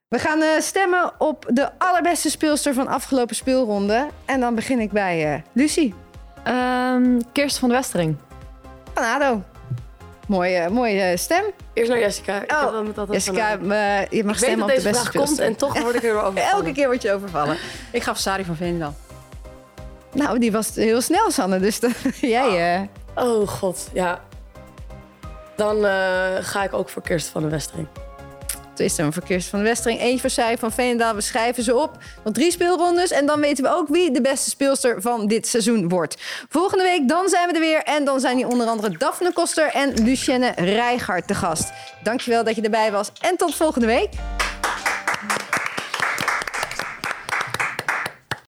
We 0.08 0.18
gaan 0.18 0.42
eh, 0.42 0.60
stemmen 0.60 1.12
op 1.18 1.46
de 1.48 1.78
allerbeste 1.78 2.30
speelster 2.30 2.74
van 2.74 2.86
afgelopen 2.86 3.36
speelronde. 3.36 4.08
En 4.24 4.40
dan 4.40 4.54
begin 4.54 4.78
ik 4.78 4.90
bij 4.90 5.34
eh, 5.34 5.40
Lucie. 5.52 5.94
Ehm 6.44 7.20
Kirsten 7.32 7.60
van 7.60 7.68
de 7.68 7.74
Westering. 7.74 8.16
Van 8.94 9.04
ADO. 9.04 9.42
Mooie, 10.30 10.68
mooie 10.70 11.16
stem. 11.16 11.42
Eerst 11.72 11.90
naar 11.90 11.98
Jessica. 11.98 12.42
Ik 12.42 12.52
Oh, 12.52 12.72
dan 12.72 12.86
met 12.86 12.98
altijd 12.98 13.24
Jessica, 13.24 13.58
eh, 13.58 14.06
je 14.10 14.24
mag 14.24 14.36
stemmen 14.36 14.58
dat 14.58 14.68
op 14.68 14.74
de 14.74 14.82
deze 14.82 14.88
beste 14.88 15.10
vraag 15.10 15.24
komt 15.24 15.38
en 15.38 15.56
toch 15.56 15.80
word 15.80 15.94
ik 15.94 16.02
er 16.02 16.22
over. 16.24 16.40
Elke 16.40 16.72
keer 16.72 16.86
word 16.86 17.02
je 17.02 17.12
overvallen. 17.12 17.56
Ik 17.92 18.02
ga 18.02 18.10
voor 18.12 18.20
Sari 18.20 18.44
van 18.44 18.56
Veenendaal. 18.56 18.94
Nou, 20.12 20.38
die 20.38 20.52
was 20.52 20.74
heel 20.74 21.00
snel, 21.00 21.30
Sanne. 21.30 21.58
Dus 21.58 21.80
dat, 21.80 21.90
jij... 22.20 22.74
eh, 22.74 23.24
Oh 23.24 23.48
god, 23.48 23.88
ja. 23.92 24.20
Dan 25.56 25.76
eh, 25.86 25.92
ga 26.40 26.62
ik 26.64 26.72
ook 26.72 26.88
voor 26.88 27.02
Kirsten 27.02 27.32
van 27.32 27.42
de 27.42 27.48
Westering. 27.48 27.86
Twee 28.80 28.92
stemmen 28.92 29.14
voor 29.14 29.22
Kirsten 29.22 29.50
van 29.50 29.58
de 29.58 29.64
Westering. 29.64 30.00
Eentje 30.00 30.30
voor 30.30 30.58
van 30.58 30.72
Veenendaal. 30.72 31.14
We 31.14 31.20
schrijven 31.20 31.62
ze 31.62 31.76
op. 31.76 31.98
Nog 32.24 32.34
drie 32.34 32.50
speelrondes. 32.50 33.10
En 33.10 33.26
dan 33.26 33.40
weten 33.40 33.64
we 33.64 33.70
ook 33.70 33.88
wie 33.88 34.10
de 34.10 34.20
beste 34.20 34.50
speelster 34.50 35.02
van 35.02 35.26
dit 35.26 35.46
seizoen 35.46 35.88
wordt. 35.88 36.16
Volgende 36.48 36.84
week 36.84 37.08
dan 37.08 37.28
zijn 37.28 37.48
we 37.48 37.54
er 37.54 37.60
weer. 37.60 37.82
En 37.82 38.04
dan 38.04 38.20
zijn 38.20 38.36
hier 38.36 38.48
onder 38.48 38.66
andere 38.66 38.96
Daphne 38.98 39.32
Koster 39.32 39.70
en 39.72 40.02
Lucienne 40.02 40.52
Rijgaard 40.56 41.26
te 41.26 41.34
gast. 41.34 41.72
Dankjewel 42.02 42.44
dat 42.44 42.56
je 42.56 42.62
erbij 42.62 42.92
was. 42.92 43.12
En 43.20 43.36
tot 43.36 43.54
volgende 43.54 43.86
week. 43.86 44.08